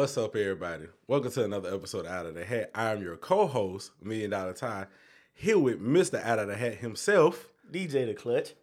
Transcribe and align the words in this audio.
What's 0.00 0.16
up, 0.16 0.34
everybody? 0.34 0.86
Welcome 1.08 1.30
to 1.32 1.44
another 1.44 1.74
episode 1.74 2.06
of 2.06 2.10
Out 2.10 2.24
of 2.24 2.34
the 2.34 2.42
Hat. 2.42 2.70
I 2.74 2.90
am 2.92 3.02
your 3.02 3.18
co-host, 3.18 3.90
Million 4.02 4.30
Dollar 4.30 4.54
Ty, 4.54 4.86
here 5.34 5.58
with 5.58 5.78
Mr. 5.78 6.24
Out 6.24 6.38
of 6.38 6.48
the 6.48 6.56
Hat 6.56 6.76
himself. 6.76 7.50
DJ 7.70 8.06
the 8.06 8.14
Clutch. 8.14 8.54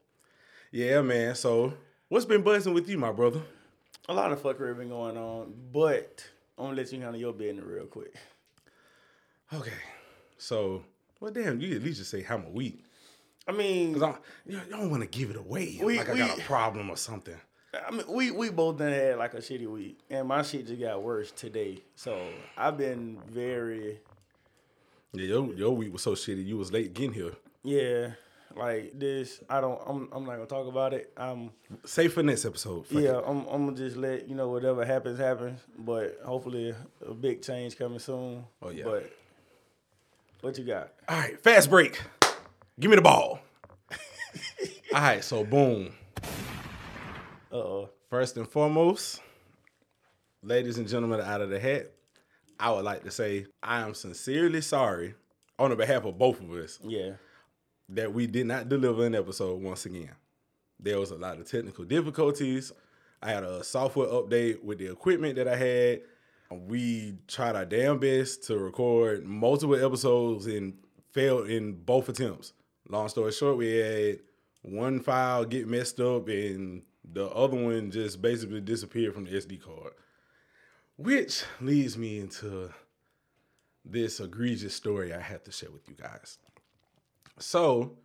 Yeah, 0.72 1.04
man. 1.04 1.36
So, 1.36 1.76
what's 2.10 2.26
been 2.26 2.42
buzzing 2.42 2.74
with 2.74 2.90
you, 2.90 2.98
my 2.98 3.12
brother? 3.12 3.42
A 4.10 4.16
lot 4.16 4.32
of 4.32 4.42
fuckery 4.42 4.76
been 4.76 4.90
going 4.90 5.16
on, 5.16 5.54
but 5.72 6.26
I'm 6.58 6.66
gonna 6.66 6.78
let 6.78 6.92
you 6.92 7.02
handle 7.02 7.22
your 7.22 7.34
business 7.34 7.64
real 7.64 7.86
quick. 7.86 8.16
Okay. 9.54 9.70
So, 10.40 10.86
well, 11.20 11.32
damn, 11.32 11.62
you 11.62 11.76
at 11.76 11.84
least 11.84 12.00
just 12.00 12.10
say 12.10 12.24
how 12.24 12.40
my 12.40 12.50
week. 12.50 12.84
I 13.48 13.52
mean, 13.52 13.94
Cause 13.94 14.02
I, 14.02 14.16
you, 14.48 14.60
don't 14.72 14.90
want 14.90 15.04
to 15.04 15.08
give 15.08 15.30
it 15.30 15.36
away 15.36 15.80
We- 15.84 16.00
like 16.00 16.10
I 16.10 16.18
got 16.18 16.40
a 16.40 16.42
problem 16.42 16.90
or 16.90 16.98
something. 16.98 17.38
I 17.88 17.92
mean, 17.92 18.04
we 18.08 18.32
we 18.32 18.50
both 18.50 18.78
done 18.78 18.92
had 18.92 19.18
like 19.18 19.34
a 19.34 19.38
shitty 19.38 19.68
week, 19.68 20.00
and 20.10 20.28
my 20.28 20.42
shit 20.42 20.68
just 20.68 20.80
got 20.80 21.02
worse 21.02 21.32
today. 21.32 21.80
So 21.96 22.20
I've 22.58 22.78
been 22.78 23.20
very, 23.30 24.00
Yeah, 25.14 25.24
your, 25.26 25.54
your 25.54 25.76
week 25.76 25.92
was 25.94 26.02
so 26.02 26.12
shitty. 26.14 26.46
You 26.46 26.58
was 26.58 26.72
late 26.72 26.94
getting 26.94 27.14
here. 27.14 27.34
yeah, 27.64 28.12
like 28.56 28.92
this. 28.98 29.42
I 29.50 29.62
don't. 29.62 29.80
I'm 29.86 30.10
I'm 30.12 30.24
not 30.26 30.34
gonna 30.34 30.46
talk 30.46 30.68
about 30.68 30.94
it. 30.94 31.12
I'm 31.18 31.52
Save 31.86 32.14
for 32.14 32.24
next 32.24 32.46
episode. 32.46 32.86
Fuck 32.88 33.02
yeah. 33.02 33.18
it. 33.18 33.24
I'm 33.28 33.46
I'm 33.48 33.66
gonna 33.66 33.78
just 33.78 33.98
let 33.98 34.28
you 34.28 34.36
know 34.36 34.50
whatever 34.50 34.86
happens 34.86 35.20
happens. 35.20 35.60
But 35.78 36.20
hopefully 36.26 36.74
a 37.06 37.14
big 37.14 37.42
change 37.42 37.78
coming 37.78 38.00
soon. 38.00 38.46
Oh, 38.62 38.70
yeah. 38.70 38.86
But 38.86 39.12
what 40.42 40.58
you 40.58 40.64
got? 40.64 40.94
All 41.10 41.18
right, 41.18 41.42
fast 41.44 41.70
break. 41.70 42.02
Give 42.80 42.90
me 42.92 42.96
the 42.96 43.02
ball. 43.02 43.40
All 44.94 45.02
right, 45.02 45.24
so 45.24 45.44
boom. 45.44 45.92
Oh. 47.58 47.90
First 48.10 48.38
and 48.38 48.48
foremost, 48.48 49.22
ladies 50.44 50.78
and 50.78 50.88
gentlemen 50.88 51.20
out 51.22 51.42
of 51.42 51.50
the 51.50 51.60
hat, 51.60 51.92
I 52.60 52.72
would 52.72 52.86
like 52.86 53.04
to 53.04 53.12
say 53.12 53.48
I 53.62 53.82
am 53.82 53.94
sincerely 53.94 54.62
sorry 54.62 55.16
on 55.60 55.72
the 55.72 55.76
behalf 55.76 56.06
of 56.06 56.18
both 56.18 56.40
of 56.40 56.52
us 56.52 56.80
Yeah. 56.84 57.14
that 57.90 58.14
we 58.14 58.28
did 58.28 58.46
not 58.46 58.70
deliver 58.70 59.06
an 59.06 59.16
episode 59.16 59.62
once 59.62 59.86
again. 59.86 60.12
There 60.80 61.00
was 61.00 61.12
a 61.12 61.16
lot 61.16 61.40
of 61.40 61.50
technical 61.50 61.84
difficulties. 61.84 62.72
I 63.22 63.32
had 63.32 63.44
a 63.44 63.64
software 63.64 64.08
update 64.08 64.64
with 64.64 64.78
the 64.78 64.92
equipment 64.92 65.36
that 65.38 65.48
I 65.48 65.56
had. 65.56 66.02
We 66.52 67.16
tried 67.28 67.56
our 67.56 67.66
damn 67.66 67.98
best 68.00 68.44
to 68.46 68.58
record 68.58 69.26
multiple 69.26 69.84
episodes 69.84 70.46
and 70.46 70.78
failed 71.12 71.50
in 71.50 71.74
both 71.74 72.08
attempts. 72.08 72.54
Long 72.88 73.10
story 73.10 73.32
short, 73.32 73.58
we 73.58 73.74
had 73.78 74.20
one 74.62 75.00
file 75.02 75.44
get 75.46 75.68
messed 75.68 76.00
up 76.00 76.28
and 76.30 76.84
the 77.14 77.28
other 77.30 77.58
one 77.58 77.92
just 77.92 78.22
basically 78.22 78.62
disappeared 78.62 79.14
from 79.14 79.26
the 79.26 79.32
SD 79.32 79.62
card. 79.62 79.94
Which 80.98 81.44
leads 81.62 81.98
me 81.98 82.20
into 82.20 82.72
this 83.86 84.20
egregious 84.20 84.76
story 84.76 85.14
I 85.14 85.20
have 85.20 85.44
to 85.44 85.52
share 85.52 85.72
with 85.72 85.88
you 85.88 85.96
guys. 85.96 86.38
So, 87.40 87.98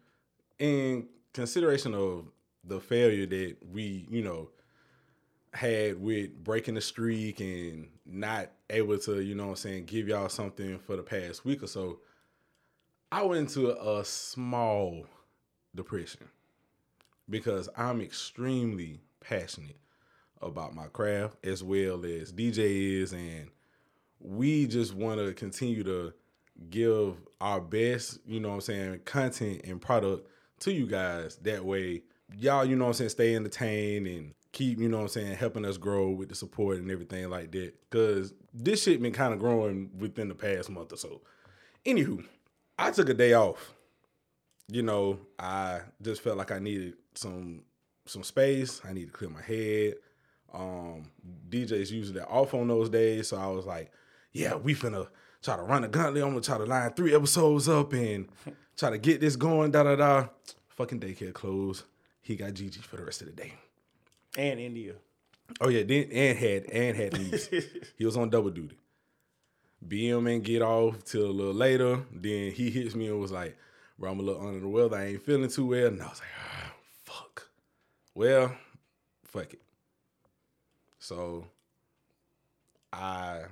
in 0.59 1.09
consideration 1.33 1.95
of 1.95 2.27
the 2.65 2.81
failure 2.81 3.27
that 3.27 3.57
we, 3.73 4.07
you 4.11 4.23
know, 4.23 4.51
had 5.55 6.01
with 6.01 6.33
breaking 6.45 6.75
the 6.75 6.81
streak 6.81 7.41
and 7.41 7.89
not 8.07 8.51
able 8.71 8.99
to, 8.99 9.21
you 9.21 9.35
know 9.35 9.51
I'm 9.51 9.57
saying, 9.57 9.87
give 9.87 10.09
y'all 10.09 10.29
something 10.29 10.79
for 10.79 10.97
the 10.97 11.03
past 11.03 11.45
week 11.45 11.63
or 11.63 11.67
so, 11.67 11.99
I 13.11 13.23
went 13.23 13.41
into 13.41 13.71
a 13.71 14.05
small 14.05 15.07
depression 15.75 16.29
because 17.29 17.69
I'm 17.77 18.01
extremely 18.01 19.01
passionate 19.21 19.77
about 20.41 20.75
my 20.75 20.87
craft 20.87 21.37
as 21.45 21.63
well 21.63 22.05
as 22.05 22.33
DJ 22.33 23.01
is 23.01 23.13
and 23.13 23.49
we 24.19 24.67
just 24.67 24.95
want 24.95 25.21
to 25.21 25.33
continue 25.33 25.85
to 25.85 26.13
give 26.71 27.17
our 27.41 27.61
best, 27.61 28.19
you 28.27 28.41
know 28.41 28.49
what 28.49 28.55
I'm 28.57 28.61
saying, 28.61 29.01
content 29.05 29.63
and 29.65 29.81
product 29.81 30.29
to 30.61 30.73
you 30.73 30.87
guys. 30.87 31.37
That 31.37 31.65
way, 31.65 32.03
y'all, 32.37 32.65
you 32.65 32.77
know 32.77 32.85
what 32.85 32.91
I'm 32.91 32.95
saying, 32.95 33.11
stay 33.11 33.35
entertained 33.35 34.07
and 34.07 34.35
keep, 34.53 34.79
you 34.79 34.89
know 34.89 34.99
what 34.99 35.05
I'm 35.05 35.09
saying, 35.09 35.37
helping 35.37 35.65
us 35.65 35.77
grow 35.77 36.11
with 36.11 36.29
the 36.29 36.35
support 36.35 36.79
and 36.79 36.91
everything 36.91 37.29
like 37.31 37.51
that. 37.53 37.75
Cause 37.91 38.35
this 38.53 38.83
shit 38.83 39.03
been 39.03 39.13
kind 39.13 39.33
of 39.33 39.41
growing 39.41 39.91
within 39.99 40.29
the 40.29 40.35
past 40.35 40.71
month 40.71 40.93
or 40.93 40.97
so. 40.97 41.23
Anywho, 41.85 42.25
I 42.79 42.91
took 42.91 43.09
a 43.09 43.15
day 43.15 43.35
off. 43.35 43.75
You 44.69 44.83
know, 44.83 45.19
I 45.39 45.81
just 46.01 46.23
felt 46.23 46.39
like 46.39 46.51
I 46.51 46.59
needed 46.59 46.95
some 47.15 47.63
some 48.07 48.23
space. 48.23 48.81
I 48.85 48.93
need 48.93 49.07
to 49.07 49.13
clear 49.13 49.31
my 49.31 49.43
head. 49.43 49.95
Um, 50.53 51.11
DJs 51.49 51.91
usually 51.91 52.21
off 52.21 52.55
on 52.55 52.69
those 52.69 52.91
days, 52.91 53.29
so 53.29 53.39
I 53.39 53.47
was 53.47 53.65
like, 53.65 53.91
yeah, 54.33 54.55
we 54.55 54.75
finna 54.75 55.09
try 55.43 55.57
to 55.57 55.63
run 55.63 55.85
a 55.85 55.89
gauntlet. 55.89 56.23
I'm 56.23 56.31
gonna 56.31 56.41
try 56.41 56.59
to 56.59 56.65
line 56.65 56.93
three 56.93 57.15
episodes 57.15 57.69
up 57.69 57.93
and 57.93 58.29
try 58.77 58.91
to 58.91 58.99
get 58.99 59.21
this 59.21 59.37
going. 59.37 59.71
Da 59.71 59.83
da 59.83 59.97
da. 59.97 60.29
Fucking 60.69 61.01
daycare 61.01 61.33
closed. 61.33 61.85
He 62.21 62.37
got 62.37 62.55
Gigi 62.55 62.81
for 62.81 62.97
the 62.97 63.05
rest 63.05 63.23
of 63.23 63.29
the 63.29 63.35
day. 63.35 63.55
And 64.37 64.61
India. 64.61 64.95
Oh 65.61 65.69
yeah, 65.69 65.83
then 65.83 66.09
and 66.13 66.39
had 66.39 66.65
and 66.67 66.97
had 66.97 67.19
leaves. 67.19 67.49
he 67.99 68.05
was 68.05 68.17
on 68.17 68.31
double 68.31 68.51
duty. 68.51 68.77
BM 69.87 70.33
and 70.33 70.45
get 70.45 70.63
off 70.63 71.05
till 71.05 71.27
a 71.27 71.33
little 71.33 71.55
later. 71.55 72.03
Then 72.13 72.53
he 72.53 72.71
hits 72.71 72.95
me 72.95 73.09
and 73.09 73.21
was 73.21 73.33
like, 73.33 73.57
"Bro, 73.99 74.13
I'm 74.13 74.21
a 74.21 74.23
little 74.23 74.47
under 74.47 74.61
the 74.61 74.69
weather. 74.69 74.97
I 74.97 75.07
ain't 75.07 75.27
feeling 75.27 75.51
too 75.51 75.67
well." 75.67 75.89
And 75.89 76.01
I 76.01 76.09
was 76.09 76.21
like, 76.21 76.29
ah. 76.39 76.72
Well, 78.15 78.55
fuck 79.25 79.55
it. 79.55 79.63
So 80.99 81.47
I 82.93 83.43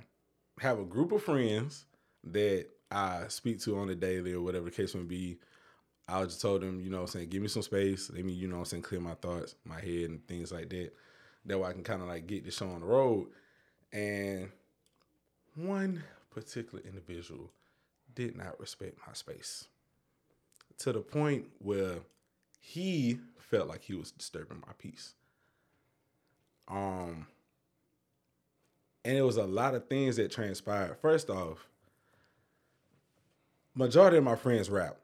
have 0.61 0.79
a 0.79 0.85
group 0.85 1.13
of 1.13 1.23
friends 1.23 1.87
that 2.25 2.67
I 2.91 3.25
speak 3.29 3.61
to 3.63 3.79
on 3.79 3.89
the 3.89 3.95
daily 3.95 4.35
or 4.35 4.43
whatever 4.43 4.67
the 4.67 4.71
case 4.71 4.95
may 4.95 5.03
be. 5.03 5.39
I 6.07 6.23
just 6.25 6.43
told 6.43 6.63
them, 6.63 6.81
you 6.81 6.91
know 6.91 7.03
I'm 7.03 7.07
saying, 7.07 7.29
give 7.29 7.41
me 7.41 7.49
some 7.49 7.63
space. 7.63 8.11
Let 8.13 8.25
me, 8.25 8.33
you 8.33 8.49
know 8.49 8.59
I'm 8.59 8.65
saying, 8.65 8.83
clear 8.83 9.01
my 9.01 9.15
thoughts, 9.15 9.55
my 9.65 9.81
head 9.81 10.11
and 10.11 10.27
things 10.27 10.53
like 10.53 10.69
that. 10.71 10.91
That 11.47 11.59
way 11.59 11.69
I 11.69 11.73
can 11.73 11.85
kind 11.85 12.03
of 12.03 12.09
like 12.09 12.27
get 12.27 12.45
this 12.45 12.57
show 12.57 12.69
on 12.69 12.81
the 12.81 12.87
road. 12.87 13.29
And 13.93 14.51
one 15.55 16.03
particular 16.31 16.83
individual 16.85 17.51
did 18.15 18.37
not 18.37 18.61
respect 18.61 18.99
my 19.07 19.15
space 19.15 19.69
to 20.79 20.93
the 20.93 21.01
point 21.01 21.47
where 21.59 21.99
he 22.61 23.19
felt 23.51 23.69
like 23.69 23.83
he 23.83 23.95
was 23.95 24.13
disturbing 24.13 24.63
my 24.67 24.73
peace. 24.79 25.15
Um, 26.69 27.27
and 29.05 29.17
it 29.17 29.23
was 29.23 29.37
a 29.37 29.45
lot 29.45 29.75
of 29.75 29.89
things 29.89 30.17
that 30.17 30.31
transpired. 30.31 30.97
First 31.03 31.29
off, 31.31 31.67
majority 33.75 34.19
of 34.19 34.25
my 34.25 34.37
friends 34.37 34.71
rap, 34.71 34.97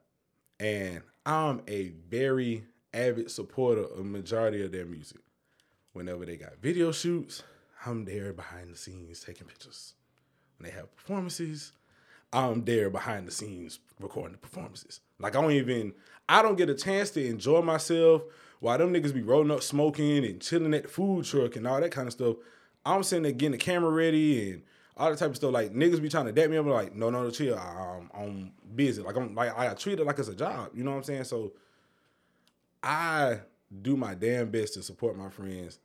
and 0.59 1.01
I'm 1.25 1.61
a 1.67 1.89
very 2.09 2.63
avid 2.93 3.29
supporter 3.29 3.83
of 3.83 4.05
majority 4.05 4.63
of 4.63 4.71
their 4.71 4.85
music. 4.85 5.19
Whenever 5.93 6.25
they 6.25 6.37
got 6.37 6.61
video 6.61 6.91
shoots, 6.91 7.43
I'm 7.85 8.05
there 8.05 8.33
behind 8.33 8.71
the 8.71 8.77
scenes 8.77 9.19
taking 9.19 9.47
pictures. 9.47 9.93
When 10.57 10.69
they 10.69 10.75
have 10.75 10.95
performances, 10.95 11.73
I'm 12.31 12.65
there 12.65 12.89
behind 12.89 13.27
the 13.27 13.31
scenes 13.31 13.79
recording 13.99 14.33
the 14.33 14.37
performances. 14.37 15.01
Like 15.19 15.35
I 15.35 15.41
don't 15.41 15.51
even 15.51 15.93
I 16.29 16.41
don't 16.41 16.57
get 16.57 16.69
a 16.69 16.75
chance 16.75 17.11
to 17.11 17.25
enjoy 17.25 17.61
myself 17.61 18.23
while 18.59 18.77
them 18.77 18.93
niggas 18.93 19.13
be 19.13 19.21
rolling 19.21 19.51
up 19.51 19.63
smoking 19.63 20.25
and 20.25 20.41
chilling 20.41 20.73
at 20.73 20.83
the 20.83 20.89
food 20.89 21.25
truck 21.25 21.55
and 21.55 21.67
all 21.67 21.79
that 21.79 21.91
kind 21.91 22.07
of 22.07 22.13
stuff. 22.13 22.37
I'm 22.85 23.03
sitting 23.03 23.23
there 23.23 23.31
getting 23.31 23.51
the 23.51 23.57
camera 23.57 23.91
ready 23.91 24.51
and 24.51 24.63
all 24.95 25.09
that 25.09 25.19
type 25.19 25.29
of 25.29 25.35
stuff. 25.35 25.53
Like 25.53 25.73
niggas 25.73 26.01
be 26.01 26.09
trying 26.09 26.25
to 26.25 26.31
dap 26.31 26.49
me 26.49 26.57
up. 26.57 26.65
I'm 26.65 26.71
like, 26.71 26.95
no, 26.95 27.09
no, 27.09 27.23
no, 27.23 27.29
chill. 27.29 27.57
I'm, 27.57 28.09
I'm 28.13 28.51
busy. 28.75 29.01
Like 29.01 29.15
I'm 29.15 29.33
like 29.35 29.57
I 29.57 29.73
treat 29.73 29.99
it 29.99 30.05
like 30.05 30.19
it's 30.19 30.27
a 30.27 30.35
job. 30.35 30.71
You 30.73 30.83
know 30.83 30.91
what 30.91 30.97
I'm 30.97 31.03
saying? 31.03 31.23
So 31.25 31.53
I 32.81 33.39
do 33.81 33.97
my 33.97 34.15
damn 34.15 34.49
best 34.49 34.75
to 34.75 34.83
support 34.83 35.17
my 35.17 35.29
friends 35.29 35.79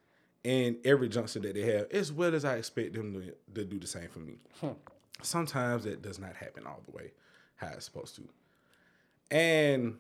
in 0.45 0.79
every 0.85 1.09
junction 1.09 1.43
that 1.43 1.55
they 1.55 1.63
have, 1.63 1.91
as 1.91 2.13
well 2.13 2.35
as 2.35 2.45
I 2.45 2.57
expect 2.57 2.95
them 2.95 3.13
to, 3.15 3.35
to 3.55 3.65
do 3.65 3.79
the 3.79 3.87
same 3.87 4.09
for 4.09 4.19
me. 4.19 4.35
Hmm. 4.61 4.71
Sometimes 5.23 5.85
that 5.85 6.03
does 6.03 6.19
not 6.19 6.35
happen 6.35 6.67
all 6.67 6.81
the 6.85 6.93
way 6.97 7.13
how 7.57 7.69
it's 7.69 7.85
supposed 7.85 8.17
to. 8.17 8.23
And 9.33 9.97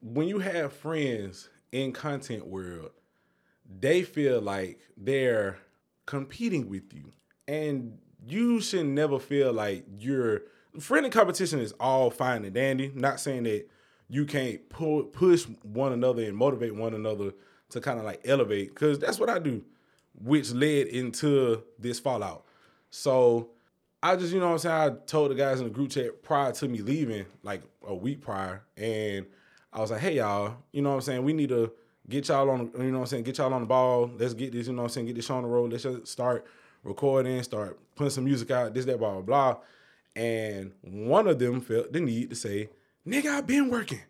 when 0.00 0.26
you 0.26 0.38
have 0.38 0.72
friends 0.72 1.50
in 1.70 1.92
content 1.92 2.46
world, 2.46 2.90
they 3.78 4.02
feel 4.02 4.40
like 4.40 4.80
they're 4.96 5.58
competing 6.06 6.68
with 6.68 6.92
you. 6.94 7.12
And 7.46 7.98
you 8.26 8.60
should 8.60 8.86
never 8.86 9.18
feel 9.18 9.52
like 9.52 9.84
you're 9.98 10.42
friendly 10.80 11.10
competition 11.10 11.60
is 11.60 11.72
all 11.78 12.10
fine 12.10 12.44
and 12.44 12.54
dandy. 12.54 12.90
Not 12.94 13.20
saying 13.20 13.42
that 13.42 13.68
you 14.08 14.24
can't 14.24 14.66
pull, 14.70 15.04
push 15.04 15.44
one 15.62 15.92
another 15.92 16.22
and 16.22 16.36
motivate 16.36 16.74
one 16.74 16.94
another 16.94 17.32
to 17.70 17.80
kind 17.80 17.98
of 17.98 18.04
like 18.04 18.22
elevate, 18.24 18.68
because 18.68 18.98
that's 18.98 19.18
what 19.18 19.28
I 19.28 19.38
do, 19.38 19.62
which 20.14 20.52
led 20.52 20.86
into 20.86 21.62
this 21.78 21.98
fallout. 22.00 22.46
So 22.90 23.50
I 24.02 24.16
just, 24.16 24.32
you 24.32 24.40
know 24.40 24.46
what 24.46 24.52
I'm 24.52 24.58
saying, 24.58 24.74
I 24.74 25.06
told 25.06 25.30
the 25.30 25.36
guys 25.36 25.60
in 25.60 25.64
the 25.64 25.70
group 25.70 25.90
chat 25.90 26.22
prior 26.22 26.50
to 26.52 26.68
me 26.68 26.80
leaving, 26.80 27.24
like 27.42 27.62
a 27.86 27.94
week 27.94 28.20
prior, 28.20 28.62
and 28.76 29.26
I 29.72 29.80
was 29.80 29.90
like, 29.90 30.00
hey 30.00 30.16
y'all, 30.16 30.56
you 30.72 30.82
know 30.82 30.90
what 30.90 30.96
I'm 30.96 31.00
saying, 31.02 31.22
we 31.22 31.32
need 31.32 31.50
to 31.50 31.72
get 32.08 32.28
y'all 32.28 32.50
on, 32.50 32.70
you 32.78 32.90
know 32.90 32.98
what 32.98 33.04
I'm 33.04 33.06
saying, 33.06 33.22
get 33.22 33.38
y'all 33.38 33.54
on 33.54 33.60
the 33.60 33.66
ball. 33.66 34.10
Let's 34.18 34.34
get 34.34 34.52
this, 34.52 34.66
you 34.66 34.72
know 34.72 34.82
what 34.82 34.88
I'm 34.88 34.92
saying, 34.92 35.06
get 35.06 35.16
this 35.16 35.26
show 35.26 35.36
on 35.36 35.44
the 35.44 35.48
road. 35.48 35.70
Let's 35.70 35.84
just 35.84 36.08
start 36.08 36.46
recording, 36.82 37.42
start 37.42 37.78
putting 37.94 38.10
some 38.10 38.24
music 38.24 38.50
out, 38.50 38.74
this, 38.74 38.84
that, 38.86 38.98
blah, 38.98 39.12
blah, 39.12 39.22
blah. 39.22 39.56
And 40.16 40.72
one 40.82 41.28
of 41.28 41.38
them 41.38 41.60
felt 41.60 41.92
the 41.92 42.00
need 42.00 42.30
to 42.30 42.36
say, 42.36 42.68
nigga, 43.06 43.26
I've 43.26 43.46
been 43.46 43.70
working. 43.70 44.00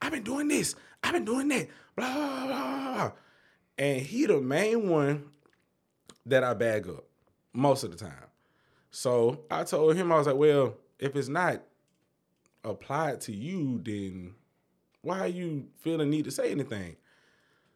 I've 0.00 0.12
been 0.12 0.22
doing 0.22 0.48
this. 0.48 0.74
I've 1.02 1.14
been 1.14 1.24
doing 1.24 1.48
that. 1.48 1.68
Blah, 1.96 2.14
blah, 2.14 2.46
blah, 2.46 2.94
blah. 2.94 3.12
And 3.78 4.00
he 4.00 4.26
the 4.26 4.40
main 4.40 4.88
one 4.88 5.24
that 6.26 6.44
I 6.44 6.54
bag 6.54 6.86
up 6.88 7.04
most 7.52 7.82
of 7.82 7.90
the 7.90 7.96
time. 7.96 8.27
So 8.90 9.40
I 9.50 9.64
told 9.64 9.96
him, 9.96 10.12
I 10.12 10.18
was 10.18 10.26
like, 10.26 10.36
well, 10.36 10.74
if 10.98 11.14
it's 11.14 11.28
not 11.28 11.62
applied 12.64 13.20
to 13.22 13.32
you, 13.32 13.80
then 13.84 14.34
why 15.02 15.20
are 15.20 15.28
you 15.28 15.68
feeling 15.80 15.98
the 16.10 16.16
need 16.16 16.24
to 16.24 16.30
say 16.30 16.50
anything? 16.50 16.96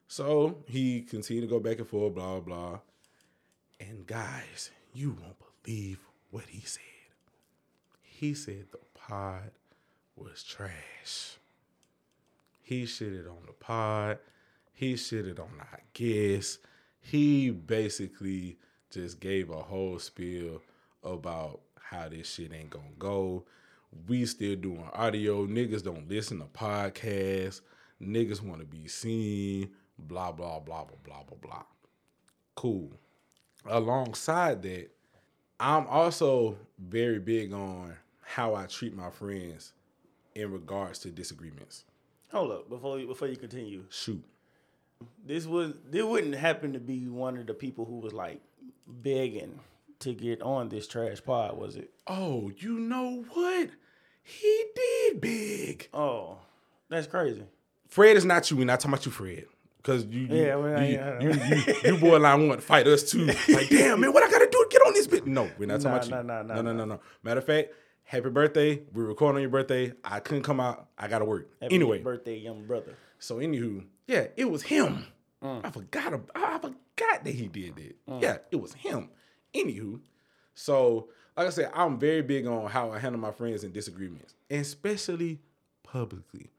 So 0.09 0.62
he 0.67 1.03
continued 1.03 1.43
to 1.43 1.47
go 1.47 1.61
back 1.61 1.79
and 1.79 1.88
forth, 1.88 2.14
blah, 2.14 2.41
blah. 2.41 2.81
And 3.81 4.06
guys, 4.06 4.70
you 4.93 5.17
won't 5.20 5.37
believe 5.62 6.00
what 6.31 6.44
he 6.49 6.61
said. 6.61 6.82
He 8.03 8.35
said 8.35 8.67
the 8.70 8.79
pod 8.94 9.50
was 10.17 10.43
trash. 10.43 11.37
He 12.62 12.85
shitted 12.85 13.29
on 13.29 13.47
the 13.47 13.53
pod. 13.53 14.19
He 14.73 14.94
shitted 14.94 15.38
on 15.38 15.50
our 15.61 15.81
guests. 15.93 16.59
He 17.00 17.50
basically 17.50 18.59
just 18.91 19.19
gave 19.20 19.50
a 19.50 19.62
whole 19.62 19.99
spiel 19.99 20.62
about 21.02 21.60
how 21.81 22.08
this 22.08 22.32
shit 22.32 22.52
ain't 22.52 22.70
gonna 22.70 22.84
go. 22.99 23.44
We 24.08 24.25
still 24.26 24.56
doing 24.56 24.88
audio. 24.94 25.46
Niggas 25.46 25.82
don't 25.82 26.08
listen 26.08 26.38
to 26.38 26.46
podcasts. 26.46 27.60
Niggas 28.00 28.43
want 28.43 28.60
to 28.60 28.66
be 28.66 28.88
seen. 28.88 29.70
Blah 29.99 30.32
blah 30.32 30.58
blah 30.60 30.84
blah 30.84 30.96
blah 31.04 31.22
blah 31.22 31.38
blah. 31.40 31.62
Cool. 32.54 32.93
Alongside 33.66 34.62
that, 34.62 34.90
I'm 35.60 35.87
also 35.87 36.56
very 36.78 37.19
big 37.19 37.52
on 37.52 37.94
how 38.20 38.54
I 38.54 38.66
treat 38.66 38.96
my 38.96 39.10
friends 39.10 39.72
in 40.34 40.50
regards 40.50 40.99
to 41.00 41.10
disagreements. 41.10 41.84
Hold 42.32 42.52
up 42.52 42.69
before 42.69 42.99
you, 42.99 43.06
before 43.06 43.28
you 43.28 43.37
continue. 43.37 43.84
Shoot. 43.90 44.25
This 45.25 45.46
was 45.46 45.75
this 45.88 46.02
wouldn't 46.02 46.34
happen 46.34 46.72
to 46.72 46.81
be 46.81 47.06
one 47.06 47.37
of 47.37 47.46
the 47.46 47.54
people 47.54 47.84
who 47.84 47.99
was 47.99 48.12
like 48.12 48.40
begging 48.87 49.60
to 50.02 50.14
get 50.14 50.43
on 50.43 50.69
this 50.69 50.87
trash 50.87 51.22
pod, 51.25 51.56
was 51.58 51.76
it? 51.76 51.90
Oh, 52.06 52.50
you 52.58 52.78
know 52.78 53.25
what? 53.32 53.70
He 54.22 54.64
did 54.76 55.20
big. 55.20 55.88
Oh, 55.93 56.38
that's 56.88 57.06
crazy. 57.06 57.43
Fred 57.88 58.16
is 58.16 58.25
not 58.25 58.50
you. 58.50 58.56
We're 58.56 58.64
not 58.66 58.81
talking 58.81 58.94
about 58.94 59.06
you, 59.06 59.12
Fred. 59.12 59.46
Cause 59.82 60.04
you, 60.04 60.20
you, 60.20 60.37
Yeah, 60.37 60.54
well, 60.54 60.81
you, 60.84 60.93
yeah. 60.94 61.20
you, 61.20 61.31
you, 61.32 61.75
you 61.94 61.99
borderline 61.99 62.46
want 62.46 62.60
to 62.60 62.66
fight 62.66 62.87
us 62.87 63.10
too. 63.10 63.26
Like, 63.49 63.69
damn 63.69 64.00
man, 64.00 64.12
what 64.12 64.22
I 64.22 64.31
gotta 64.31 64.46
do 64.49 64.58
to 64.64 64.69
get 64.70 64.81
on 64.87 64.93
this 64.93 65.08
bit? 65.08 65.26
No, 65.26 65.50
we're 65.58 65.66
not 65.66 65.81
talking 65.81 66.08
Nah, 66.10 66.20
about 66.20 66.44
you. 66.44 66.49
nah, 66.49 66.54
nah, 66.54 66.62
no, 66.62 66.62
no, 66.62 66.72
no, 66.72 66.84
no. 66.84 67.00
Matter 67.25 67.38
of 67.40 67.46
fact, 67.46 67.70
happy 68.04 68.31
birthday. 68.31 68.81
We're 68.93 69.06
recording 69.06 69.37
on 69.38 69.40
your 69.43 69.50
birthday. 69.50 69.93
I 70.04 70.20
couldn't 70.20 70.44
come 70.44 70.60
out. 70.60 70.87
I 70.96 71.08
gotta 71.08 71.25
work. 71.25 71.49
Happy 71.60 71.75
anyway, 71.75 71.99
birthday, 72.00 72.38
young 72.38 72.64
brother. 72.64 72.94
so 73.19 73.38
anywho, 73.38 73.84
yeah, 74.06 74.28
it 74.37 74.49
was 74.49 74.62
him. 74.62 75.04
Mm. 75.43 75.62
I 75.64 75.70
forgot. 75.72 76.14
I 76.37 76.58
forgot 76.58 77.25
that 77.25 77.34
he 77.34 77.49
did 77.49 77.75
that. 77.75 77.94
Yeah, 78.20 78.37
it 78.52 78.60
was 78.60 78.75
him. 78.75 79.08
Anywho, 79.54 80.00
so 80.54 81.08
like 81.37 81.46
I 81.46 81.50
said, 81.50 81.70
I'm 81.75 81.99
very 81.99 82.22
big 82.22 82.46
on 82.46 82.70
how 82.70 82.90
I 82.90 82.99
handle 82.99 83.20
my 83.20 83.32
friends 83.32 83.64
in 83.64 83.72
disagreements, 83.72 84.34
especially 84.50 85.40
publicly. 85.82 86.50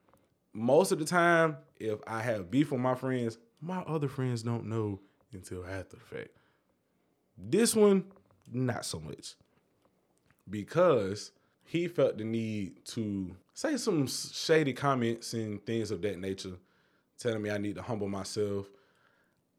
Most 0.54 0.92
of 0.92 1.00
the 1.00 1.06
time, 1.06 1.58
if 1.80 2.00
I 2.06 2.22
have 2.22 2.52
beef 2.52 2.72
with 2.72 2.82
my 2.82 2.96
friends, 2.96 3.38
my 3.62 3.80
other 3.82 4.08
friends 4.08 4.44
don't 4.44 4.66
know 4.66 5.00
until 5.32 5.66
after 5.66 5.98
the 5.98 6.16
fact. 6.16 6.30
This 7.38 7.76
one, 7.76 8.06
not 8.52 8.86
so 8.86 9.00
much, 9.00 9.36
because 10.50 11.32
he 11.66 11.88
felt 11.88 12.18
the 12.18 12.24
need 12.24 12.86
to 12.86 13.36
say 13.54 13.78
some 13.78 14.08
shady 14.08 14.74
comments 14.74 15.34
and 15.34 15.66
things 15.66 15.90
of 15.90 16.02
that 16.04 16.20
nature, 16.20 16.58
telling 17.18 17.42
me 17.42 17.50
I 17.50 17.58
need 17.58 17.76
to 17.76 17.82
humble 17.82 18.10
myself. 18.10 18.68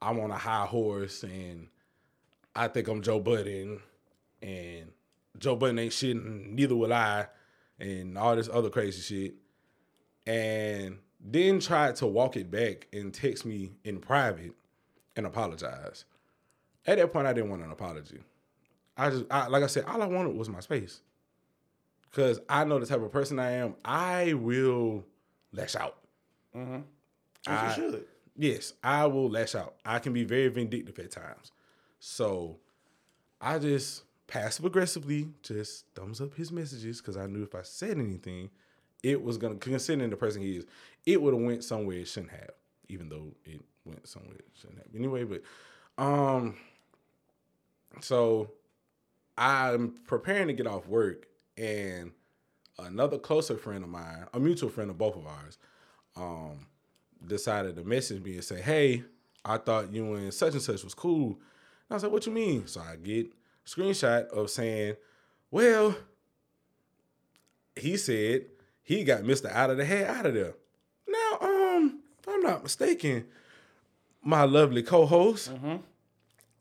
I'm 0.01 0.21
on 0.21 0.31
a 0.31 0.39
high 0.39 0.67
horse 0.67 1.23
and 1.23 1.69
I 2.57 2.69
think 2.69 2.89
I'm 2.89 3.03
Joe 3.03 3.21
Budden 3.21 3.81
and 4.43 4.93
Joe 5.39 5.57
Budden 5.57 5.79
ain't 5.79 5.93
shit 5.93 6.17
and 6.17 6.55
neither 6.55 6.77
will 6.77 6.93
I 6.93 7.27
and 7.79 8.17
all 8.17 8.37
this 8.37 8.49
other 8.53 8.71
crazy 8.71 9.01
shit. 9.01 9.35
And 10.27 10.99
then 11.21 11.61
tried 11.61 11.97
to 11.97 12.07
walk 12.07 12.37
it 12.37 12.51
back 12.51 12.87
and 12.93 13.13
text 13.13 13.45
me 13.45 13.73
in 13.85 13.99
private 13.99 14.53
and 15.17 15.27
apologize. 15.27 16.05
At 16.87 16.99
that 16.99 17.13
point, 17.13 17.27
I 17.27 17.33
didn't 17.33 17.51
want 17.51 17.63
an 17.63 17.71
apology. 17.71 18.21
I 18.97 19.11
just, 19.11 19.25
I, 19.31 19.49
like 19.49 19.63
I 19.63 19.67
said, 19.67 19.85
all 19.87 20.03
I 20.03 20.07
wanted 20.07 20.37
was 20.37 20.49
my 20.49 20.61
space. 20.61 21.01
Cause 22.13 22.41
I 22.49 22.63
know 22.65 22.79
the 22.79 22.87
type 22.87 23.03
of 23.03 23.11
person 23.11 23.41
I 23.41 23.53
am. 23.53 23.75
I 23.85 24.35
will 24.35 25.05
lash 25.53 25.75
out. 25.75 25.97
Mm-hmm. 26.57 26.77
As 27.47 27.59
I- 27.59 27.69
you 27.69 27.75
should. 27.75 28.05
Yes, 28.37 28.73
I 28.83 29.07
will 29.07 29.31
lash 29.31 29.55
out. 29.55 29.75
I 29.85 29.99
can 30.01 30.13
be 30.13 30.25
very 30.25 30.49
vindictive 30.49 30.99
at 30.99 31.11
times. 31.11 31.53
So 32.07 32.59
I 33.41 33.59
just 33.59 34.03
passive 34.27 34.67
aggressively 34.67 35.29
just 35.43 35.87
thumbs 35.95 36.21
up 36.21 36.35
his 36.35 36.53
messages 36.53 37.01
because 37.01 37.17
I 37.17 37.27
knew 37.27 37.43
if 37.43 37.55
I 37.55 37.63
said 37.63 37.99
anything, 37.99 38.51
it 39.03 39.23
was 39.23 39.39
gonna 39.39 39.55
considering 39.55 40.11
the 40.11 40.17
person 40.17 40.43
he 40.43 40.59
is, 40.59 40.67
it 41.07 41.21
would 41.21 41.33
have 41.33 41.43
went 41.43 41.65
somewhere 41.65 41.97
it 41.97 42.07
shouldn't 42.07 42.33
have, 42.33 42.51
even 42.91 43.09
though 43.09 43.33
it 43.47 43.63
went 43.87 44.07
somewhere 44.07 44.37
it 44.37 44.45
shouldn't 44.53 44.81
have. 44.81 44.95
Anyway, 44.95 45.25
but 45.25 45.43
um 45.97 46.57
so 48.03 48.51
I'm 49.39 49.95
preparing 50.07 50.49
to 50.49 50.53
get 50.53 50.67
off 50.67 50.87
work 50.87 51.27
and 51.57 52.13
another 52.79 53.17
closer 53.17 53.57
friend 53.57 53.83
of 53.83 53.89
mine, 53.89 54.27
a 54.35 54.39
mutual 54.39 54.69
friend 54.69 54.91
of 54.91 54.99
both 54.99 55.17
of 55.17 55.27
ours, 55.27 55.57
um, 56.17 56.67
decided 57.27 57.77
to 57.77 57.83
message 57.83 58.23
me 58.23 58.35
and 58.35 58.45
say, 58.45 58.61
"Hey, 58.61 59.05
I 59.43 59.57
thought 59.57 59.91
you 59.91 60.13
and 60.17 60.35
such 60.35 60.53
and 60.53 60.61
such 60.61 60.85
was 60.85 60.93
cool." 60.93 61.39
I 61.91 61.95
was 61.95 62.03
like, 62.03 62.13
"What 62.13 62.27
you 62.27 62.33
mean?" 62.33 62.67
So 62.67 62.81
I 62.81 62.97
get 62.97 63.27
a 63.27 63.69
screenshot 63.69 64.27
of 64.29 64.51
saying, 64.51 64.97
"Well, 65.51 65.95
he 67.77 67.97
said 67.97 68.47
he 68.83 69.05
got 69.05 69.25
Mister 69.25 69.49
Out 69.49 69.71
of 69.71 69.77
the 69.77 69.85
Head 69.85 70.09
out 70.09 70.27
of 70.27 70.35
there." 70.35 70.55
Now, 71.07 71.39
um, 71.41 72.01
if 72.19 72.29
I'm 72.29 72.41
not 72.43 72.63
mistaken, 72.63 73.27
my 74.23 74.45
lovely 74.45 74.83
co-host, 74.83 75.51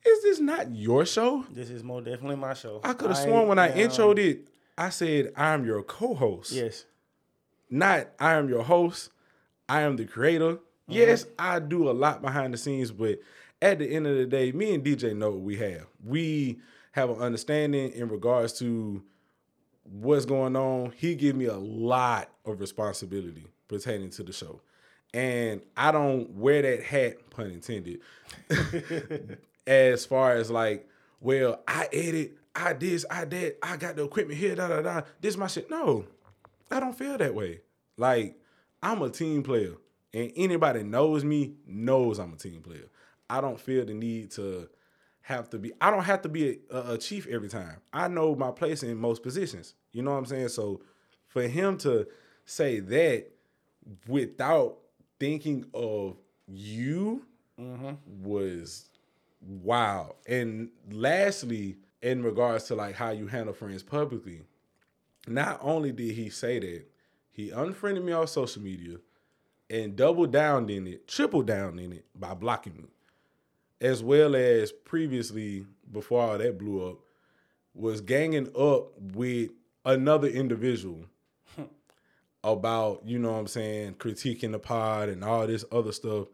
is 0.06 0.24
this 0.24 0.40
not 0.40 0.76
your 0.76 1.06
show? 1.06 1.46
This 1.52 1.70
is 1.70 1.84
more 1.84 2.02
definitely 2.02 2.36
my 2.36 2.54
show. 2.54 2.82
I 2.84 2.94
could 2.94 3.10
have 3.10 3.18
sworn 3.18 3.48
when 3.48 3.60
I 3.60 3.70
am- 3.70 3.90
introed 3.90 4.20
it, 4.20 4.48
I 4.78 4.90
said 4.90 5.32
I'm 5.38 5.66
your 5.66 5.84
co-host 5.84 6.52
Yes. 6.52 6.86
not 7.70 8.08
I 8.20 8.34
am 8.34 8.50
your 8.50 8.64
host, 8.64 9.12
I 9.70 9.82
am 9.82 9.96
the 9.96 10.06
creator. 10.06 10.60
Yes, 10.88 11.26
I 11.40 11.60
do 11.60 11.90
a 11.90 11.94
lot 11.94 12.22
behind 12.22 12.54
the 12.54 12.58
scenes, 12.58 12.92
but 12.92 13.18
at 13.64 13.80
the 13.80 13.90
end 13.90 14.06
of 14.06 14.18
the 14.18 14.26
day, 14.26 14.52
me 14.52 14.76
and 14.76 14.84
DJ 14.84 15.16
know 15.16 15.32
what 15.32 15.40
we 15.40 15.56
have. 15.56 15.88
We 16.04 16.60
have 16.92 17.10
an 17.10 17.20
understanding 17.20 17.94
in 17.94 18.10
regards 18.10 18.60
to 18.60 19.02
what's 19.84 20.26
going 20.26 20.58
on. 20.58 20.92
He 20.98 21.16
give 21.16 21.38
me 21.38 21.46
a 21.46 21.58
lot 21.58 22.30
of 22.46 22.60
responsibility 22.60 23.48
pertaining 23.70 24.10
to 24.12 24.24
the 24.24 24.34
show. 24.34 24.62
And 25.14 25.62
I 25.78 25.94
don't 25.94 26.30
wear 26.32 26.62
that 26.62 26.84
hat, 26.84 27.30
pun 27.30 27.52
intended, 27.52 28.02
as 29.68 30.06
far 30.06 30.34
as 30.34 30.52
like, 30.52 30.90
well, 31.22 31.62
I 31.66 31.88
edit, 31.94 32.34
I 32.54 32.74
this, 32.74 33.06
I 33.10 33.24
that, 33.24 33.58
I 33.64 33.78
got 33.78 33.96
the 33.96 34.04
equipment 34.04 34.40
here, 34.40 34.56
da 34.56 34.68
da 34.68 34.82
da. 34.82 35.02
This 35.22 35.38
my 35.38 35.48
shit. 35.48 35.70
No, 35.70 36.06
I 36.70 36.82
don't 36.82 36.98
feel 36.98 37.18
that 37.18 37.34
way. 37.34 37.62
Like 37.96 38.36
I'm 38.82 39.02
a 39.04 39.10
team 39.10 39.44
player, 39.44 39.76
and 40.14 40.34
anybody 40.36 40.84
knows 40.84 41.24
me 41.24 41.54
knows 41.66 42.20
I'm 42.20 42.34
a 42.34 42.38
team 42.38 42.62
player. 42.62 42.90
I 43.34 43.42
don't 43.42 43.60
feel 43.60 43.84
the 43.84 43.96
need 43.96 44.30
to 44.32 44.70
have 45.22 45.50
to 45.50 45.58
be. 45.58 45.72
I 45.82 45.90
don't 45.90 46.04
have 46.04 46.22
to 46.22 46.30
be 46.30 46.60
a, 46.70 46.94
a 46.94 46.98
chief 47.00 47.26
every 47.26 47.50
time. 47.50 47.82
I 47.92 48.08
know 48.08 48.36
my 48.36 48.52
place 48.52 48.84
in 48.84 48.96
most 48.98 49.24
positions. 49.24 49.74
You 49.92 50.04
know 50.04 50.12
what 50.12 50.18
I'm 50.18 50.26
saying? 50.28 50.50
So 50.50 50.82
for 51.30 51.42
him 51.48 51.78
to 51.80 52.06
say 52.46 52.80
that 52.80 53.26
without 54.08 54.78
thinking 55.20 55.66
of 55.74 56.18
you 56.48 57.26
mm-hmm. 57.60 57.94
was 58.22 58.90
wow. 59.42 60.16
And 60.28 60.70
lastly, 60.92 61.78
in 62.04 62.22
regards 62.22 62.66
to 62.66 62.76
like 62.76 62.94
how 62.94 63.10
you 63.10 63.26
handle 63.26 63.56
friends 63.56 63.82
publicly, 63.82 64.42
not 65.28 65.58
only 65.64 65.92
did 65.92 66.14
he 66.14 66.30
say 66.30 66.60
that, 66.60 66.86
he 67.32 67.50
unfriended 67.50 68.04
me 68.04 68.12
on 68.12 68.28
social 68.28 68.62
media 68.62 68.98
and 69.72 69.96
doubled 69.96 70.32
down 70.32 70.70
in 70.70 70.86
it, 70.86 71.08
tripled 71.08 71.48
down 71.48 71.80
in 71.80 71.94
it 71.94 72.06
by 72.14 72.36
blocking 72.36 72.78
me. 72.78 72.93
As 73.84 74.02
well 74.02 74.36
as 74.36 74.72
previously, 74.72 75.66
before 75.92 76.22
all 76.22 76.38
that 76.38 76.58
blew 76.58 76.90
up, 76.90 76.98
was 77.76 78.02
ganging 78.02 78.48
up 78.58 79.00
with 79.00 79.52
another 79.86 80.28
individual 80.28 81.06
about, 82.44 83.02
you 83.06 83.20
know 83.20 83.34
what 83.34 83.40
I'm 83.40 83.48
saying, 83.48 83.96
critiquing 83.96 84.54
the 84.54 84.60
pod 84.60 85.10
and 85.10 85.24
all 85.24 85.46
this 85.46 85.66
other 85.72 85.92
stuff 85.92 86.28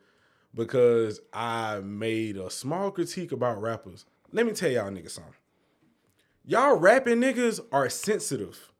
because 0.53 1.20
I 1.34 1.79
made 1.79 2.38
a 2.38 2.50
small 2.50 2.91
critique 2.91 3.32
about 3.32 3.62
rappers. 3.62 4.06
Let 4.32 4.46
me 4.46 4.53
tell 4.53 4.72
y'all 4.72 4.89
niggas 4.89 5.12
something. 5.12 5.34
Y'all 6.46 6.77
rapping 6.77 7.20
niggas 7.22 7.60
are 7.72 7.89
sensitive 7.89 8.72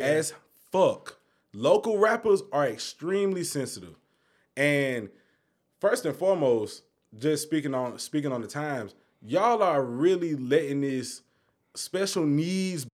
as 0.00 0.34
fuck. 0.70 1.18
Local 1.52 1.98
rappers 1.98 2.42
are 2.52 2.66
extremely 2.66 3.44
sensitive. 3.44 3.94
And 4.56 5.10
first 5.80 6.04
and 6.04 6.16
foremost, 6.16 6.82
just 7.18 7.42
speaking 7.42 7.74
on 7.74 7.98
speaking 7.98 8.32
on 8.32 8.40
the 8.40 8.48
times, 8.48 8.94
y'all 9.22 9.62
are 9.62 9.82
really 9.82 10.34
letting 10.34 10.80
this 10.80 11.22
special 11.74 12.24
needs 12.24 12.86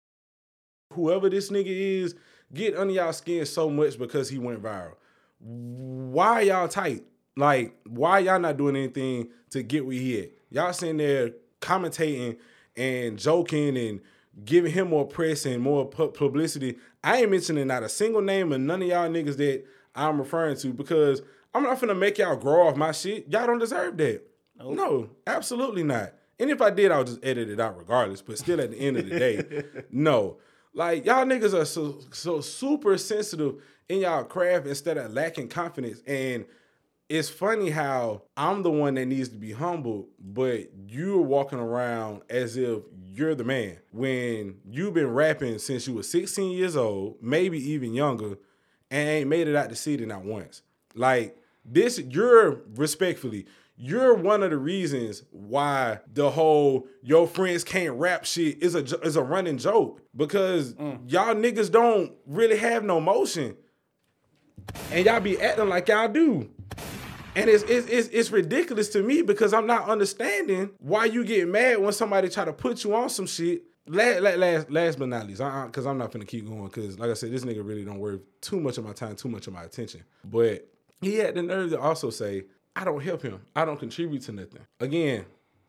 whoever 0.94 1.30
this 1.30 1.50
nigga 1.50 1.68
is 1.68 2.16
get 2.54 2.78
under 2.78 2.94
y'all 2.94 3.14
skin 3.14 3.46
so 3.46 3.70
much 3.70 3.98
because 3.98 4.30
he 4.30 4.38
went 4.38 4.62
viral. 4.62 4.96
Why 5.40 6.42
y'all 6.42 6.68
tight? 6.68 7.04
Like, 7.36 7.76
why 7.86 8.20
y'all 8.20 8.40
not 8.40 8.58
doing 8.58 8.76
anything 8.76 9.30
to 9.52 9.62
get 9.62 9.86
where 9.86 9.96
he 9.96 10.22
at? 10.22 10.32
Y'all 10.50 10.74
sitting 10.74 10.98
there 10.98 11.32
commentating 11.62 12.38
and 12.76 13.20
joking 13.20 13.78
and 13.78 14.02
giving 14.44 14.72
him 14.72 14.90
more 14.90 15.06
press 15.06 15.46
and 15.46 15.62
more 15.62 15.86
publicity. 15.86 16.78
I 17.04 17.22
ain't 17.22 17.32
mentioning 17.32 17.68
not 17.68 17.84
a 17.84 17.90
single 17.90 18.22
name 18.22 18.52
of 18.52 18.62
none 18.62 18.82
of 18.82 18.88
y'all 18.88 19.10
niggas 19.10 19.38
that 19.38 19.66
I'm 19.96 20.20
referring 20.20 20.58
to 20.58 20.74
because 20.74 21.22
I'm 21.54 21.64
not 21.64 21.80
gonna 21.80 21.96
make 21.96 22.18
y'all 22.18 22.36
grow 22.36 22.68
off 22.68 22.76
my 22.76 22.92
shit. 22.92 23.28
Y'all 23.30 23.48
don't 23.48 23.60
deserve 23.60 23.98
that. 23.98 24.22
No, 24.60 25.10
absolutely 25.26 25.84
not. 25.84 26.14
And 26.40 26.50
if 26.50 26.62
I 26.62 26.70
did, 26.70 26.92
I'll 26.92 27.04
just 27.04 27.24
edit 27.24 27.50
it 27.50 27.60
out 27.60 27.78
regardless. 27.78 28.22
But 28.22 28.38
still, 28.38 28.62
at 28.62 28.72
the 28.72 28.78
end 28.78 28.98
of 28.98 29.10
the 29.10 29.20
day, 29.20 29.64
no. 29.92 30.38
Like 30.74 31.06
y'all 31.06 31.26
niggas 31.26 31.60
are 31.60 31.66
so 31.66 32.00
so 32.12 32.42
super 32.42 32.98
sensitive 32.98 33.56
in 33.90 34.02
y'all 34.02 34.24
craft 34.24 34.68
instead 34.68 34.98
of 34.98 35.12
lacking 35.12 35.48
confidence. 35.48 36.02
And 36.06 36.46
it's 37.10 37.30
funny 37.30 37.70
how 37.70 38.24
I'm 38.36 38.64
the 38.64 38.70
one 38.70 38.96
that 38.96 39.06
needs 39.06 39.30
to 39.30 39.38
be 39.38 39.54
humble, 39.54 40.10
but 40.20 40.70
you're 40.88 41.22
walking 41.22 41.60
around 41.60 42.22
as 42.30 42.58
if 42.58 42.84
you're 43.06 43.34
the 43.34 43.46
man 43.46 43.78
when 43.92 44.58
you've 44.70 44.94
been 44.94 45.14
rapping 45.14 45.58
since 45.58 45.88
you 45.88 45.94
were 45.94 46.04
16 46.04 46.52
years 46.52 46.76
old, 46.76 47.16
maybe 47.22 47.58
even 47.72 47.94
younger, 47.94 48.38
and 48.92 49.10
ain't 49.10 49.30
made 49.30 49.48
it 49.48 49.56
out 49.56 49.70
the 49.70 49.76
city 49.76 50.06
not 50.06 50.24
once. 50.24 50.62
Like 50.98 51.38
this, 51.64 52.00
you're 52.00 52.62
respectfully, 52.76 53.46
you're 53.78 54.16
one 54.16 54.42
of 54.42 54.50
the 54.50 54.58
reasons 54.58 55.24
why 55.30 56.00
the 56.12 56.32
whole 56.32 56.88
your 57.04 57.28
friends 57.28 57.64
can't 57.64 57.94
rap 57.94 58.26
shit 58.26 58.62
is 58.62 58.74
a 58.74 58.80
is 59.02 59.16
a 59.16 59.24
running 59.24 59.58
joke 59.58 60.02
because 60.16 60.74
mm. 60.74 61.00
y'all 61.06 61.36
niggas 61.36 61.72
don't 61.72 62.14
really 62.26 62.58
have 62.58 62.84
no 62.84 63.00
motion, 63.00 63.56
and 64.92 65.06
y'all 65.06 65.20
be 65.20 65.40
acting 65.40 65.70
like 65.70 65.88
y'all 65.88 66.08
do. 66.08 66.50
And 67.36 67.52
it's, 67.52 67.64
it's 67.64 67.88
it's 67.88 68.08
it's 68.08 68.32
ridiculous 68.32 68.90
to 68.90 69.04
me 69.04 69.22
because 69.22 69.54
I'm 69.54 69.68
not 69.68 69.88
understanding 69.88 70.72
why 70.80 71.06
you 71.06 71.24
get 71.24 71.48
mad 71.48 71.78
when 71.78 71.94
somebody 71.94 72.30
try 72.30 72.46
to 72.46 72.54
put 72.54 72.84
you 72.84 72.96
on 72.96 73.10
some 73.10 73.28
shit. 73.28 73.62
Last, 73.90 74.22
last, 74.22 74.70
last 74.70 75.00
but 75.00 75.08
not 75.08 75.28
least, 75.28 75.40
uh-uh, 75.40 75.68
because 75.68 75.86
I'm 75.86 75.98
not 75.98 76.12
gonna 76.12 76.26
keep 76.26 76.48
going. 76.48 76.66
Because 76.66 76.98
like 77.00 77.12
I 77.12 77.14
said, 77.14 77.32
this 77.32 77.46
nigga 77.46 77.66
really 77.66 77.86
don't 77.86 78.00
worth 78.00 78.22
too 78.42 78.60
much 78.60 78.80
of 78.80 78.86
my 78.86 78.92
time, 78.92 79.16
too 79.16 79.30
much 79.30 79.46
of 79.46 79.54
my 79.54 79.64
attention. 79.64 80.04
But 80.26 80.68
he 81.02 81.16
had 81.16 81.36
the 81.36 81.44
nerve 81.44 81.72
to 81.72 81.80
also 81.80 82.10
say, 82.10 82.46
"I 82.76 82.84
don't 82.84 83.04
help 83.04 83.22
him. 83.22 83.42
I 83.56 83.66
don't 83.66 83.80
contribute 83.80 84.22
to 84.24 84.32
nothing." 84.32 84.66
Again, 84.80 85.26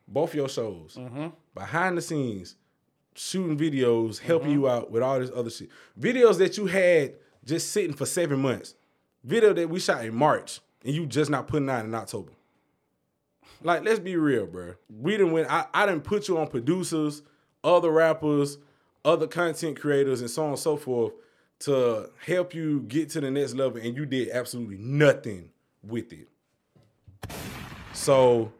both 0.07 0.35
your 0.35 0.49
shows 0.49 0.97
mm-hmm. 0.99 1.29
behind 1.55 1.97
the 1.97 2.03
scenes, 2.03 2.57
shooting 3.15 3.59
videos, 3.59 4.19
helping 4.19 4.51
mm-hmm. 4.51 4.61
you 4.61 4.69
out 4.69 4.91
with 4.91 5.03
all 5.03 5.19
this 5.21 5.31
other 5.35 5.51
shit. 5.51 5.69
Videos 5.99 6.39
that 6.39 6.57
you 6.57 6.67
had 6.67 7.15
just 7.45 7.73
sitting 7.73 7.95
for 7.95 8.07
seven 8.07 8.41
months. 8.41 8.75
Video 9.25 9.53
that 9.53 9.69
we 9.69 9.81
shot 9.81 10.05
in 10.05 10.15
March 10.15 10.61
and 10.85 10.95
you 10.95 11.07
just 11.07 11.31
not 11.31 11.49
putting 11.49 11.69
out 11.69 11.85
in 11.85 11.95
October. 11.95 12.33
Like, 13.63 13.83
let's 13.85 13.99
be 13.99 14.17
real, 14.17 14.47
bro. 14.47 14.75
We 14.89 15.13
didn't 15.17 15.33
win. 15.33 15.47
I, 15.49 15.67
I 15.75 15.87
didn't 15.87 16.05
put 16.05 16.29
you 16.29 16.39
on 16.39 16.47
producers, 16.47 17.23
other 17.65 17.91
rappers, 17.91 18.59
other 19.05 19.27
content 19.27 19.81
creators, 19.81 20.21
and 20.21 20.31
so 20.31 20.45
on 20.45 20.51
and 20.51 20.59
so 20.59 20.77
forth 20.77 21.13
to 21.61 22.11
help 22.25 22.55
you 22.55 22.81
get 22.83 23.11
to 23.11 23.21
the 23.21 23.31
next 23.31 23.55
level, 23.55 23.81
and 23.81 23.97
you 23.97 24.07
did 24.07 24.31
absolutely 24.31 24.79
nothing 24.79 25.51
with 25.83 26.13
it. 26.13 26.29
So 27.93 28.53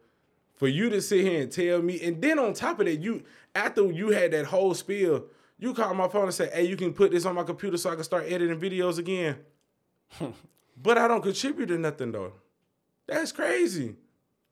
for 0.55 0.67
you 0.67 0.89
to 0.89 1.01
sit 1.01 1.21
here 1.21 1.41
and 1.41 1.51
tell 1.51 1.81
me, 1.81 2.01
and 2.01 2.21
then 2.21 2.39
on 2.39 2.53
top 2.53 2.79
of 2.79 2.85
that, 2.85 2.99
you 2.99 3.23
after 3.55 3.91
you 3.91 4.09
had 4.09 4.31
that 4.31 4.45
whole 4.45 4.73
spiel, 4.73 5.25
you 5.57 5.73
called 5.73 5.95
my 5.97 6.07
phone 6.07 6.25
and 6.25 6.33
said, 6.33 6.53
"Hey, 6.53 6.65
you 6.65 6.75
can 6.75 6.93
put 6.93 7.11
this 7.11 7.25
on 7.25 7.35
my 7.35 7.43
computer 7.43 7.77
so 7.77 7.89
I 7.89 7.95
can 7.95 8.03
start 8.03 8.25
editing 8.27 8.59
videos 8.59 8.97
again." 8.97 9.37
but 10.77 10.97
I 10.97 11.07
don't 11.07 11.21
contribute 11.21 11.67
to 11.67 11.77
nothing 11.77 12.11
though. 12.11 12.33
That's 13.07 13.31
crazy. 13.31 13.95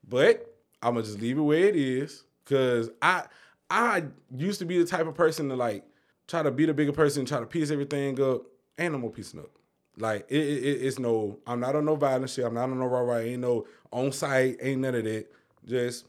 But 0.08 0.56
I'm 0.82 0.94
gonna 0.94 1.06
just 1.06 1.20
leave 1.20 1.38
it 1.38 1.42
where 1.42 1.68
it 1.68 1.76
is, 1.76 2.24
cause 2.46 2.90
I 3.02 3.26
I 3.70 4.06
used 4.36 4.60
to 4.60 4.66
be 4.66 4.80
the 4.80 4.86
type 4.86 5.08
of 5.08 5.16
person 5.16 5.50
to 5.50 5.56
like 5.56 5.84
try 6.28 6.44
to 6.44 6.52
be 6.52 6.66
the 6.66 6.74
bigger 6.74 6.92
person, 6.92 7.26
try 7.26 7.40
to 7.40 7.46
piece 7.46 7.72
everything 7.72 8.22
up. 8.22 8.44
Ain't 8.78 8.94
no 8.94 9.00
more 9.00 9.12
piecing 9.12 9.40
up. 9.40 9.50
Like 9.98 10.26
it, 10.30 10.38
it, 10.38 10.64
it- 10.64 10.82
it's 10.86 11.00
no, 11.00 11.40
I'm 11.48 11.60
not 11.60 11.76
on 11.76 11.86
no 11.86 11.96
violent 11.96 12.30
shit. 12.30 12.46
I'm 12.46 12.54
not 12.54 12.64
on 12.70 12.80
no 12.80 12.86
raw. 12.86 13.18
Ain't 13.18 13.42
no 13.42 13.66
on 13.92 14.12
site. 14.12 14.58
Ain't 14.62 14.82
none 14.82 14.96
of 14.96 15.04
that. 15.04 15.26
Just 15.66 16.06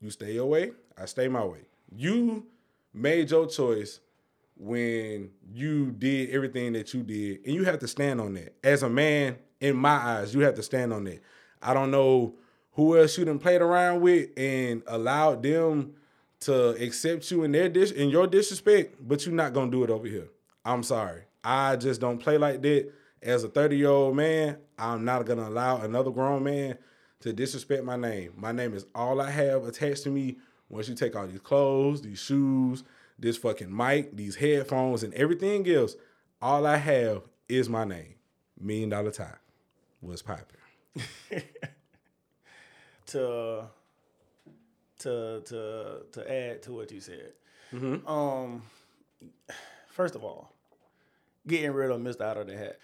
you 0.00 0.10
stay 0.10 0.32
your 0.34 0.46
way. 0.46 0.72
I 0.98 1.04
stay 1.06 1.28
my 1.28 1.44
way. 1.44 1.60
You 1.94 2.46
made 2.92 3.30
your 3.30 3.46
choice 3.46 4.00
when 4.56 5.30
you 5.52 5.90
did 5.92 6.30
everything 6.30 6.72
that 6.74 6.92
you 6.92 7.02
did, 7.02 7.40
and 7.46 7.54
you 7.54 7.64
have 7.64 7.78
to 7.78 7.88
stand 7.88 8.20
on 8.20 8.34
that. 8.34 8.54
As 8.62 8.82
a 8.82 8.90
man, 8.90 9.36
in 9.60 9.76
my 9.76 9.90
eyes, 9.96 10.34
you 10.34 10.40
have 10.40 10.54
to 10.56 10.62
stand 10.62 10.92
on 10.92 11.04
that. 11.04 11.20
I 11.62 11.72
don't 11.74 11.90
know 11.90 12.34
who 12.72 12.98
else 12.98 13.16
you 13.16 13.24
done 13.24 13.38
played 13.38 13.62
around 13.62 14.00
with 14.00 14.30
and 14.36 14.82
allowed 14.86 15.42
them 15.42 15.94
to 16.40 16.70
accept 16.82 17.30
you 17.30 17.44
in 17.44 17.52
their 17.52 17.68
dis 17.68 17.90
in 17.90 18.08
your 18.10 18.26
disrespect, 18.26 18.96
but 19.00 19.24
you're 19.24 19.34
not 19.34 19.52
gonna 19.52 19.70
do 19.70 19.84
it 19.84 19.90
over 19.90 20.06
here. 20.06 20.28
I'm 20.64 20.82
sorry. 20.82 21.22
I 21.44 21.76
just 21.76 22.00
don't 22.00 22.18
play 22.18 22.38
like 22.38 22.62
that. 22.62 22.92
As 23.22 23.44
a 23.44 23.48
30 23.48 23.76
year 23.76 23.88
old 23.90 24.16
man, 24.16 24.56
I'm 24.78 25.04
not 25.04 25.26
gonna 25.26 25.48
allow 25.48 25.82
another 25.82 26.10
grown 26.10 26.42
man 26.44 26.78
to 27.20 27.32
disrespect 27.32 27.84
my 27.84 27.96
name. 27.96 28.32
My 28.36 28.52
name 28.52 28.74
is 28.74 28.86
all 28.94 29.20
I 29.20 29.30
have 29.30 29.64
attached 29.64 30.04
to 30.04 30.10
me. 30.10 30.38
Once 30.68 30.88
you 30.88 30.94
take 30.94 31.16
all 31.16 31.26
these 31.26 31.40
clothes, 31.40 32.00
these 32.00 32.18
shoes, 32.18 32.84
this 33.18 33.36
fucking 33.36 33.74
mic, 33.74 34.16
these 34.16 34.36
headphones, 34.36 35.02
and 35.02 35.12
everything 35.14 35.68
else, 35.68 35.96
all 36.40 36.66
I 36.66 36.76
have 36.76 37.22
is 37.48 37.68
my 37.68 37.84
name. 37.84 38.14
Million 38.58 38.88
dollar 38.88 39.10
Ty. 39.10 39.34
What's 40.00 40.22
popping? 40.22 40.56
to 43.06 43.28
uh, 43.28 43.64
to 45.00 45.42
to 45.46 46.02
to 46.12 46.30
add 46.32 46.62
to 46.62 46.72
what 46.72 46.90
you 46.90 47.00
said. 47.00 47.32
Um, 48.06 48.62
first 49.88 50.14
of 50.14 50.24
all, 50.24 50.52
getting 51.46 51.72
rid 51.72 51.90
of 51.90 52.00
Mister 52.00 52.24
Out 52.24 52.36
of 52.38 52.46
the 52.46 52.56
Hat. 52.56 52.78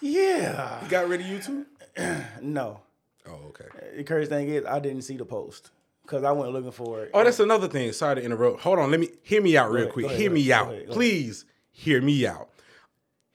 Yeah, 0.00 0.82
You 0.82 0.88
got 0.88 1.08
rid 1.08 1.20
of 1.20 1.26
you 1.26 1.38
too? 1.38 1.66
no. 2.42 2.80
Oh, 3.26 3.38
okay. 3.50 3.66
The 3.96 4.02
crazy 4.04 4.28
thing 4.28 4.48
is, 4.48 4.64
I 4.64 4.80
didn't 4.80 5.02
see 5.02 5.16
the 5.16 5.24
post 5.24 5.70
because 6.02 6.24
I 6.24 6.32
went 6.32 6.52
looking 6.52 6.72
for 6.72 7.04
it. 7.04 7.10
Oh, 7.14 7.22
that's 7.22 7.38
another 7.38 7.68
thing. 7.68 7.92
Sorry 7.92 8.16
to 8.16 8.22
interrupt. 8.22 8.60
Hold 8.62 8.80
on. 8.80 8.90
Let 8.90 8.98
me 8.98 9.10
hear 9.22 9.40
me 9.40 9.56
out 9.56 9.70
real 9.70 9.82
ahead, 9.84 9.92
quick. 9.92 10.06
ahead, 10.06 10.18
hear 10.18 10.30
me 10.30 10.50
ahead, 10.50 10.60
out. 10.60 10.66
go 10.66 10.72
ahead, 10.72 10.86
go 10.86 10.90
ahead. 10.92 10.94
Please 10.96 11.44
hear 11.70 12.02
me 12.02 12.26
out. 12.26 12.48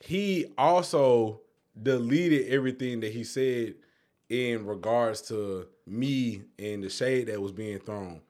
He 0.02 0.48
also 0.58 1.42
deleted 1.82 2.48
everything 2.50 3.00
that 3.02 3.14
he 3.14 3.24
said 3.24 3.76
in 4.30 4.66
regards 4.66 5.22
to 5.24 5.68
me 5.88 6.42
and 6.60 6.84
the 6.84 6.90
shade 6.90 7.28
that 7.28 7.42
was 7.42 7.52
being 7.52 7.80
thrown. 7.80 8.22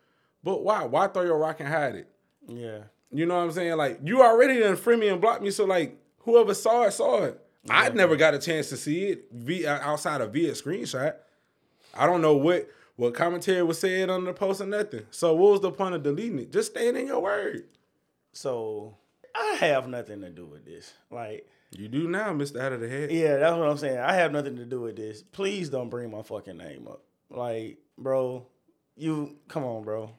But 0.44 0.64
why? 0.64 0.84
Why 0.86 1.08
throw 1.08 1.24
your 1.24 1.38
rock 1.38 1.60
and 1.60 1.68
hide 1.70 1.96
it? 1.96 2.08
yeah, 2.48 2.84
You 3.12 3.26
know 3.26 3.36
what 3.36 3.44
I'm 3.44 3.52
saying? 3.52 3.76
Like 3.78 4.00
you 4.04 4.22
already 4.22 4.60
done 4.60 4.76
free 4.78 4.96
me 4.96 5.08
and 5.10 5.20
blocked 5.20 5.42
me, 5.42 5.52
so 5.52 5.66
like 5.66 5.98
whoever 6.20 6.54
saw 6.54 6.84
it 6.84 6.92
saw 6.92 7.24
it. 7.24 7.40
I 7.70 7.90
never 7.90 8.16
got 8.16 8.34
a 8.34 8.40
chance 8.40 8.70
to 8.70 8.78
see 8.78 9.08
it 9.08 9.26
via 9.32 9.76
uh, 9.76 9.80
outside 9.82 10.22
of 10.22 10.32
via 10.32 10.52
screenshot. 10.54 11.16
I 11.94 12.06
don't 12.06 12.22
know 12.22 12.36
what 12.36 12.70
what 12.96 13.14
commentary 13.14 13.62
was 13.64 13.80
said 13.80 14.10
on 14.10 14.24
the 14.24 14.34
post 14.34 14.62
or 14.62 14.66
nothing. 14.68 15.06
So 15.12 15.34
what 15.36 15.52
was 15.52 15.62
the 15.62 15.72
point 15.72 15.94
of 15.96 16.04
deleting 16.04 16.40
it? 16.40 16.52
Just 16.54 16.72
staying 16.72 16.96
in 16.96 17.08
your 17.08 17.20
word. 17.22 17.66
so 18.34 18.96
I 19.36 19.56
have 19.60 19.88
nothing 19.88 20.22
to 20.22 20.30
do 20.30 20.46
with 20.46 20.66
this. 20.66 20.94
Like, 21.12 21.48
You 21.72 21.88
do 21.90 22.08
now, 22.08 22.34
Mister 22.34 22.60
Out 22.62 22.72
of 22.74 22.80
the 22.82 22.90
Head. 22.90 23.12
yeah, 23.12 23.36
that's 23.38 23.56
what 23.58 23.68
I'm 23.70 23.78
saying. 23.78 24.00
I 24.00 24.14
have 24.14 24.32
nothing 24.32 24.56
to 24.56 24.66
do 24.66 24.82
with 24.82 24.96
this. 24.96 25.22
Please 25.22 25.70
don't 25.70 25.90
bring 25.90 26.10
my 26.10 26.24
fucking 26.24 26.58
name 26.58 26.88
up. 26.88 27.04
Like, 27.30 27.78
bro, 27.98 28.48
you 28.96 29.36
come 29.48 29.64
on, 29.64 29.84
bro. 29.84 30.12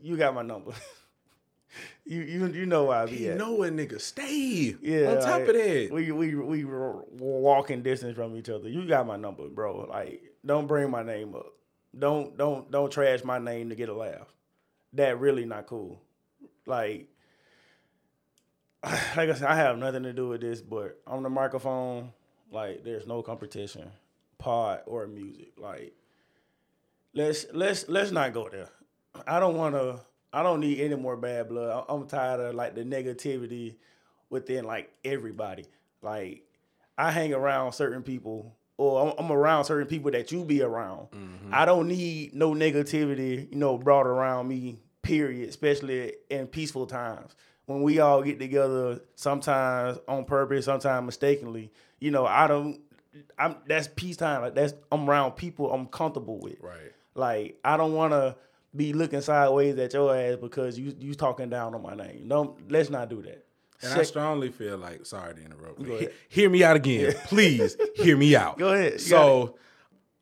You 0.00 0.16
got 0.16 0.34
my 0.34 0.42
number. 0.42 0.72
you 2.04 2.22
you 2.22 2.46
you 2.48 2.66
know 2.66 2.84
where 2.84 2.98
I 2.98 3.06
be 3.06 3.16
You 3.16 3.32
at. 3.32 3.38
know 3.38 3.62
a 3.62 3.70
nigga 3.70 4.00
stay. 4.00 4.76
Yeah. 4.80 5.10
On 5.10 5.16
top 5.20 5.40
like, 5.40 5.48
of 5.48 5.54
that. 5.54 5.88
we 5.92 6.12
we 6.12 6.34
we 6.34 6.64
were 6.64 7.04
walking 7.10 7.82
distance 7.82 8.16
from 8.16 8.36
each 8.36 8.48
other. 8.48 8.68
You 8.68 8.86
got 8.86 9.06
my 9.06 9.16
number, 9.16 9.48
bro. 9.48 9.86
Like, 9.88 10.22
don't 10.44 10.66
bring 10.66 10.90
my 10.90 11.02
name 11.02 11.34
up. 11.34 11.52
Don't 11.98 12.36
don't 12.36 12.70
don't 12.70 12.90
trash 12.90 13.24
my 13.24 13.38
name 13.38 13.70
to 13.70 13.74
get 13.74 13.88
a 13.88 13.94
laugh. 13.94 14.34
That 14.94 15.18
really 15.20 15.44
not 15.44 15.66
cool. 15.66 16.00
Like, 16.66 17.08
like 18.84 19.30
I 19.30 19.34
said, 19.34 19.48
I 19.48 19.56
have 19.56 19.78
nothing 19.78 20.02
to 20.04 20.12
do 20.12 20.28
with 20.28 20.40
this, 20.40 20.60
but 20.60 21.00
on 21.06 21.22
the 21.22 21.30
microphone, 21.30 22.12
like, 22.50 22.84
there's 22.84 23.06
no 23.06 23.22
competition, 23.22 23.90
pod 24.38 24.80
or 24.86 25.06
music. 25.06 25.52
Like, 25.58 25.94
let's 27.18 27.46
let's 27.52 27.88
let's 27.88 28.10
not 28.10 28.32
go 28.32 28.48
there. 28.48 28.68
I 29.26 29.40
don't 29.40 29.56
want 29.56 29.74
to. 29.74 30.00
I 30.32 30.42
don't 30.42 30.60
need 30.60 30.80
any 30.80 30.94
more 30.94 31.16
bad 31.16 31.48
blood. 31.48 31.84
I- 31.88 31.92
I'm 31.92 32.06
tired 32.06 32.40
of 32.40 32.54
like 32.54 32.74
the 32.74 32.82
negativity 32.82 33.76
within 34.30 34.64
like 34.64 34.92
everybody. 35.04 35.64
Like 36.02 36.42
I 36.96 37.10
hang 37.10 37.32
around 37.34 37.72
certain 37.72 38.02
people, 38.02 38.54
or 38.76 39.08
I'm, 39.18 39.24
I'm 39.24 39.32
around 39.32 39.64
certain 39.64 39.86
people 39.88 40.10
that 40.12 40.30
you 40.32 40.44
be 40.44 40.62
around. 40.62 41.10
Mm-hmm. 41.10 41.50
I 41.52 41.64
don't 41.64 41.88
need 41.88 42.34
no 42.34 42.52
negativity, 42.54 43.50
you 43.50 43.56
know, 43.58 43.76
brought 43.78 44.06
around 44.06 44.48
me. 44.48 44.78
Period. 45.02 45.48
Especially 45.48 46.12
in 46.28 46.46
peaceful 46.48 46.86
times 46.86 47.34
when 47.64 47.82
we 47.82 47.98
all 47.98 48.22
get 48.22 48.38
together. 48.38 49.00
Sometimes 49.14 49.98
on 50.06 50.24
purpose, 50.26 50.66
sometimes 50.66 51.06
mistakenly. 51.06 51.72
You 51.98 52.10
know, 52.10 52.26
I 52.26 52.46
don't. 52.46 52.80
I'm 53.38 53.56
that's 53.66 53.88
peacetime. 53.88 54.42
Like 54.42 54.54
that's 54.54 54.74
I'm 54.92 55.08
around 55.08 55.32
people 55.32 55.72
I'm 55.72 55.86
comfortable 55.86 56.38
with. 56.38 56.60
Right. 56.60 56.92
Like 57.18 57.58
I 57.64 57.76
don't 57.76 57.92
want 57.92 58.12
to 58.12 58.36
be 58.74 58.92
looking 58.92 59.20
sideways 59.20 59.76
at 59.78 59.92
your 59.92 60.14
ass 60.14 60.36
because 60.40 60.78
you 60.78 60.94
you 60.98 61.14
talking 61.14 61.48
down 61.50 61.74
on 61.74 61.82
my 61.82 61.94
name. 61.94 62.28
Don't 62.28 62.70
let's 62.70 62.90
not 62.90 63.08
do 63.10 63.22
that. 63.22 63.44
And 63.82 63.92
I 64.00 64.02
strongly 64.02 64.50
feel 64.50 64.76
like, 64.76 65.06
sorry 65.06 65.34
to 65.34 65.40
interrupt. 65.44 65.80
he- 65.84 66.08
hear 66.28 66.50
me 66.50 66.64
out 66.64 66.74
again. 66.74 67.14
Please 67.26 67.76
hear 67.94 68.16
me 68.16 68.34
out. 68.34 68.58
Go 68.58 68.72
ahead. 68.72 68.94
You 68.94 68.98
So, 68.98 69.56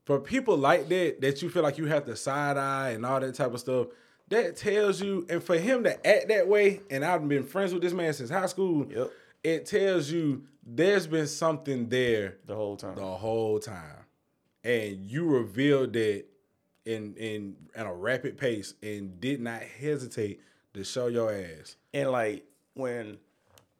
for 0.04 0.20
people 0.20 0.58
like 0.58 0.88
that, 0.90 1.22
that 1.22 1.40
you 1.40 1.48
feel 1.48 1.62
like 1.62 1.78
you 1.78 1.86
have 1.86 2.04
to 2.04 2.16
side 2.16 2.58
eye 2.58 2.90
and 2.90 3.06
all 3.06 3.18
that 3.18 3.34
type 3.34 3.54
of 3.54 3.60
stuff, 3.60 3.86
that 4.28 4.56
tells 4.56 5.00
you, 5.00 5.26
and 5.30 5.42
for 5.42 5.56
him 5.56 5.84
to 5.84 6.06
act 6.06 6.28
that 6.28 6.46
way, 6.48 6.82
and 6.90 7.02
I've 7.02 7.26
been 7.26 7.44
friends 7.44 7.72
with 7.72 7.80
this 7.82 7.94
man 7.94 8.12
since 8.12 8.28
high 8.28 8.44
school, 8.44 8.86
Yep. 8.92 9.10
it 9.42 9.64
tells 9.64 10.10
you 10.10 10.42
there's 10.62 11.06
been 11.06 11.26
something 11.26 11.88
there 11.88 12.36
the 12.44 12.54
whole 12.54 12.76
time. 12.76 12.96
the 12.96 13.06
whole 13.06 13.58
time, 13.58 14.04
and 14.64 14.98
you 15.06 15.24
revealed 15.26 15.94
that 15.94 16.24
in 16.86 17.14
in 17.16 17.56
at 17.74 17.86
a 17.86 17.92
rapid 17.92 18.38
pace 18.38 18.74
and 18.82 19.20
did 19.20 19.40
not 19.40 19.60
hesitate 19.60 20.40
to 20.74 20.84
show 20.84 21.08
your 21.08 21.32
ass. 21.32 21.76
And 21.92 22.10
like 22.10 22.44
when 22.74 23.18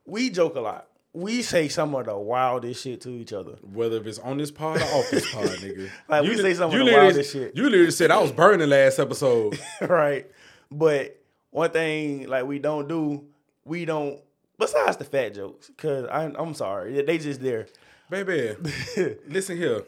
we 0.04 0.28
joke 0.30 0.56
a 0.56 0.60
lot, 0.60 0.88
we 1.12 1.40
say 1.40 1.68
some 1.68 1.94
of 1.94 2.06
the 2.06 2.16
wildest 2.16 2.82
shit 2.82 3.00
to 3.02 3.10
each 3.10 3.32
other. 3.32 3.52
Whether 3.62 3.96
if 3.98 4.06
it's 4.06 4.18
on 4.18 4.36
this 4.36 4.50
pod 4.50 4.82
or 4.82 4.84
off 4.84 5.10
this 5.10 5.32
pod, 5.32 5.44
nigga. 5.44 5.88
Like, 6.08 6.22
we 6.22 6.30
li- 6.30 6.42
say 6.42 6.54
some 6.54 6.72
of 6.72 6.78
the 6.78 6.92
wildest 6.92 7.32
shit. 7.32 7.56
You 7.56 7.64
literally 7.64 7.90
said 7.90 8.10
I 8.10 8.20
was 8.20 8.32
burning 8.32 8.68
last 8.68 8.98
episode. 8.98 9.58
right? 9.80 10.30
But 10.70 11.18
one 11.50 11.70
thing 11.70 12.28
like 12.28 12.44
we 12.44 12.58
don't 12.58 12.88
do, 12.88 13.24
we 13.64 13.84
don't. 13.84 14.20
Besides 14.58 14.96
the 14.96 15.04
fat 15.04 15.34
jokes, 15.34 15.70
cause 15.76 16.06
I'm 16.10 16.34
I'm 16.36 16.54
sorry, 16.54 17.02
they 17.02 17.18
just 17.18 17.42
there. 17.42 17.66
Baby, 18.08 18.54
listen 19.28 19.56
here. 19.56 19.82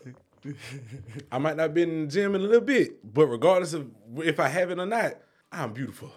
I 1.32 1.38
might 1.38 1.56
not 1.56 1.74
be 1.74 1.82
in 1.82 2.02
the 2.02 2.06
gym 2.06 2.34
in 2.34 2.40
a 2.40 2.44
little 2.44 2.60
bit, 2.60 3.14
but 3.14 3.26
regardless 3.26 3.72
of 3.72 3.90
if 4.18 4.40
I 4.40 4.48
have 4.48 4.70
it 4.70 4.78
or 4.78 4.86
not, 4.86 5.14
I'm 5.52 5.72
beautiful 5.72 6.12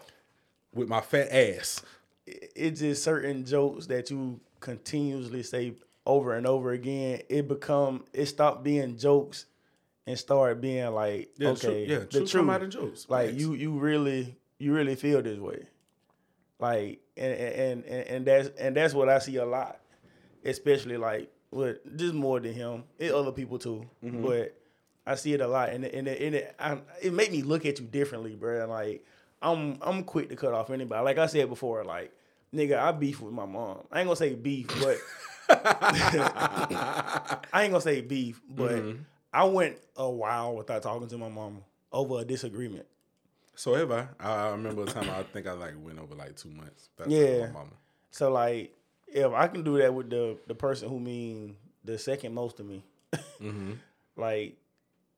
with 0.73 0.87
my 0.87 1.01
fat 1.01 1.31
ass. 1.31 1.81
It's 2.25 2.79
just 2.79 3.03
certain 3.03 3.45
jokes 3.45 3.87
that 3.87 4.09
you 4.09 4.39
continuously 4.59 5.43
say 5.43 5.73
over 6.05 6.35
and 6.35 6.47
over 6.47 6.71
again. 6.71 7.21
It 7.29 7.47
become 7.47 8.05
it 8.13 8.27
stopped 8.27 8.63
being 8.63 8.97
jokes 8.97 9.45
and 10.07 10.17
started 10.17 10.61
being 10.61 10.91
like 10.93 11.31
Yeah, 11.37 11.49
okay, 11.49 11.85
true- 11.85 11.95
yeah, 11.95 11.99
the 11.99 12.05
truth 12.05 12.31
come 12.33 12.49
out 12.49 12.63
in 12.63 12.71
jokes. 12.71 13.05
Like 13.09 13.33
you 13.37 13.53
you 13.53 13.71
really 13.77 14.37
you 14.59 14.73
really 14.73 14.95
feel 14.95 15.21
this 15.21 15.39
way. 15.39 15.67
Like 16.59 17.01
and 17.17 17.33
and 17.33 17.85
and, 17.85 18.07
and 18.07 18.25
that's 18.25 18.49
and 18.59 18.75
that's 18.75 18.93
what 18.93 19.09
I 19.09 19.19
see 19.19 19.37
a 19.37 19.45
lot, 19.45 19.79
especially 20.45 20.97
like 20.97 21.31
with 21.51 21.77
just 21.97 22.13
more 22.13 22.39
than 22.39 22.53
him, 22.53 22.83
it 22.97 23.11
other 23.13 23.31
people 23.31 23.59
too, 23.59 23.85
Mm-hmm. 24.03 24.23
but 24.23 24.57
I 25.05 25.15
see 25.15 25.33
it 25.33 25.41
a 25.41 25.47
lot, 25.47 25.69
and 25.69 25.83
it, 25.85 25.93
and 25.93 26.07
it, 26.07 26.21
and 26.21 26.35
it, 26.35 26.55
I, 26.59 26.77
it 27.01 27.11
made 27.13 27.31
me 27.31 27.41
look 27.41 27.65
at 27.65 27.79
you 27.79 27.85
differently, 27.87 28.35
bro. 28.35 28.65
Like 28.67 29.05
I'm 29.41 29.77
I'm 29.81 30.03
quick 30.03 30.29
to 30.29 30.35
cut 30.35 30.53
off 30.53 30.69
anybody. 30.69 31.03
Like 31.03 31.17
I 31.17 31.25
said 31.25 31.49
before, 31.49 31.83
like 31.83 32.11
nigga, 32.53 32.77
I 32.77 32.91
beef 32.91 33.19
with 33.21 33.33
my 33.33 33.45
mom. 33.45 33.79
I 33.91 33.99
ain't 33.99 34.07
gonna 34.07 34.15
say 34.15 34.33
beef, 34.35 34.67
but 34.79 34.97
I 35.93 37.39
ain't 37.63 37.71
gonna 37.71 37.81
say 37.81 38.01
beef, 38.01 38.41
but 38.49 38.71
Mm-hmm. 38.71 39.01
I 39.33 39.45
went 39.45 39.77
a 39.95 40.09
while 40.09 40.55
without 40.57 40.83
talking 40.83 41.07
to 41.07 41.17
my 41.17 41.29
mom 41.29 41.63
over 41.93 42.19
a 42.19 42.25
disagreement. 42.25 42.85
So 43.55 43.75
have 43.75 43.89
I. 43.91 44.07
I 44.19 44.49
remember 44.49 44.83
a 44.83 44.85
time 44.87 45.09
I 45.09 45.23
think 45.23 45.47
I 45.47 45.53
like 45.53 45.73
went 45.81 45.99
over 45.99 46.15
like 46.15 46.35
two 46.35 46.49
months. 46.49 46.89
Yeah. 47.07 47.47
So 48.11 48.29
like, 48.31 48.75
if 49.11 49.31
I 49.33 49.47
can 49.47 49.63
do 49.63 49.77
that 49.79 49.93
with 49.93 50.09
the 50.09 50.37
the 50.47 50.55
person 50.55 50.89
who 50.89 50.99
mean 50.99 51.55
the 51.83 51.97
second 51.97 52.33
most 52.33 52.57
to 52.57 52.63
me, 52.63 52.83
Mm-hmm. 53.41 53.73
like 54.17 54.57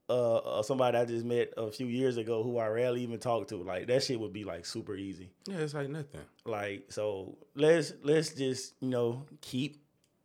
uh, 0.09 0.35
uh 0.37 0.63
somebody 0.63 0.97
I 0.97 1.05
just 1.05 1.25
met 1.25 1.53
a 1.57 1.71
few 1.71 1.87
years 1.87 2.17
ago 2.17 2.43
who 2.43 2.57
I 2.57 2.67
rarely 2.67 3.01
even 3.01 3.19
talk 3.19 3.47
to, 3.49 3.57
like 3.57 3.87
that 3.87 4.03
shit 4.03 4.19
would 4.19 4.33
be 4.33 4.43
like 4.43 4.65
super 4.65 4.95
easy. 4.95 5.29
Yeah, 5.45 5.57
it's 5.57 5.73
like 5.73 5.89
nothing. 5.89 6.21
Like 6.45 6.85
so, 6.91 7.37
let's 7.55 7.93
let's 8.03 8.33
just 8.33 8.73
you 8.81 8.89
know 8.89 9.25
keep 9.41 9.81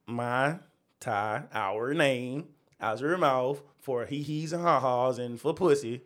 my 0.07 0.59
tie 1.01 1.45
our 1.53 1.95
name 1.95 2.49
out 2.81 3.01
your 3.01 3.17
mouth 3.19 3.61
for 3.81 4.05
he 4.07 4.23
he's 4.23 4.53
and 4.53 4.63
ha 4.63 4.81
ha's 4.81 5.19
and 5.19 5.41
for 5.41 5.55
pussy 5.55 6.03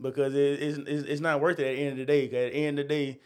because 0.00 0.34
it, 0.34 0.62
it's, 0.62 0.78
it's 0.78 1.06
it's 1.08 1.20
not 1.20 1.40
worth 1.40 1.58
it 1.58 1.66
at 1.66 1.76
the 1.76 1.82
end 1.82 1.90
of 1.92 1.96
the 1.98 2.04
day. 2.06 2.28
'cause 2.28 2.36
at 2.36 2.52
the 2.52 2.66
end 2.66 2.78
of 2.78 2.88
the 2.88 2.94
day, 2.94 3.20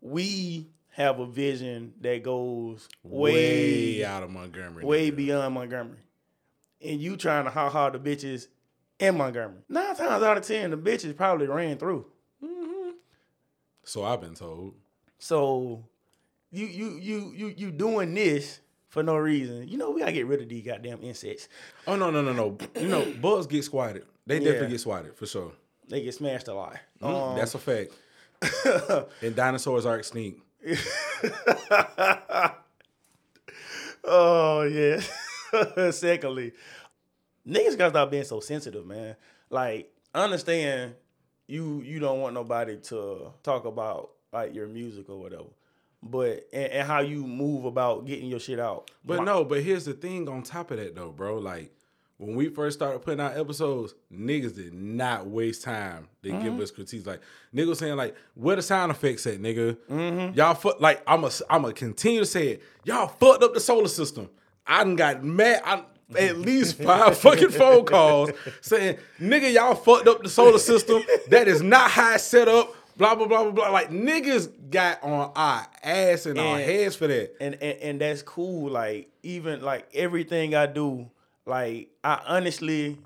we 0.00 0.66
have 0.98 1.18
a 1.20 1.26
vision 1.26 1.92
that 2.02 2.22
goes 2.22 2.88
Way, 3.02 3.32
way 3.32 4.04
out 4.04 4.22
of 4.22 4.30
Montgomery. 4.30 4.84
way 4.84 5.10
beyond 5.10 5.54
Montgomery, 5.54 5.98
and 6.84 7.00
you 7.00 7.16
trying 7.16 7.44
to 7.44 7.50
ha 7.50 7.70
ha 7.70 7.88
the 7.88 7.98
bitches 7.98 8.48
in 8.98 9.16
Montgomery. 9.16 9.62
Nine 9.68 9.94
times 9.96 10.22
out 10.22 10.36
of 10.36 10.46
ten, 10.46 10.70
the 10.72 10.76
bitches 10.76 11.16
probably 11.16 11.46
ran 11.46 11.78
through. 11.78 12.04
So 13.84 14.04
I've 14.04 14.20
been 14.20 14.34
told. 14.34 14.74
So 15.18 15.84
you 16.50 16.66
you 16.66 16.98
you 17.00 17.32
you 17.34 17.54
you 17.56 17.70
doing 17.70 18.12
this 18.14 18.60
for 18.88 19.02
no 19.02 19.16
reason. 19.16 19.66
You 19.68 19.78
know 19.78 19.90
we 19.90 20.00
gotta 20.00 20.12
get 20.12 20.26
rid 20.26 20.42
of 20.42 20.48
these 20.48 20.64
goddamn 20.66 21.02
insects. 21.02 21.48
Oh 21.86 21.96
no 21.96 22.10
no 22.10 22.20
no 22.20 22.32
no! 22.32 22.58
You 22.78 22.88
know 22.88 23.06
bugs 23.22 23.46
get 23.46 23.64
squatted. 23.64 24.04
They 24.26 24.40
definitely 24.40 24.62
Yeah. 24.66 24.70
get 24.72 24.80
swatted 24.80 25.14
for 25.16 25.26
sure. 25.26 25.52
They 25.88 26.02
get 26.02 26.14
smashed 26.14 26.48
a 26.48 26.54
lot. 26.54 26.76
Mm, 27.00 27.14
Um, 27.32 27.38
That's 27.38 27.54
a 27.54 27.58
fact. 27.58 27.92
and 29.22 29.34
dinosaurs 29.34 29.86
are 29.86 29.98
extinct. 29.98 30.40
oh 34.04 34.62
yeah. 34.62 35.00
Secondly, 35.90 36.52
niggas 37.46 37.78
gotta 37.78 37.90
stop 37.90 38.10
being 38.10 38.24
so 38.24 38.40
sensitive, 38.40 38.86
man. 38.86 39.16
Like 39.50 39.92
I 40.14 40.24
understand 40.24 40.94
you 41.46 41.82
you 41.82 41.98
don't 41.98 42.20
want 42.20 42.34
nobody 42.34 42.76
to 42.76 43.32
talk 43.42 43.64
about 43.64 44.10
like 44.32 44.54
your 44.54 44.66
music 44.66 45.08
or 45.08 45.18
whatever. 45.18 45.44
But 46.02 46.48
and, 46.52 46.72
and 46.72 46.86
how 46.86 47.00
you 47.00 47.26
move 47.26 47.64
about 47.64 48.06
getting 48.06 48.28
your 48.28 48.40
shit 48.40 48.60
out. 48.60 48.90
But 49.04 49.18
My- 49.18 49.24
no, 49.24 49.44
but 49.44 49.62
here's 49.62 49.84
the 49.84 49.94
thing 49.94 50.28
on 50.28 50.42
top 50.42 50.70
of 50.70 50.76
that 50.78 50.94
though, 50.94 51.10
bro. 51.10 51.38
Like 51.38 51.72
when 52.18 52.34
we 52.34 52.48
first 52.48 52.78
started 52.78 52.98
putting 53.00 53.20
out 53.20 53.36
episodes, 53.36 53.94
niggas 54.12 54.54
did 54.54 54.74
not 54.74 55.26
waste 55.26 55.62
time 55.62 56.08
to 56.22 56.28
Mm-hmm. 56.30 56.42
give 56.42 56.60
us 56.60 56.70
critiques. 56.70 57.06
Like 57.06 57.20
niggas 57.54 57.76
saying 57.76 57.96
like, 57.96 58.14
where 58.34 58.56
the 58.56 58.62
sound 58.62 58.90
effects 58.90 59.26
at, 59.26 59.40
nigga? 59.40 59.76
Mm-hmm. 59.90 60.36
Y'all 60.36 60.54
fuck 60.54 60.80
like 60.80 61.02
I'm 61.06 61.24
a 61.24 61.30
I'm 61.48 61.64
a 61.64 61.72
continue 61.72 62.20
to 62.20 62.26
say 62.26 62.48
it. 62.48 62.62
Y'all 62.84 63.08
fucked 63.08 63.42
up 63.42 63.54
the 63.54 63.60
solar 63.60 63.88
system. 63.88 64.28
I 64.66 64.84
done 64.84 64.96
got 64.96 65.22
mad. 65.24 65.62
I 65.64 65.82
at 66.18 66.38
least 66.38 66.82
five 66.82 67.16
fucking 67.18 67.50
phone 67.50 67.84
calls 67.84 68.30
saying, 68.62 68.96
nigga, 69.20 69.52
y'all 69.52 69.74
fucked 69.74 70.08
up 70.08 70.22
the 70.22 70.28
solar 70.28 70.58
system. 70.58 71.02
That 71.28 71.46
is 71.48 71.62
not 71.62 71.90
how 71.90 72.14
it's 72.14 72.24
set 72.24 72.48
up. 72.48 72.74
Blah 72.96 73.14
blah 73.14 73.26
blah 73.28 73.42
blah 73.44 73.52
blah. 73.52 73.68
Like 73.70 73.90
niggas 73.90 74.50
got 74.70 75.02
on 75.04 75.30
our 75.36 75.66
ass 75.84 76.26
and 76.26 76.36
our 76.38 76.58
heads 76.58 76.96
for 76.96 77.06
that. 77.06 77.36
and, 77.40 77.54
and 77.62 77.78
and 77.78 78.00
that's 78.00 78.22
cool. 78.22 78.70
Like 78.70 79.08
even 79.22 79.62
like 79.62 79.88
everything 79.94 80.56
I 80.56 80.66
do, 80.66 81.08
like 81.48 81.88
I 82.04 82.20
honestly 82.26 82.98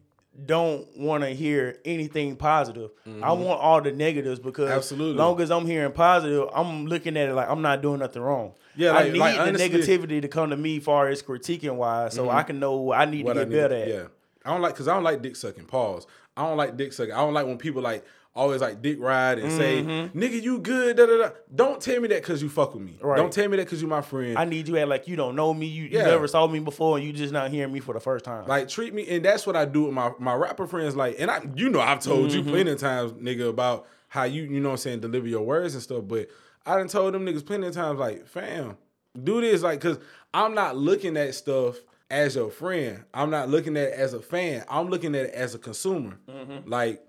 don't 0.46 0.86
want 0.96 1.22
to 1.24 1.30
hear 1.30 1.78
anything 1.84 2.36
positive. 2.36 2.90
I 3.22 3.32
want 3.32 3.60
all 3.60 3.82
the 3.82 3.92
negatives 3.92 4.40
because 4.40 4.68
Mm-hmm. 4.68 4.76
Absolutely. 4.78 5.14
long 5.18 5.40
as 5.40 5.50
I'm 5.50 5.66
hearing 5.66 5.92
positive, 5.92 6.48
I'm 6.54 6.86
looking 6.86 7.16
at 7.18 7.28
it 7.28 7.34
like 7.34 7.48
I'm 7.50 7.60
not 7.62 7.82
doing 7.82 7.98
nothing 8.00 8.22
wrong. 8.22 8.52
Yeah, 8.74 8.90
I 8.92 9.02
like- 9.04 9.12
need 9.12 9.18
like, 9.18 9.36
the 9.36 9.42
honestly- 9.42 9.68
negativity 9.68 10.22
to 10.22 10.28
come 10.28 10.50
to 10.50 10.56
me 10.56 10.80
far 10.80 11.08
as 11.08 11.22
critiquing 11.22 11.74
wise, 11.76 12.14
so 12.14 12.30
I 12.30 12.42
can 12.44 12.58
know 12.58 12.76
what 12.76 12.98
I 12.98 13.04
need 13.04 13.24
what 13.26 13.34
to 13.34 13.40
I 13.40 13.44
get 13.44 13.50
need- 13.50 13.56
better 13.56 13.74
at. 13.74 13.88
Yeah, 13.88 14.04
I 14.46 14.52
don't 14.52 14.62
like 14.62 14.72
because 14.72 14.88
I 14.88 14.94
don't 14.94 15.04
like 15.04 15.20
dick 15.20 15.36
sucking. 15.36 15.66
Pause. 15.66 16.06
I 16.36 16.46
don't 16.48 16.56
like 16.56 16.78
dick 16.78 16.94
sucking. 16.94 17.12
I 17.12 17.18
don't 17.18 17.34
like 17.34 17.44
when 17.46 17.58
people 17.58 17.82
like 17.82 18.02
always 18.34 18.60
like 18.60 18.80
dick 18.80 18.98
ride 19.00 19.38
and 19.38 19.52
say, 19.52 19.82
"Nigga, 19.82 20.42
you 20.42 20.58
good." 20.58 20.96
Da, 20.96 21.06
da, 21.06 21.18
da. 21.18 21.30
Don't 21.54 21.80
tell 21.80 22.00
me 22.00 22.08
that 22.08 22.22
because 22.22 22.42
you 22.42 22.48
fuck 22.48 22.74
with 22.74 22.82
me. 22.82 22.98
Right. 23.00 23.16
Don't 23.16 23.32
tell 23.32 23.48
me 23.48 23.56
that 23.58 23.64
because 23.66 23.82
you 23.82 23.88
my 23.88 24.00
friend. 24.02 24.38
I 24.38 24.44
need 24.44 24.68
you 24.68 24.76
at 24.78 24.88
like 24.88 25.06
you 25.08 25.16
don't 25.16 25.36
know 25.36 25.52
me, 25.52 25.66
you, 25.66 25.84
you 25.84 25.98
never 25.98 26.26
saw 26.26 26.46
me 26.46 26.58
before, 26.60 26.96
and 26.98 27.06
you 27.06 27.12
just 27.12 27.32
not 27.32 27.50
hearing 27.50 27.72
me 27.72 27.80
for 27.80 27.92
the 27.94 28.00
first 28.00 28.24
time. 28.24 28.46
like 28.46 28.68
treat 28.68 28.94
me, 28.94 29.06
and 29.08 29.24
that's 29.24 29.46
what 29.46 29.56
I 29.56 29.64
do 29.64 29.84
with 29.84 29.94
my 29.94 30.12
my 30.18 30.34
rapper 30.34 30.66
friends. 30.66 30.96
Like, 30.96 31.16
and 31.18 31.30
I, 31.30 31.40
you 31.54 31.68
know, 31.68 31.80
I've 31.80 32.00
told 32.00 32.30
Mm-hmm. 32.30 32.38
you 32.46 32.52
plenty 32.52 32.70
of 32.70 32.78
times, 32.78 33.12
nigga, 33.12 33.48
about 33.48 33.86
how 34.08 34.24
you, 34.24 34.42
you 34.42 34.60
know, 34.60 34.68
what 34.68 34.72
I'm 34.74 34.78
saying, 34.78 35.00
deliver 35.00 35.26
your 35.26 35.42
words 35.42 35.74
and 35.74 35.82
stuff. 35.82 36.04
But 36.06 36.28
I 36.66 36.76
done 36.76 36.88
told 36.88 37.14
them 37.14 37.24
niggas 37.26 37.44
plenty 37.46 37.66
of 37.66 37.74
times, 37.74 37.98
like, 37.98 38.26
fam, 38.26 38.76
do 39.22 39.40
this, 39.40 39.62
like, 39.62 39.80
cause 39.80 39.98
I'm 40.34 40.54
not 40.54 40.76
looking 40.76 41.16
at 41.16 41.34
stuff 41.34 41.76
as 42.10 42.36
your 42.36 42.50
friend. 42.50 43.04
I'm 43.14 43.30
not 43.30 43.48
looking 43.48 43.76
at 43.76 43.88
it 43.88 43.94
as 43.94 44.12
a 44.14 44.20
fan. 44.20 44.64
I'm 44.68 44.88
looking 44.88 45.14
at 45.14 45.26
it 45.26 45.34
as 45.34 45.54
a 45.54 45.58
consumer. 45.58 46.18
Mm-hmm. 46.28 46.68
Like, 46.70 47.02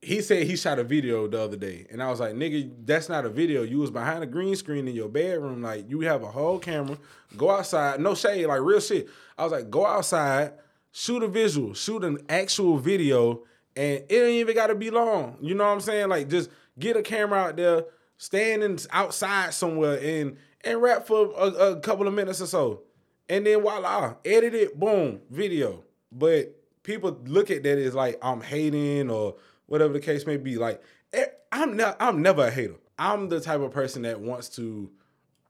he 0.00 0.20
said 0.20 0.46
he 0.46 0.56
shot 0.56 0.78
a 0.78 0.84
video 0.84 1.26
the 1.26 1.40
other 1.40 1.56
day, 1.56 1.86
and 1.90 2.02
I 2.02 2.08
was 2.10 2.20
like, 2.20 2.34
"Nigga, 2.34 2.70
that's 2.84 3.08
not 3.08 3.24
a 3.24 3.28
video. 3.28 3.62
You 3.62 3.78
was 3.78 3.90
behind 3.90 4.22
a 4.22 4.26
green 4.26 4.54
screen 4.54 4.86
in 4.86 4.94
your 4.94 5.08
bedroom. 5.08 5.62
Like 5.62 5.90
you 5.90 6.00
have 6.00 6.22
a 6.22 6.30
whole 6.30 6.58
camera. 6.58 6.98
Go 7.36 7.50
outside. 7.50 8.00
No 8.00 8.14
shade. 8.14 8.46
Like 8.46 8.60
real 8.60 8.80
shit. 8.80 9.08
I 9.36 9.42
was 9.42 9.52
like, 9.52 9.70
go 9.70 9.86
outside, 9.86 10.52
shoot 10.92 11.22
a 11.22 11.28
visual, 11.28 11.74
shoot 11.74 12.04
an 12.04 12.18
actual 12.28 12.78
video, 12.78 13.42
and 13.76 14.04
it 14.08 14.14
ain't 14.14 14.36
even 14.36 14.54
got 14.54 14.68
to 14.68 14.76
be 14.76 14.90
long. 14.90 15.36
You 15.40 15.54
know 15.54 15.64
what 15.64 15.72
I'm 15.72 15.80
saying? 15.80 16.08
Like 16.08 16.28
just 16.28 16.50
get 16.78 16.96
a 16.96 17.02
camera 17.02 17.40
out 17.40 17.56
there, 17.56 17.84
standing 18.18 18.78
outside 18.90 19.52
somewhere, 19.52 19.98
and 20.00 20.36
and 20.62 20.80
rap 20.80 21.08
for 21.08 21.32
a, 21.36 21.46
a 21.72 21.80
couple 21.80 22.06
of 22.06 22.14
minutes 22.14 22.40
or 22.40 22.46
so, 22.46 22.82
and 23.28 23.44
then 23.44 23.62
voila, 23.62 24.14
edit 24.24 24.54
it, 24.54 24.78
boom, 24.78 25.20
video. 25.28 25.82
But 26.12 26.54
people 26.84 27.18
look 27.24 27.50
at 27.50 27.64
that 27.64 27.78
as 27.78 27.96
like 27.96 28.18
I'm 28.22 28.40
hating 28.40 29.10
or 29.10 29.34
whatever 29.68 29.92
the 29.92 30.00
case 30.00 30.26
may 30.26 30.36
be. 30.36 30.56
Like 30.56 30.82
eh, 31.12 31.26
I'm 31.52 31.76
not, 31.76 31.96
I'm 32.00 32.20
never 32.20 32.46
a 32.46 32.50
hater. 32.50 32.74
I'm 32.98 33.28
the 33.28 33.40
type 33.40 33.60
of 33.60 33.70
person 33.70 34.02
that 34.02 34.20
wants 34.20 34.48
to 34.56 34.90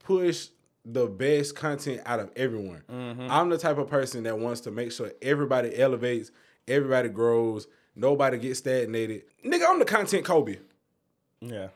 push 0.01 0.49
the 0.85 1.07
best 1.07 1.55
content 1.55 2.01
out 2.07 2.21
of 2.21 2.31
everyone. 2.37 2.83
I'm 3.31 3.49
the 3.49 3.59
type 3.59 3.79
of 3.79 3.89
person 3.89 4.25
that 4.25 4.39
wants 4.39 4.61
to 4.63 4.71
make 4.71 4.93
sure 4.93 5.13
everybody 5.23 5.79
elevates, 5.79 6.31
everybody 6.67 7.09
grows, 7.09 7.67
nobody 7.95 8.39
gets 8.39 8.61
stagnated. 8.61 9.23
Nigga, 9.45 9.65
I'm 9.69 9.79
the 9.79 9.85
content 9.85 10.25
Kobe. 10.25 10.59
Yeah. 11.41 11.69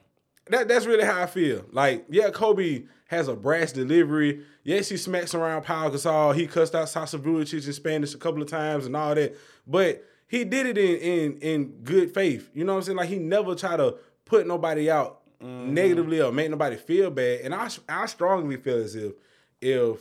That 0.49 0.67
that's 0.69 0.87
really 0.87 1.05
how 1.05 1.23
I 1.23 1.27
feel. 1.27 1.65
Like, 1.71 2.05
yeah, 2.09 2.31
Kobe 2.31 2.85
has 3.07 3.29
a 3.29 3.37
brass 3.37 3.73
delivery. 3.73 4.45
Yes, 4.65 4.89
he 4.89 4.97
smacks 4.97 5.35
around 5.35 5.63
Paul 5.63 5.91
Gasol. 5.91 6.35
He 6.35 6.47
cussed 6.47 6.75
out 6.75 6.89
Sasa 6.89 7.19
Vujacic 7.19 7.67
in 7.67 7.73
Spanish 7.73 8.15
a 8.15 8.19
couple 8.19 8.43
of 8.43 8.49
times 8.49 8.87
and 8.87 8.97
all 8.97 9.15
that. 9.15 9.37
But 9.67 10.05
he 10.33 10.45
did 10.45 10.64
it 10.64 10.79
in 10.79 10.97
in 10.97 11.38
in 11.40 11.64
good 11.85 12.14
faith. 12.14 12.49
You 12.55 12.64
know 12.64 12.73
what 12.73 12.79
I'm 12.79 12.85
saying? 12.85 12.97
Like 12.97 13.11
he 13.11 13.18
never 13.18 13.55
tried 13.55 13.77
to 13.77 13.97
put 14.25 14.47
nobody 14.47 14.90
out 14.90 15.21
mm-hmm. 15.42 15.75
negatively 15.75 16.23
or 16.23 16.33
make 16.33 16.51
nobody 16.51 16.77
feel 16.77 17.11
bad. 17.11 17.42
And 17.42 17.55
I 17.55 17.68
I 17.87 18.07
strongly 18.07 18.57
feel 18.57 18.79
as 18.79 18.95
if 18.95 19.12
if 19.61 20.01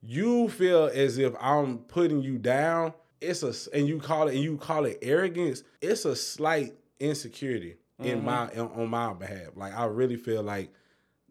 you 0.00 0.48
feel 0.50 0.84
as 0.84 1.18
if 1.18 1.34
I'm 1.40 1.78
putting 1.78 2.22
you 2.22 2.38
down, 2.38 2.94
it's 3.20 3.42
a 3.42 3.76
and 3.76 3.88
you 3.88 3.98
call 3.98 4.28
it 4.28 4.36
and 4.36 4.44
you 4.44 4.56
call 4.56 4.84
it 4.84 5.00
arrogance. 5.02 5.64
It's 5.80 6.04
a 6.04 6.14
slight 6.14 6.74
insecurity 7.00 7.74
in 7.98 8.18
mm-hmm. 8.18 8.24
my 8.24 8.50
on 8.60 8.88
my 8.88 9.12
behalf. 9.14 9.48
Like 9.56 9.74
I 9.74 9.86
really 9.86 10.16
feel 10.16 10.44
like 10.44 10.72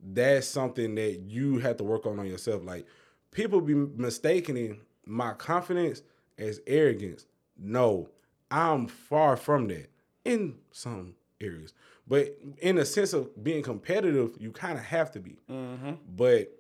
that's 0.03 0.45
something 0.45 0.95
that 0.95 1.21
you 1.21 1.59
have 1.59 1.77
to 1.77 1.85
work 1.85 2.05
on 2.05 2.19
on 2.19 2.27
yourself. 2.27 2.65
Like 2.65 2.85
people 3.31 3.61
be 3.61 3.75
mistaking 3.75 4.81
my 5.05 5.31
confidence 5.35 6.01
as 6.37 6.59
arrogance. 6.67 7.27
No, 7.57 8.09
I'm 8.51 8.87
far 8.87 9.37
from 9.37 9.67
that 9.69 9.89
in 10.25 10.55
some 10.71 11.15
areas. 11.39 11.73
But 12.07 12.37
in 12.61 12.75
the 12.75 12.85
sense 12.85 13.13
of 13.13 13.43
being 13.43 13.63
competitive, 13.63 14.35
you 14.39 14.51
kind 14.51 14.77
of 14.77 14.83
have 14.83 15.11
to 15.11 15.19
be. 15.19 15.37
Mm-hmm. 15.49 15.91
But 16.15 16.51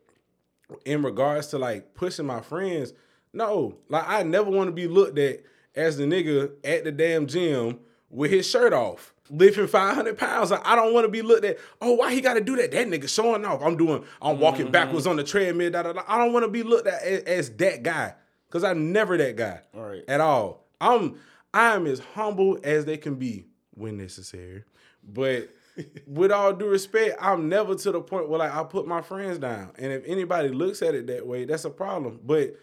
in 0.85 1.03
regards 1.03 1.47
to 1.47 1.57
like 1.57 1.93
pushing 1.93 2.25
my 2.25 2.41
friends, 2.41 2.93
no, 3.33 3.77
like 3.89 4.07
I 4.07 4.23
never 4.23 4.49
want 4.49 4.69
to 4.69 4.71
be 4.71 4.87
looked 4.87 5.19
at 5.19 5.41
as 5.75 5.97
the 5.97 6.05
nigga 6.05 6.51
at 6.63 6.83
the 6.83 6.91
damn 6.91 7.27
gym 7.27 7.79
with 8.09 8.31
his 8.31 8.49
shirt 8.49 8.73
off, 8.73 9.13
lifting 9.29 9.67
500 9.67 10.17
pounds. 10.17 10.51
Like, 10.51 10.65
I 10.65 10.75
don't 10.75 10.93
want 10.93 11.05
to 11.05 11.09
be 11.09 11.21
looked 11.21 11.45
at, 11.45 11.57
oh, 11.81 11.93
why 11.93 12.13
he 12.13 12.21
got 12.21 12.33
to 12.35 12.41
do 12.41 12.55
that? 12.57 12.71
That 12.71 12.87
nigga 12.87 13.07
showing 13.09 13.45
off. 13.45 13.61
I'm 13.61 13.77
doing, 13.77 14.03
I'm 14.21 14.39
walking 14.39 14.63
mm-hmm. 14.63 14.71
backwards 14.71 15.07
on 15.07 15.15
the 15.15 15.23
treadmill. 15.23 15.71
Da, 15.71 15.83
da, 15.83 15.93
da. 15.93 16.03
I 16.07 16.17
don't 16.17 16.33
want 16.33 16.43
to 16.43 16.49
be 16.49 16.63
looked 16.63 16.87
at 16.87 17.01
as, 17.01 17.23
as 17.23 17.49
that 17.51 17.83
guy 17.83 18.13
because 18.47 18.63
I'm 18.63 18.91
never 18.91 19.17
that 19.17 19.35
guy 19.37 19.61
Right. 19.73 20.03
at 20.07 20.19
all. 20.19 20.65
I'm, 20.81 21.17
I'm 21.53 21.87
as 21.87 21.99
humble 21.99 22.59
as 22.63 22.85
they 22.85 22.97
can 22.97 23.15
be 23.15 23.45
when 23.71 23.97
necessary. 23.97 24.63
But 25.03 25.49
with 26.07 26.31
all 26.31 26.53
due 26.53 26.67
respect, 26.67 27.17
I'm 27.19 27.49
never 27.49 27.75
to 27.75 27.91
the 27.91 28.01
point 28.01 28.29
where 28.29 28.39
like 28.39 28.53
I 28.53 28.63
put 28.63 28.87
my 28.87 29.01
friends 29.01 29.37
down. 29.37 29.71
And 29.77 29.91
if 29.91 30.03
anybody 30.05 30.49
looks 30.49 30.81
at 30.81 30.95
it 30.95 31.07
that 31.07 31.25
way, 31.25 31.45
that's 31.45 31.65
a 31.65 31.69
problem. 31.69 32.19
But 32.23 32.55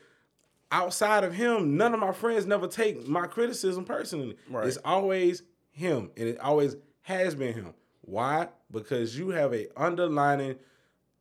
outside 0.70 1.24
of 1.24 1.34
him, 1.34 1.76
none 1.76 1.94
of 1.94 2.00
my 2.00 2.12
friends 2.12 2.46
never 2.46 2.66
take 2.66 3.06
my 3.06 3.26
criticism 3.26 3.84
personally. 3.84 4.36
Right. 4.50 4.66
It's 4.66 4.78
always 4.84 5.42
him, 5.70 6.10
and 6.16 6.28
it 6.28 6.40
always 6.40 6.76
has 7.02 7.34
been 7.34 7.54
him. 7.54 7.74
Why? 8.02 8.48
Because 8.70 9.18
you 9.18 9.30
have 9.30 9.52
a 9.54 9.68
underlining 9.76 10.56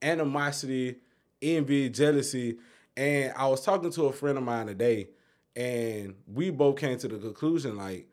animosity, 0.02 0.98
envy, 1.42 1.90
jealousy. 1.90 2.58
And 2.96 3.34
I 3.36 3.48
was 3.48 3.64
talking 3.64 3.92
to 3.92 4.06
a 4.06 4.14
friend 4.14 4.38
of 4.38 4.44
mine 4.44 4.68
today, 4.68 5.10
and 5.58 6.14
we 6.32 6.52
both 6.52 6.78
came 6.78 7.00
to 7.00 7.08
the 7.08 7.18
conclusion 7.18 7.76
like 7.76 8.08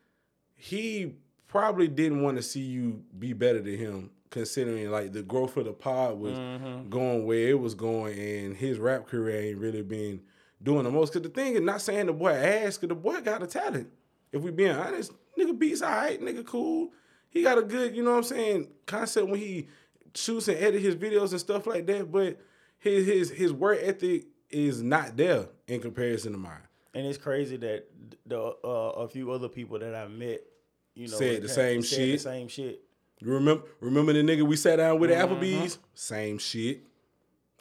he 0.56 1.14
probably 1.46 1.86
didn't 1.86 2.22
want 2.22 2.38
to 2.38 2.42
see 2.42 2.62
you 2.62 3.04
be 3.18 3.34
better 3.34 3.60
than 3.60 3.76
him, 3.76 4.10
considering 4.30 4.90
like 4.90 5.12
the 5.12 5.22
growth 5.22 5.56
of 5.58 5.66
the 5.66 5.72
pod 5.72 6.18
was 6.18 6.38
mm-hmm. 6.38 6.88
going 6.88 7.26
where 7.26 7.50
it 7.50 7.60
was 7.60 7.74
going, 7.74 8.18
and 8.18 8.56
his 8.56 8.78
rap 8.78 9.06
career 9.06 9.42
ain't 9.42 9.58
really 9.58 9.82
been 9.82 10.22
doing 10.62 10.84
the 10.84 10.90
most. 10.90 11.12
Cause 11.12 11.20
the 11.20 11.28
thing 11.28 11.54
is, 11.54 11.60
not 11.60 11.82
saying 11.82 12.06
the 12.06 12.14
boy 12.14 12.30
ass, 12.30 12.78
cause 12.78 12.88
the 12.88 12.94
boy 12.94 13.20
got 13.20 13.42
a 13.42 13.46
talent. 13.46 13.90
If 14.32 14.40
we 14.40 14.50
being 14.50 14.74
honest, 14.74 15.12
nigga 15.38 15.56
beats 15.56 15.82
alright, 15.82 16.22
nigga 16.22 16.46
cool. 16.46 16.92
He 17.28 17.42
got 17.42 17.58
a 17.58 17.62
good, 17.62 17.94
you 17.94 18.02
know 18.02 18.12
what 18.12 18.18
I'm 18.18 18.22
saying, 18.24 18.68
concept 18.86 19.28
when 19.28 19.38
he 19.38 19.68
shoots 20.14 20.48
and 20.48 20.56
edit 20.56 20.80
his 20.80 20.96
videos 20.96 21.32
and 21.32 21.40
stuff 21.40 21.66
like 21.66 21.86
that. 21.88 22.10
But 22.10 22.40
his 22.78 23.06
his 23.06 23.30
his 23.30 23.52
work 23.52 23.80
ethic 23.82 24.28
is 24.48 24.82
not 24.82 25.18
there 25.18 25.48
in 25.66 25.82
comparison 25.82 26.32
to 26.32 26.38
mine. 26.38 26.62
And 26.94 27.06
it's 27.06 27.18
crazy 27.18 27.56
that 27.58 27.86
the 28.26 28.40
uh, 28.40 28.68
a 28.68 29.08
few 29.08 29.30
other 29.32 29.48
people 29.48 29.78
that 29.78 29.94
I 29.94 30.06
met, 30.08 30.40
you 30.94 31.08
know, 31.08 31.16
Said 31.16 31.42
the 31.42 31.48
same 31.48 31.82
said 31.82 31.96
shit. 31.96 32.12
The 32.12 32.18
same 32.18 32.48
shit. 32.48 32.80
You 33.20 33.32
remember 33.32 33.64
remember 33.80 34.12
the 34.12 34.22
nigga 34.22 34.42
we 34.42 34.56
sat 34.56 34.76
down 34.76 34.98
with 34.98 35.10
at 35.10 35.28
Mm-hmm. 35.28 35.42
Applebee's? 35.44 35.78
Same 35.94 36.38
shit. 36.38 36.82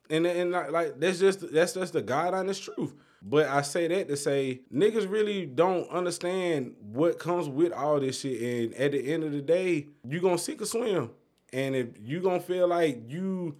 And 0.09 0.25
and 0.27 0.51
like, 0.51 0.71
like 0.71 0.99
that's 0.99 1.19
just 1.19 1.51
that's 1.51 1.73
just 1.73 1.93
the 1.93 2.01
God 2.01 2.33
honest 2.33 2.63
truth. 2.63 2.93
But 3.25 3.47
I 3.47 3.61
say 3.61 3.87
that 3.87 4.09
to 4.09 4.17
say 4.17 4.61
niggas 4.71 5.09
really 5.09 5.45
don't 5.45 5.89
understand 5.89 6.75
what 6.81 7.17
comes 7.19 7.47
with 7.47 7.71
all 7.71 7.99
this 7.99 8.19
shit. 8.19 8.41
And 8.41 8.73
at 8.75 8.91
the 8.91 9.13
end 9.13 9.23
of 9.23 9.31
the 9.31 9.41
day, 9.41 9.87
you 10.07 10.19
gonna 10.19 10.37
sink 10.37 10.61
or 10.61 10.65
swim. 10.65 11.09
And 11.53 11.75
if 11.75 11.87
you 12.01 12.19
gonna 12.19 12.39
feel 12.41 12.67
like 12.67 13.09
you 13.09 13.55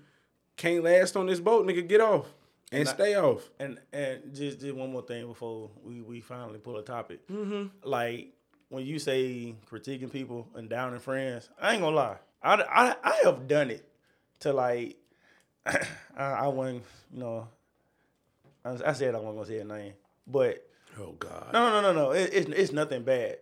can't 0.57 0.83
last 0.83 1.15
on 1.15 1.27
this 1.27 1.39
boat, 1.39 1.65
nigga, 1.65 1.87
get 1.87 2.01
off 2.01 2.27
and 2.73 2.87
stay 2.87 3.15
off. 3.15 3.49
And 3.59 3.79
and 3.91 4.33
just 4.33 4.59
just 4.61 4.75
one 4.75 4.91
more 4.91 5.01
thing 5.03 5.27
before 5.27 5.69
we 5.83 6.01
we 6.01 6.21
finally 6.21 6.59
pull 6.59 6.77
a 6.77 6.83
topic. 6.83 7.27
Mm-hmm. 7.27 7.67
Like 7.87 8.33
when 8.69 8.85
you 8.85 8.99
say 8.99 9.55
critiquing 9.69 10.11
people 10.11 10.47
and 10.55 10.69
downing 10.69 10.99
friends, 10.99 11.49
I 11.61 11.73
ain't 11.73 11.81
gonna 11.81 11.95
lie. 11.95 12.17
I, 12.41 12.55
I, 12.55 12.95
I 13.03 13.19
have 13.23 13.47
done 13.47 13.71
it 13.71 13.87
to 14.41 14.51
like 14.53 14.97
I, 15.65 15.77
I 16.17 16.47
wasn't 16.47 16.83
you 17.13 17.19
know 17.19 17.47
I, 18.65 18.77
I 18.85 18.93
said 18.93 19.15
I 19.15 19.19
wasn't 19.19 19.35
gonna 19.35 19.45
say 19.47 19.57
a 19.59 19.65
name, 19.65 19.93
but 20.27 20.65
Oh 20.99 21.13
God. 21.13 21.49
no 21.53 21.69
no 21.69 21.81
no 21.81 21.93
no 21.93 22.11
it, 22.11 22.29
it's 22.33 22.49
it's 22.49 22.71
nothing 22.71 23.03
bad. 23.03 23.37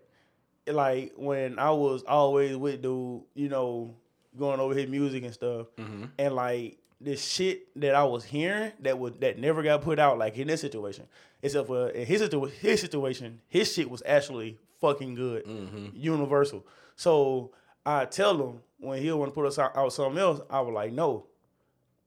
Like 0.67 1.13
when 1.17 1.57
I 1.59 1.71
was 1.71 2.03
always 2.03 2.55
with 2.55 2.81
dude, 2.81 3.23
you 3.33 3.49
know, 3.49 3.95
going 4.37 4.59
over 4.59 4.73
his 4.75 4.87
music 4.87 5.23
and 5.23 5.33
stuff, 5.33 5.67
and 5.77 6.35
like 6.35 6.77
this 7.03 7.25
shit 7.25 7.67
that 7.79 7.95
I 7.95 8.03
was 8.03 8.23
hearing 8.23 8.71
that 8.81 8.97
was 8.99 9.13
that 9.19 9.39
never 9.39 9.63
got 9.63 9.81
put 9.81 9.99
out, 9.99 10.17
like 10.17 10.37
in 10.37 10.47
this 10.47 10.61
situation, 10.61 11.05
except 11.41 11.67
for 11.67 11.89
in 11.89 12.05
his 12.05 12.21
situ- 12.21 12.45
his 12.45 12.81
situation, 12.81 13.41
his 13.47 13.73
shit 13.73 13.89
was 13.89 14.03
actually 14.05 14.57
fucking 14.79 15.15
good, 15.15 15.45
mm-hmm. 15.45 15.87
universal. 15.93 16.65
So 16.95 17.51
I 17.85 18.05
tell 18.05 18.37
him 18.37 18.61
when 18.79 19.01
he'll 19.01 19.19
want 19.19 19.31
to 19.31 19.35
put 19.35 19.45
us 19.45 19.57
out, 19.57 19.75
out 19.75 19.93
something 19.93 20.17
else, 20.19 20.41
I 20.49 20.61
was 20.61 20.73
like, 20.73 20.91
no, 20.91 21.25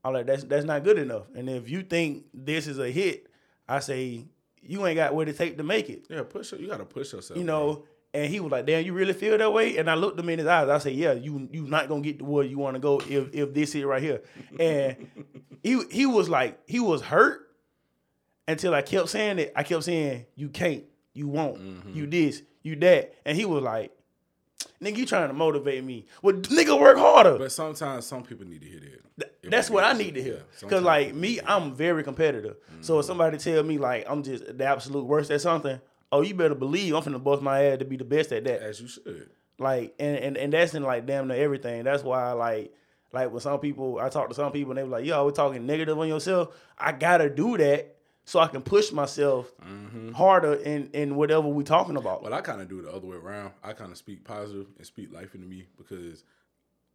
I'm 0.03 0.13
like, 0.13 0.25
that's 0.25 0.43
that's 0.43 0.65
not 0.65 0.83
good 0.83 0.97
enough. 0.97 1.23
And 1.35 1.49
if 1.49 1.69
you 1.69 1.83
think 1.83 2.25
this 2.33 2.67
is 2.67 2.79
a 2.79 2.89
hit, 2.89 3.27
I 3.67 3.79
say 3.79 4.25
you 4.61 4.85
ain't 4.85 4.95
got 4.95 5.13
what 5.13 5.27
it 5.27 5.37
take 5.37 5.57
to 5.57 5.63
make 5.63 5.89
it. 5.89 6.05
Yeah, 6.09 6.23
push 6.23 6.53
you 6.53 6.67
gotta 6.67 6.85
push 6.85 7.13
yourself. 7.13 7.37
You 7.37 7.45
know. 7.45 7.83
And 8.15 8.31
he 8.31 8.39
was 8.39 8.49
like, 8.49 8.65
"Damn, 8.65 8.85
you 8.85 8.93
really 8.93 9.11
feel 9.11 9.37
that 9.37 9.51
way?" 9.51 9.77
And 9.77 9.89
I 9.89 9.95
looked 9.95 10.17
him 10.17 10.29
in 10.29 10.39
his 10.39 10.47
eyes. 10.47 10.69
I 10.69 10.77
said, 10.77 10.93
"Yeah, 10.93 11.11
you 11.11 11.49
you 11.51 11.67
not 11.67 11.89
gonna 11.89 12.01
get 12.01 12.19
to 12.19 12.25
where 12.25 12.45
you 12.45 12.57
want 12.57 12.75
to 12.75 12.79
go 12.79 13.01
if 13.01 13.33
if 13.35 13.53
this 13.53 13.75
is 13.75 13.83
right 13.83 14.01
here." 14.01 14.21
And 14.57 15.27
he 15.61 15.83
he 15.91 16.05
was 16.05 16.29
like, 16.29 16.57
he 16.65 16.79
was 16.79 17.01
hurt 17.01 17.41
until 18.47 18.73
I 18.73 18.83
kept 18.83 19.09
saying 19.09 19.39
it. 19.39 19.51
I 19.53 19.63
kept 19.63 19.83
saying, 19.83 20.27
"You 20.35 20.47
can't, 20.47 20.85
you 21.13 21.27
won't, 21.27 21.59
you 21.59 22.03
mm-hmm. 22.03 22.09
this, 22.09 22.41
you 22.63 22.77
that," 22.77 23.15
and 23.25 23.37
he 23.37 23.43
was 23.43 23.61
like, 23.61 23.91
"Nigga, 24.81 24.95
you 24.95 25.05
trying 25.05 25.27
to 25.27 25.33
motivate 25.33 25.83
me? 25.83 26.05
Well, 26.21 26.35
nigga, 26.35 26.79
work 26.79 26.97
harder." 26.97 27.37
But 27.37 27.51
sometimes 27.51 28.05
some 28.05 28.23
people 28.23 28.47
need 28.47 28.61
to 28.61 28.67
hear 28.67 28.79
that. 28.79 29.35
If 29.43 29.51
That's 29.51 29.69
what 29.69 29.83
I 29.83 29.91
need 29.91 30.15
to 30.15 30.23
hear. 30.23 30.41
Yeah, 30.61 30.69
Cause 30.69 30.83
like 30.83 31.13
me, 31.13 31.41
I'm 31.45 31.75
very 31.75 32.03
competitive. 32.03 32.55
So 32.79 32.97
if 32.97 33.03
mm-hmm. 33.03 33.07
somebody 33.07 33.37
tell 33.39 33.61
me 33.61 33.77
like 33.77 34.05
I'm 34.07 34.23
just 34.23 34.57
the 34.57 34.65
absolute 34.65 35.05
worst 35.05 35.31
at 35.31 35.41
something, 35.41 35.81
oh, 36.11 36.21
you 36.21 36.33
better 36.35 36.55
believe 36.55 36.93
I'm 36.93 37.03
finna 37.03 37.23
bust 37.23 37.41
my 37.41 37.63
ass 37.65 37.79
to 37.79 37.85
be 37.85 37.97
the 37.97 38.03
best 38.05 38.31
at 38.31 38.43
that. 38.45 38.61
as 38.61 38.79
you 38.81 38.87
should. 38.87 39.29
Like 39.57 39.95
and, 39.99 40.17
and 40.17 40.37
and 40.37 40.53
that's 40.53 40.73
in 40.73 40.83
like 40.83 41.05
damn 41.05 41.27
near 41.27 41.37
everything. 41.43 41.83
That's 41.83 42.03
why 42.03 42.31
like 42.33 42.73
like 43.13 43.31
when 43.31 43.39
some 43.39 43.59
people 43.59 43.99
I 43.99 44.09
talk 44.09 44.27
to 44.29 44.35
some 44.35 44.51
people 44.51 44.71
and 44.71 44.77
they 44.77 44.83
were 44.83 44.89
like, 44.89 45.05
yo, 45.05 45.23
we're 45.25 45.31
talking 45.31 45.65
negative 45.65 45.97
on 45.97 46.07
yourself. 46.07 46.49
I 46.77 46.91
gotta 46.91 47.29
do 47.29 47.55
that 47.57 47.95
so 48.25 48.39
I 48.39 48.47
can 48.47 48.61
push 48.61 48.91
myself 48.91 49.51
Mm-hmm. 49.65 50.11
harder 50.11 50.55
in 50.55 50.89
in 50.93 51.15
whatever 51.15 51.47
we're 51.47 51.63
talking 51.63 51.95
about. 51.95 52.21
Well, 52.23 52.33
I 52.33 52.41
kind 52.41 52.59
of 52.61 52.67
do 52.67 52.79
it 52.79 52.83
the 52.83 52.91
other 52.91 53.07
way 53.07 53.15
around. 53.17 53.51
I 53.63 53.71
kind 53.73 53.91
of 53.91 53.97
speak 53.97 54.23
positive 54.25 54.67
and 54.77 54.85
speak 54.85 55.13
life 55.13 55.33
into 55.35 55.47
me 55.47 55.67
because 55.77 56.23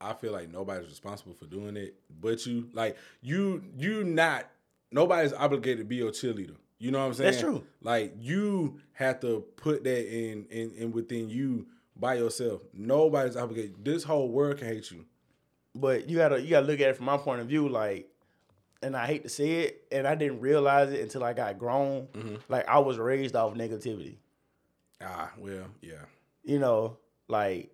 I 0.00 0.12
feel 0.14 0.32
like 0.32 0.50
nobody's 0.50 0.88
responsible 0.88 1.32
for 1.34 1.46
doing 1.46 1.76
it 1.76 1.94
but 2.20 2.44
you. 2.46 2.68
Like 2.74 2.96
you, 3.22 3.62
you 3.78 4.04
not 4.04 4.46
nobody's 4.92 5.32
obligated 5.32 5.78
to 5.78 5.84
be 5.84 5.96
your 5.96 6.10
cheerleader. 6.10 6.56
You 6.80 6.90
know 6.90 6.98
what 6.98 7.04
I'm 7.04 7.14
saying? 7.14 7.30
That's 7.32 7.42
true. 7.42 7.62
Like 7.82 8.14
you 8.18 8.80
have 8.92 9.20
to 9.20 9.44
put 9.56 9.84
that 9.84 10.06
in 10.08 10.46
in, 10.50 10.72
in 10.72 10.92
within 10.92 11.28
you 11.28 11.66
by 11.94 12.14
yourself. 12.14 12.62
Nobody's 12.72 13.36
obligated. 13.36 13.84
This 13.84 14.02
whole 14.02 14.30
world 14.30 14.58
can 14.58 14.68
hate 14.68 14.90
you. 14.90 15.04
But 15.74 16.08
you 16.08 16.16
gotta 16.16 16.40
you 16.40 16.48
gotta 16.48 16.66
look 16.66 16.80
at 16.80 16.88
it 16.88 16.96
from 16.96 17.04
my 17.04 17.18
point 17.18 17.42
of 17.42 17.46
view, 17.46 17.68
like, 17.68 18.08
and 18.82 18.96
I 18.96 19.06
hate 19.06 19.22
to 19.24 19.28
say 19.28 19.50
it, 19.60 19.84
and 19.92 20.06
I 20.06 20.14
didn't 20.14 20.40
realize 20.40 20.90
it 20.90 21.00
until 21.00 21.22
I 21.22 21.34
got 21.34 21.58
grown. 21.58 22.08
Mm-hmm. 22.14 22.36
Like 22.48 22.66
I 22.66 22.78
was 22.78 22.98
raised 22.98 23.36
off 23.36 23.54
negativity. 23.54 24.16
Ah, 25.02 25.30
well, 25.38 25.66
yeah. 25.82 26.06
You 26.42 26.58
know, 26.58 26.96
like 27.28 27.70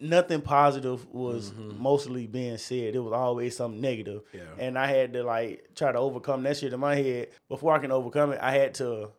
nothing 0.00 0.40
positive 0.40 1.06
was 1.12 1.50
Mm-hmm. 1.50 1.82
mostly 1.82 2.26
being 2.26 2.56
said. 2.58 2.94
It 2.94 2.98
was 3.00 3.12
always 3.12 3.56
something 3.56 3.80
negative. 3.80 4.22
Yeah. 4.32 4.40
And 4.58 4.78
I 4.78 4.86
had 4.86 5.12
to 5.14 5.22
like 5.22 5.68
try 5.74 5.92
to 5.92 5.98
overcome 5.98 6.42
that 6.44 6.56
shit 6.56 6.72
in 6.72 6.80
my 6.80 6.94
head. 6.96 7.28
Before 7.48 7.74
I 7.74 7.78
can 7.78 7.92
overcome 7.92 8.32
it, 8.32 8.38
I 8.42 8.52
had 8.52 8.74
to. 8.74 9.10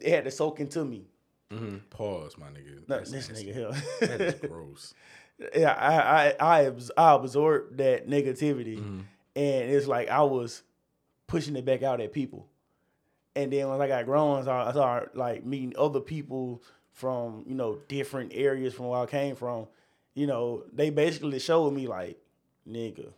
It 0.00 0.10
had 0.10 0.24
to 0.24 0.30
soak 0.30 0.60
into 0.60 0.84
me. 0.84 1.06
hmm 1.50 1.76
Pause, 1.90 2.36
my 2.38 2.46
nigga. 2.48 2.86
No, 2.88 2.96
That's 2.98 3.10
this 3.10 3.28
nigga 3.28 3.54
here. 3.54 3.70
That 4.00 4.20
is 4.20 4.34
gross. 4.50 4.94
yeah, 5.56 5.72
I 5.72 5.96
I 6.28 6.34
I, 6.40 6.66
abs- 6.66 6.90
I 6.96 7.14
absorbed 7.14 7.78
that 7.78 8.08
negativity, 8.08 8.78
Mm-hmm. 8.78 9.00
and 9.36 9.70
it's 9.70 9.86
like 9.86 10.08
I 10.08 10.22
was 10.22 10.62
pushing 11.26 11.56
it 11.56 11.64
back 11.64 11.82
out 11.82 12.00
at 12.00 12.12
people. 12.12 12.46
And 13.36 13.52
then 13.52 13.66
once 13.68 13.80
I 13.80 13.88
got 13.88 14.04
grown, 14.04 14.46
I 14.48 14.70
started 14.70 15.16
like 15.16 15.44
meeting 15.44 15.72
other 15.78 15.98
people 16.00 16.62
from 16.94 17.44
you 17.46 17.54
know 17.54 17.78
different 17.88 18.32
areas 18.34 18.72
from 18.72 18.88
where 18.88 19.00
I 19.00 19.06
came 19.06 19.36
from. 19.36 19.66
You 20.14 20.26
know, 20.26 20.62
they 20.72 20.90
basically 20.90 21.40
showed 21.40 21.72
me 21.72 21.88
like, 21.88 22.16
nigga, 22.68 23.08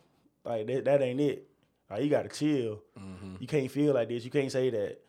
like 0.43 0.65
that, 0.67 0.85
that 0.85 1.01
ain't 1.01 1.21
it. 1.21 1.47
Like 1.89 2.03
you 2.03 2.09
gotta 2.09 2.29
chill. 2.29 2.81
Mm-hmm. 2.99 3.35
You 3.39 3.47
can't 3.47 3.71
feel 3.71 3.93
like 3.93 4.09
this. 4.09 4.25
You 4.25 4.31
can't 4.31 4.51
say 4.51 4.69
that 4.71 4.99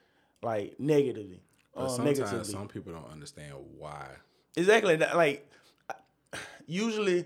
like 0.42 0.78
negatively. 0.78 1.40
But 1.74 1.84
um, 1.84 1.88
sometimes 1.88 2.18
negatively. 2.20 2.52
some 2.52 2.68
people 2.68 2.92
don't 2.92 3.10
understand 3.10 3.54
why. 3.76 4.06
Exactly. 4.56 4.96
Like 4.96 5.50
usually 6.66 7.24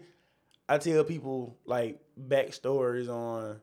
I 0.68 0.78
tell 0.78 1.04
people 1.04 1.56
like 1.66 2.00
backstories 2.18 3.08
on, 3.08 3.60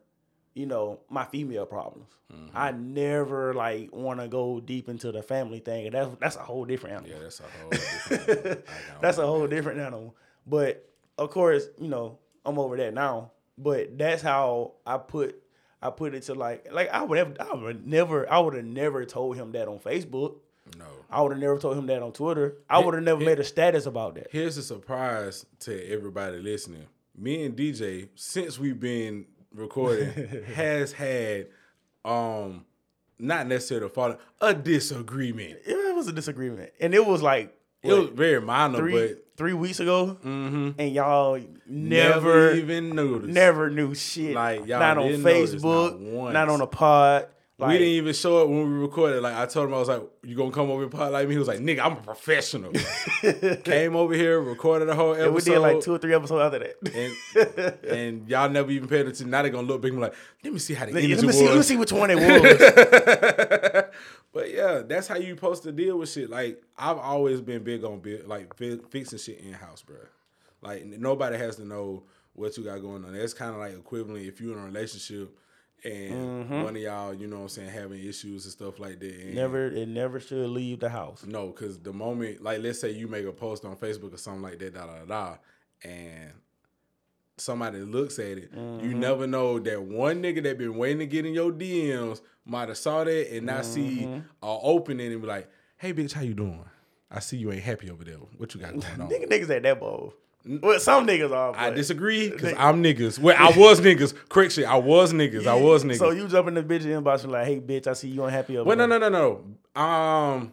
you 0.54 0.66
know, 0.66 1.00
my 1.08 1.24
female 1.24 1.66
problems. 1.66 2.08
Mm-hmm. 2.32 2.56
I 2.56 2.72
never 2.72 3.54
like 3.54 3.94
want 3.94 4.20
to 4.20 4.28
go 4.28 4.60
deep 4.60 4.88
into 4.88 5.12
the 5.12 5.22
family 5.22 5.60
thing. 5.60 5.86
And 5.86 5.94
that's 5.94 6.10
that's 6.20 6.36
a 6.36 6.40
whole 6.40 6.64
different 6.64 6.96
animal. 6.96 7.10
Yeah, 7.10 7.22
that's 7.22 7.40
a 7.40 7.44
whole 7.44 7.70
different 7.70 8.28
animal. 8.38 8.62
That's 9.00 9.18
a 9.18 9.26
whole 9.26 9.46
different 9.46 9.80
animal. 9.80 10.16
But 10.46 10.88
of 11.18 11.30
course, 11.30 11.66
you 11.78 11.88
know, 11.88 12.18
I'm 12.44 12.58
over 12.58 12.76
that 12.76 12.94
now. 12.94 13.32
But 13.56 13.98
that's 13.98 14.22
how 14.22 14.72
I 14.86 14.98
put 14.98 15.42
I 15.82 15.90
put 15.90 16.14
it 16.14 16.22
to 16.24 16.34
like 16.34 16.68
like 16.72 16.90
I 16.90 17.02
would 17.02 17.18
have 17.18 17.36
I 17.40 17.54
would 17.54 17.86
never 17.86 18.30
I 18.30 18.38
would 18.38 18.54
have 18.54 18.64
never 18.64 19.04
told 19.04 19.36
him 19.36 19.52
that 19.52 19.68
on 19.68 19.78
Facebook. 19.78 20.36
No. 20.78 20.86
I 21.10 21.20
would 21.20 21.32
have 21.32 21.40
never 21.40 21.58
told 21.58 21.76
him 21.76 21.86
that 21.86 22.02
on 22.02 22.12
Twitter. 22.12 22.58
I 22.68 22.78
would 22.78 22.94
have 22.94 23.02
never 23.02 23.20
made 23.24 23.40
a 23.40 23.44
status 23.44 23.86
about 23.86 24.14
that. 24.14 24.28
Here's 24.30 24.56
a 24.56 24.62
surprise 24.62 25.44
to 25.60 25.92
everybody 25.92 26.38
listening. 26.38 26.86
Me 27.16 27.44
and 27.44 27.56
DJ, 27.56 28.08
since 28.14 28.58
we've 28.58 28.78
been 28.78 29.26
recording, 29.54 30.10
has 30.54 30.92
had 30.92 31.48
um 32.04 32.64
not 33.18 33.46
necessarily 33.46 33.86
a 33.86 33.88
falling 33.90 34.16
a 34.40 34.54
disagreement. 34.54 35.58
it 35.66 35.94
was 35.94 36.08
a 36.08 36.12
disagreement, 36.12 36.70
and 36.80 36.94
it 36.94 37.04
was 37.04 37.22
like 37.22 37.54
It 37.82 37.92
was 37.92 38.08
very 38.10 38.40
minor, 38.40 38.78
three 38.78 38.92
but 38.92 39.24
three 39.36 39.52
weeks 39.54 39.80
ago, 39.80 40.18
mhm, 40.24 40.74
and 40.78 40.92
y'all 40.94 41.40
never, 41.66 42.50
never 42.50 42.54
even 42.54 42.94
noticed. 42.94 43.32
never 43.32 43.70
knew 43.70 43.94
shit. 43.94 44.34
Like, 44.34 44.66
y'all 44.66 44.80
not 44.80 44.98
on 44.98 45.08
Facebook, 45.10 45.98
not 46.00 46.32
not 46.32 46.48
on 46.48 46.60
a 46.60 46.66
pod. 46.66 47.28
Like, 47.60 47.68
we 47.68 47.78
didn't 47.78 47.94
even 47.94 48.14
show 48.14 48.42
it 48.42 48.48
when 48.48 48.72
we 48.72 48.78
recorded. 48.78 49.22
Like 49.22 49.34
I 49.34 49.46
told 49.46 49.68
him, 49.68 49.74
I 49.74 49.78
was 49.78 49.88
like, 49.88 50.02
"You 50.22 50.34
gonna 50.36 50.50
come 50.50 50.70
over 50.70 50.82
and 50.82 50.90
pod 50.90 51.12
like 51.12 51.28
me?" 51.28 51.34
He 51.34 51.38
was 51.38 51.48
like, 51.48 51.60
"Nigga, 51.60 51.80
I'm 51.84 51.92
a 51.92 51.96
professional." 51.96 52.72
Came 53.64 53.94
over 53.94 54.14
here, 54.14 54.40
recorded 54.40 54.86
the 54.86 54.94
whole 54.94 55.12
episode. 55.12 55.26
and 55.26 55.34
we 55.34 55.40
did 55.42 55.58
like 55.58 55.80
two 55.80 55.94
or 55.94 55.98
three 55.98 56.14
episodes 56.14 56.42
after 56.42 56.58
that. 56.58 56.76
and 57.84 57.84
and 57.90 58.28
y'all 58.28 58.48
never 58.48 58.70
even 58.70 58.88
paid 58.88 59.00
attention. 59.02 59.30
Now 59.30 59.42
they 59.42 59.50
gonna 59.50 59.66
look 59.66 59.82
big 59.82 59.92
and 59.92 60.00
like, 60.00 60.14
let 60.42 60.52
me 60.52 60.58
see 60.58 60.74
how 60.74 60.86
the 60.86 60.92
let, 60.92 61.04
energy 61.04 61.26
me 61.26 61.32
see, 61.32 61.46
let 61.46 61.56
me 61.56 61.62
see 61.62 61.76
which 61.76 61.92
one 61.92 62.10
it 62.10 62.16
was. 62.42 63.84
but 64.32 64.50
yeah, 64.52 64.82
that's 64.86 65.08
how 65.08 65.16
you 65.16 65.34
supposed 65.34 65.62
to 65.64 65.72
deal 65.72 65.98
with 65.98 66.10
shit. 66.10 66.30
Like 66.30 66.62
I've 66.78 66.98
always 66.98 67.40
been 67.40 67.62
big 67.62 67.84
on 67.84 68.00
build, 68.00 68.26
like 68.26 68.54
fi- 68.56 68.80
fixing 68.90 69.18
shit 69.18 69.40
in 69.40 69.52
house, 69.52 69.82
bro. 69.82 69.96
Like 70.62 70.84
nobody 70.86 71.36
has 71.36 71.56
to 71.56 71.64
know 71.64 72.04
what 72.34 72.56
you 72.56 72.64
got 72.64 72.78
going 72.78 73.04
on. 73.04 73.12
That's 73.12 73.34
kind 73.34 73.52
of 73.52 73.58
like 73.58 73.72
equivalent 73.74 74.24
if 74.24 74.40
you're 74.40 74.52
in 74.56 74.62
a 74.62 74.66
relationship 74.66 75.30
and 75.84 76.44
mm-hmm. 76.44 76.62
one 76.62 76.76
of 76.76 76.82
y'all, 76.82 77.14
you 77.14 77.26
know 77.26 77.36
what 77.36 77.42
I'm 77.42 77.48
saying, 77.48 77.70
having 77.70 78.04
issues 78.04 78.44
and 78.44 78.52
stuff 78.52 78.78
like 78.78 79.00
that. 79.00 79.14
And 79.14 79.34
never, 79.34 79.66
it 79.66 79.88
never 79.88 80.20
should 80.20 80.48
leave 80.50 80.80
the 80.80 80.88
house. 80.88 81.24
no, 81.26 81.48
because 81.48 81.78
the 81.78 81.92
moment, 81.92 82.42
like, 82.42 82.60
let's 82.60 82.80
say 82.80 82.90
you 82.90 83.08
make 83.08 83.26
a 83.26 83.32
post 83.32 83.64
on 83.64 83.76
Facebook 83.76 84.14
or 84.14 84.18
something 84.18 84.42
like 84.42 84.58
that, 84.58 84.74
da 84.74 84.86
da 84.86 84.98
da, 84.98 85.04
da, 85.06 85.36
and 85.82 86.32
somebody 87.40 87.78
looks 87.78 88.18
at 88.18 88.38
it, 88.38 88.50
you 88.52 88.58
mm-hmm. 88.58 89.00
never 89.00 89.26
know 89.26 89.58
that 89.58 89.82
one 89.82 90.22
nigga 90.22 90.42
that 90.42 90.58
been 90.58 90.76
waiting 90.76 90.98
to 90.98 91.06
get 91.06 91.24
in 91.24 91.32
your 91.32 91.50
DMs 91.50 92.20
might 92.44 92.68
have 92.68 92.78
saw 92.78 93.04
that 93.04 93.34
and 93.34 93.46
not 93.46 93.64
see 93.64 94.00
mm-hmm. 94.02 94.20
a 94.42 94.58
opening 94.60 95.12
and 95.12 95.22
be 95.22 95.28
like, 95.28 95.50
"Hey, 95.76 95.92
bitch, 95.92 96.12
how 96.12 96.22
you 96.22 96.34
doing? 96.34 96.64
I 97.10 97.20
see 97.20 97.38
you 97.38 97.52
ain't 97.52 97.62
happy 97.62 97.90
over 97.90 98.04
there. 98.04 98.16
What 98.36 98.54
you 98.54 98.60
got 98.60 98.70
going 98.78 99.00
on?" 99.00 99.08
Nigga, 99.08 99.28
niggas 99.28 99.50
ain't 99.50 99.62
that 99.62 99.80
bold. 99.80 100.12
Well, 100.44 100.80
some 100.80 101.06
niggas 101.06 101.32
are. 101.32 101.54
I 101.56 101.70
disagree 101.70 102.30
because 102.30 102.54
I'm 102.56 102.82
niggas. 102.82 103.18
Well, 103.18 103.36
I 103.38 103.56
was 103.56 103.80
niggas. 103.80 104.14
Correct 104.28 104.52
shit. 104.52 104.64
I 104.64 104.76
was 104.76 105.12
niggas. 105.12 105.46
I 105.46 105.54
was 105.54 105.84
niggas. 105.84 105.98
So 105.98 106.10
you 106.10 106.28
jump 106.28 106.48
in 106.48 106.54
the 106.54 106.62
bitch 106.62 106.82
inbox 106.82 107.24
and 107.24 107.32
like, 107.32 107.46
hey, 107.46 107.60
bitch, 107.60 107.86
I 107.86 107.92
see 107.92 108.08
you 108.08 108.24
unhappy 108.24 108.56
over 108.56 108.66
Well, 108.68 108.76
no, 108.76 108.86
no, 108.86 108.98
no, 108.98 109.08
no. 109.08 109.80
Um, 109.80 110.52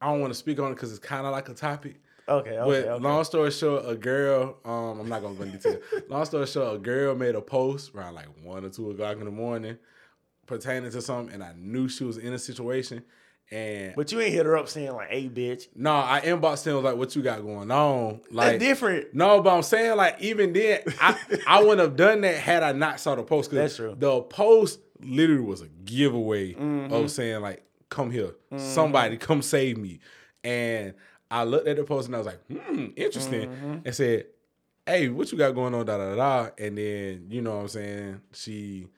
I 0.00 0.06
don't 0.10 0.20
want 0.20 0.32
to 0.32 0.38
speak 0.38 0.58
on 0.58 0.72
it 0.72 0.74
because 0.74 0.90
it's 0.90 0.98
kind 0.98 1.24
of 1.26 1.32
like 1.32 1.48
a 1.48 1.54
topic. 1.54 2.00
Okay, 2.28 2.50
But 2.50 2.68
okay, 2.68 2.88
okay. 2.88 3.02
long 3.02 3.24
story 3.24 3.50
short, 3.50 3.84
a 3.86 3.94
girl. 3.94 4.56
Um, 4.64 5.00
I'm 5.00 5.08
not 5.08 5.22
gonna 5.22 5.34
go 5.34 5.42
into 5.42 5.56
detail. 5.58 5.80
long 6.08 6.24
story 6.24 6.46
short, 6.46 6.76
a 6.76 6.78
girl 6.78 7.14
made 7.16 7.34
a 7.34 7.40
post 7.40 7.94
around 7.94 8.14
like 8.14 8.26
one 8.42 8.64
or 8.64 8.68
two 8.68 8.90
o'clock 8.90 9.16
in 9.18 9.24
the 9.24 9.30
morning 9.30 9.78
pertaining 10.46 10.90
to 10.90 11.00
something, 11.02 11.34
and 11.34 11.42
I 11.42 11.52
knew 11.56 11.88
she 11.88 12.04
was 12.04 12.18
in 12.18 12.32
a 12.32 12.38
situation. 12.38 13.02
And 13.52 13.94
But 13.94 14.10
you 14.10 14.20
ain't 14.20 14.32
hit 14.32 14.46
her 14.46 14.56
up 14.56 14.68
saying 14.68 14.92
like, 14.92 15.10
hey, 15.10 15.28
bitch. 15.28 15.68
no, 15.76 15.92
I 15.94 16.22
inboxed 16.24 16.64
him 16.66 16.82
like, 16.82 16.96
"What 16.96 17.14
you 17.14 17.20
got 17.22 17.42
going 17.42 17.70
on?" 17.70 18.22
Like 18.30 18.52
That's 18.52 18.64
different. 18.64 19.12
No, 19.14 19.42
but 19.42 19.54
I'm 19.54 19.62
saying 19.62 19.96
like 19.96 20.20
even 20.22 20.52
then, 20.54 20.80
I 21.00 21.16
I 21.46 21.60
wouldn't 21.60 21.80
have 21.80 21.94
done 21.96 22.22
that 22.22 22.36
had 22.36 22.62
I 22.62 22.72
not 22.72 22.98
saw 22.98 23.14
the 23.14 23.22
post. 23.22 23.50
'cause 23.50 23.58
That's 23.58 23.76
true. 23.76 23.94
The 23.98 24.22
post 24.22 24.80
literally 25.00 25.42
was 25.42 25.60
a 25.60 25.68
giveaway 25.84 26.54
Mm-hmm. 26.54 26.92
of 26.94 27.10
saying 27.10 27.42
like, 27.42 27.62
"Come 27.90 28.10
here, 28.10 28.30
somebody, 28.56 29.18
come 29.18 29.42
save 29.42 29.76
me." 29.76 30.00
And 30.42 30.94
I 31.30 31.44
looked 31.44 31.68
at 31.68 31.76
the 31.76 31.84
post 31.84 32.06
and 32.08 32.14
I 32.14 32.18
was 32.18 32.26
like, 32.26 32.40
"Hmm, 32.50 32.86
interesting," 32.96 33.48
Mm-hmm. 33.50 33.76
and 33.84 33.94
said, 33.94 34.26
"Hey, 34.86 35.08
what 35.10 35.30
you 35.30 35.36
got 35.36 35.54
going 35.54 35.74
on?" 35.74 35.84
Da 35.84 35.98
da. 35.98 36.14
da. 36.14 36.50
And 36.58 36.78
then 36.78 37.26
you 37.28 37.42
know 37.42 37.56
what 37.56 37.62
I'm 37.62 37.68
saying 37.68 38.20
she 38.32 38.88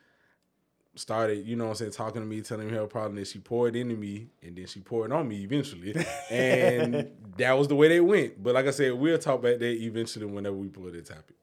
started, 0.97 1.47
you 1.47 1.57
know 1.57 1.65
what 1.65 1.71
I'm 1.71 1.77
saying, 1.77 1.91
talking 1.93 2.23
to 2.23 2.27
me, 2.27 2.41
telling 2.41 2.69
me 2.69 2.75
her 2.75 2.87
problem 2.87 3.17
that 3.17 3.27
she 3.27 3.39
poured 3.39 3.75
into 3.77 3.97
me 3.97 4.29
and 4.43 4.57
then 4.57 4.67
she 4.67 4.81
poured 4.81 5.11
on 5.13 5.27
me 5.29 5.43
eventually. 5.43 5.95
And 6.31 7.11
that 7.37 7.53
was 7.59 7.69
the 7.69 7.75
way 7.75 7.89
they 7.89 8.01
went. 8.01 8.43
But 8.43 8.55
like 8.55 8.67
I 8.67 8.71
said, 8.71 8.93
we'll 8.95 9.19
talk 9.19 9.41
about 9.41 9.59
that 9.59 9.83
eventually 9.83 10.27
whenever 10.27 10.57
we 10.57 10.69
pull 10.69 10.85
that 10.85 11.05
topic. 11.07 11.35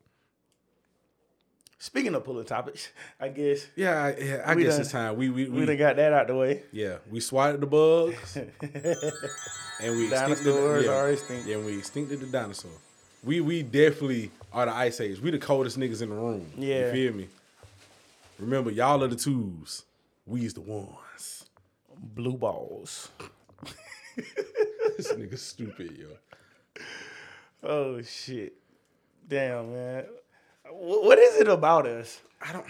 Speaking 1.80 2.14
of 2.14 2.24
pulling 2.24 2.46
topics, 2.46 2.90
I 3.20 3.30
guess 3.30 3.66
Yeah, 3.76 4.04
I- 4.04 4.16
yeah, 4.22 4.44
I 4.46 4.54
guess 4.56 4.74
done- 4.74 4.82
it's 4.82 4.92
time. 4.92 5.16
We 5.18 5.30
we, 5.32 5.46
we, 5.50 5.62
we 5.62 5.66
done 5.66 5.78
got 5.78 5.96
that 5.96 6.14
out 6.14 6.28
the 6.28 6.36
way. 6.36 6.64
yeah, 6.72 6.98
we 7.10 7.20
swatted 7.20 7.60
the 7.60 7.66
bugs 7.66 8.38
and 9.82 9.98
we 9.98 10.08
Dinosaurs 10.08 10.86
the, 10.86 10.94
are 10.94 11.10
extinct. 11.10 11.48
yeah, 11.48 11.58
we 11.58 11.78
extincted 11.78 12.20
the 12.20 12.28
dinosaur. 12.28 12.70
We 13.24 13.42
we 13.42 13.64
definitely 13.64 14.30
are 14.54 14.68
the 14.68 14.74
ice 14.74 15.02
age. 15.02 15.20
We 15.20 15.32
the 15.32 15.40
coldest 15.40 15.80
niggas 15.80 16.04
in 16.04 16.10
the 16.10 16.16
room. 16.16 16.46
Yeah. 16.56 16.86
You 16.88 16.92
feel 16.92 17.14
me? 17.14 17.28
Remember, 18.42 18.72
y'all 18.72 19.04
are 19.04 19.08
the 19.08 19.16
twos. 19.16 19.84
We's 20.26 20.56
the 20.56 20.62
ones. 20.62 21.46
Blue 21.96 22.36
balls. 22.36 23.10
this 24.98 25.14
nigga 25.14 25.38
stupid, 25.38 25.96
yo. 25.96 26.08
Oh 27.62 28.02
shit. 28.02 28.56
Damn, 29.28 29.72
man. 29.72 30.06
What 30.72 31.20
is 31.20 31.40
it 31.40 31.48
about 31.50 31.86
us 31.86 32.20
I 32.42 32.54
don't 32.54 32.66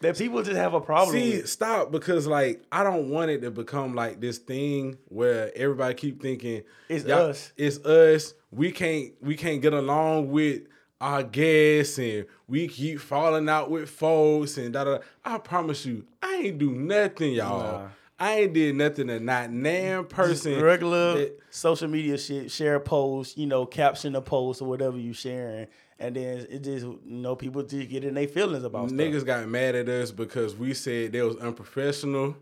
that 0.00 0.16
people 0.16 0.42
just 0.42 0.56
have 0.56 0.74
a 0.74 0.80
problem 0.80 1.16
see 1.16 1.38
with? 1.38 1.48
stop 1.48 1.90
because 1.90 2.28
like 2.28 2.62
I 2.70 2.84
don't 2.84 3.10
want 3.10 3.32
it 3.32 3.40
to 3.40 3.50
become 3.50 3.96
like 3.96 4.20
this 4.20 4.38
thing 4.38 4.96
where 5.08 5.50
everybody 5.56 5.94
keep 5.94 6.22
thinking 6.22 6.62
It's 6.88 7.04
us. 7.06 7.52
It's 7.56 7.78
us. 7.84 8.34
We 8.52 8.70
can't 8.70 9.12
we 9.20 9.34
can't 9.34 9.60
get 9.60 9.72
along 9.72 10.30
with 10.30 10.62
our 11.00 11.22
guests 11.22 11.98
and 11.98 12.26
we 12.50 12.66
keep 12.66 12.98
falling 13.00 13.48
out 13.48 13.70
with 13.70 13.88
folks 13.88 14.58
and 14.58 14.72
da 14.72 14.84
da. 14.84 14.98
da. 14.98 15.02
I 15.24 15.38
promise 15.38 15.86
you, 15.86 16.04
I 16.20 16.34
ain't 16.44 16.58
do 16.58 16.72
nothing, 16.72 17.32
y'all. 17.32 17.82
Nah. 17.82 17.88
I 18.18 18.40
ain't 18.40 18.52
did 18.52 18.74
nothing 18.74 19.06
to 19.06 19.18
not 19.18 19.50
nan 19.50 20.04
person. 20.04 20.60
regular 20.60 21.14
that- 21.14 21.38
social 21.50 21.88
media 21.88 22.18
shit, 22.18 22.50
share 22.50 22.74
a 22.74 22.80
post, 22.80 23.38
you 23.38 23.46
know, 23.46 23.64
caption 23.64 24.14
a 24.16 24.20
post 24.20 24.60
or 24.60 24.68
whatever 24.68 24.98
you 24.98 25.14
sharing, 25.14 25.68
and 25.98 26.16
then 26.16 26.46
it 26.50 26.62
just 26.64 26.84
you 26.84 27.00
know 27.04 27.34
people 27.36 27.62
just 27.62 27.88
get 27.88 28.04
in 28.04 28.14
their 28.14 28.28
feelings 28.28 28.64
about 28.64 28.90
niggas 28.90 29.20
stuff. 29.20 29.26
got 29.26 29.48
mad 29.48 29.74
at 29.74 29.88
us 29.88 30.10
because 30.10 30.54
we 30.56 30.74
said 30.74 31.12
they 31.12 31.22
was 31.22 31.36
unprofessional. 31.36 32.36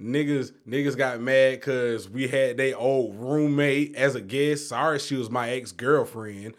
Niggas, 0.00 0.52
niggas 0.66 0.96
got 0.96 1.20
mad 1.20 1.58
because 1.58 2.08
we 2.08 2.28
had 2.28 2.56
their 2.56 2.76
old 2.78 3.16
roommate 3.16 3.96
as 3.96 4.14
a 4.14 4.20
guest. 4.20 4.68
Sorry, 4.68 4.98
she 5.00 5.16
was 5.16 5.28
my 5.28 5.50
ex 5.50 5.72
girlfriend. 5.72 6.54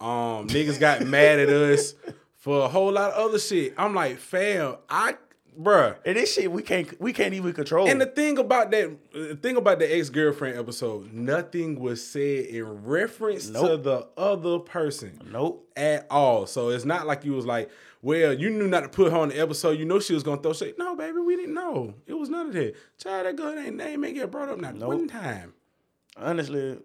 Um, 0.00 0.48
niggas 0.48 0.80
got 0.80 1.04
mad 1.06 1.38
at 1.38 1.50
us 1.50 1.94
for 2.36 2.64
a 2.64 2.68
whole 2.68 2.92
lot 2.92 3.12
of 3.12 3.28
other 3.28 3.38
shit. 3.38 3.74
I'm 3.76 3.94
like, 3.94 4.18
fam, 4.18 4.76
I, 4.88 5.16
bruh. 5.58 5.96
And 6.06 6.16
this 6.16 6.34
shit 6.34 6.50
we 6.50 6.62
can't 6.62 6.98
we 7.00 7.12
can't 7.12 7.34
even 7.34 7.52
control. 7.52 7.86
And 7.86 8.00
the 8.00 8.06
thing 8.06 8.38
about 8.38 8.70
that, 8.70 8.96
the 9.12 9.36
thing 9.36 9.56
about 9.56 9.78
the 9.78 9.94
ex 9.94 10.08
girlfriend 10.08 10.58
episode, 10.58 11.12
nothing 11.12 11.78
was 11.78 12.04
said 12.04 12.46
in 12.46 12.64
reference 12.84 13.46
to 13.50 13.76
the 13.76 14.08
other 14.16 14.58
person 14.58 15.20
nope. 15.30 15.70
at 15.76 16.06
all. 16.10 16.46
So 16.46 16.70
it's 16.70 16.86
not 16.86 17.06
like 17.06 17.24
you 17.24 17.32
was 17.32 17.44
like, 17.44 17.70
well, 18.02 18.32
you 18.32 18.48
knew 18.48 18.68
not 18.68 18.80
to 18.80 18.88
put 18.88 19.12
her 19.12 19.18
on 19.18 19.28
the 19.28 19.38
episode. 19.38 19.78
You 19.78 19.84
know 19.84 20.00
she 20.00 20.14
was 20.14 20.22
gonna 20.22 20.40
throw 20.40 20.54
shit. 20.54 20.78
No, 20.78 20.96
baby, 20.96 21.18
we 21.18 21.36
didn't 21.36 21.54
know. 21.54 21.94
It 22.06 22.14
was 22.14 22.30
none 22.30 22.48
of 22.48 22.52
that. 22.54 22.74
Child, 22.98 23.26
that 23.26 23.36
girl 23.36 23.58
ain't 23.58 23.76
name 23.76 24.04
ain't 24.04 24.14
get 24.14 24.30
brought 24.30 24.48
up 24.48 24.58
not 24.58 24.76
one 24.76 25.08
time. 25.08 25.52
Honestly, 26.16 26.78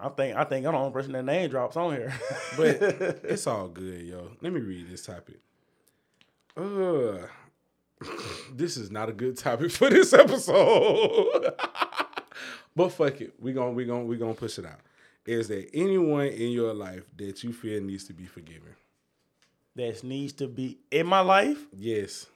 I 0.00 0.08
think 0.10 0.36
I 0.36 0.44
think 0.44 0.66
I'm 0.66 0.72
the 0.72 0.78
only 0.78 0.92
person 0.92 1.12
that 1.12 1.24
name 1.24 1.50
drops 1.50 1.76
on 1.76 1.92
here. 1.94 2.12
But 2.56 2.82
it's 3.24 3.46
all 3.46 3.68
good, 3.68 4.02
yo. 4.02 4.30
Let 4.40 4.52
me 4.52 4.60
read 4.60 4.90
this 4.90 5.06
topic. 5.06 5.38
Uh 6.56 7.26
this 8.54 8.76
is 8.76 8.90
not 8.90 9.08
a 9.08 9.12
good 9.12 9.38
topic 9.38 9.70
for 9.70 9.88
this 9.88 10.12
episode. 10.12 11.54
but 12.76 12.88
fuck 12.90 13.20
it. 13.20 13.34
We 13.40 13.52
gon' 13.52 13.74
we 13.74 13.84
gon' 13.84 14.06
we 14.06 14.16
gonna 14.16 14.34
push 14.34 14.58
it 14.58 14.66
out. 14.66 14.80
Is 15.24 15.48
there 15.48 15.64
anyone 15.74 16.26
in 16.26 16.52
your 16.52 16.72
life 16.74 17.04
that 17.16 17.42
you 17.42 17.52
feel 17.52 17.82
needs 17.82 18.04
to 18.04 18.12
be 18.12 18.26
forgiven? 18.26 18.76
that 19.76 20.02
needs 20.02 20.32
to 20.32 20.48
be 20.48 20.78
in 20.90 21.06
my 21.06 21.20
life. 21.20 21.58
Yes. 21.76 22.26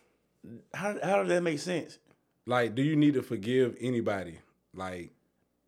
How 0.73 0.97
how 1.03 1.17
does 1.19 1.29
that 1.29 1.43
make 1.43 1.59
sense? 1.59 1.99
Like, 2.47 2.75
do 2.75 2.83
you 2.83 2.97
need 2.97 3.15
to 3.15 3.23
forgive 3.23 3.77
anybody? 3.81 4.39
Like, 4.75 5.11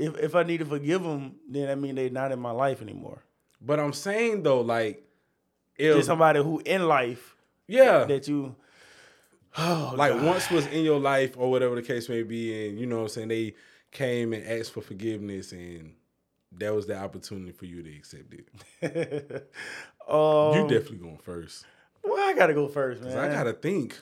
If 0.02 0.18
if 0.18 0.34
I 0.34 0.42
need 0.42 0.58
to 0.58 0.64
forgive 0.66 1.02
them, 1.02 1.36
then 1.48 1.70
I 1.70 1.74
mean 1.74 1.94
they're 1.94 2.10
not 2.10 2.32
in 2.32 2.40
my 2.40 2.50
life 2.50 2.82
anymore. 2.82 3.22
but 3.60 3.78
I'm 3.78 3.92
saying 3.92 4.42
though, 4.42 4.60
like, 4.60 5.02
if 5.76 6.04
somebody 6.04 6.42
who 6.42 6.60
in 6.64 6.88
life 6.88 7.36
yeah, 7.68 8.04
that 8.04 8.26
you 8.28 8.56
oh, 9.58 9.94
like 9.96 10.12
God. 10.12 10.24
once 10.24 10.50
was 10.50 10.66
in 10.66 10.84
your 10.84 10.98
life 11.00 11.34
or 11.36 11.50
whatever 11.50 11.74
the 11.74 11.82
case 11.82 12.08
may 12.08 12.22
be, 12.22 12.68
and 12.68 12.78
you 12.78 12.86
know 12.86 12.96
what 12.96 13.02
I'm 13.02 13.08
saying, 13.08 13.28
they 13.28 13.54
came 13.90 14.32
and 14.32 14.46
asked 14.46 14.72
for 14.72 14.80
forgiveness 14.80 15.52
and 15.52 15.94
that 16.58 16.74
was 16.74 16.86
the 16.86 16.98
opportunity 16.98 17.52
for 17.52 17.66
you 17.66 17.82
to 17.82 17.96
accept 17.96 18.34
it. 18.34 18.48
um, 20.08 20.54
you 20.54 20.62
definitely 20.68 20.98
going 20.98 21.18
first. 21.18 21.64
well, 22.04 22.28
I 22.28 22.34
gotta 22.34 22.54
go 22.54 22.68
first, 22.68 23.02
man. 23.02 23.16
I 23.16 23.28
gotta 23.28 23.52
think. 23.52 23.98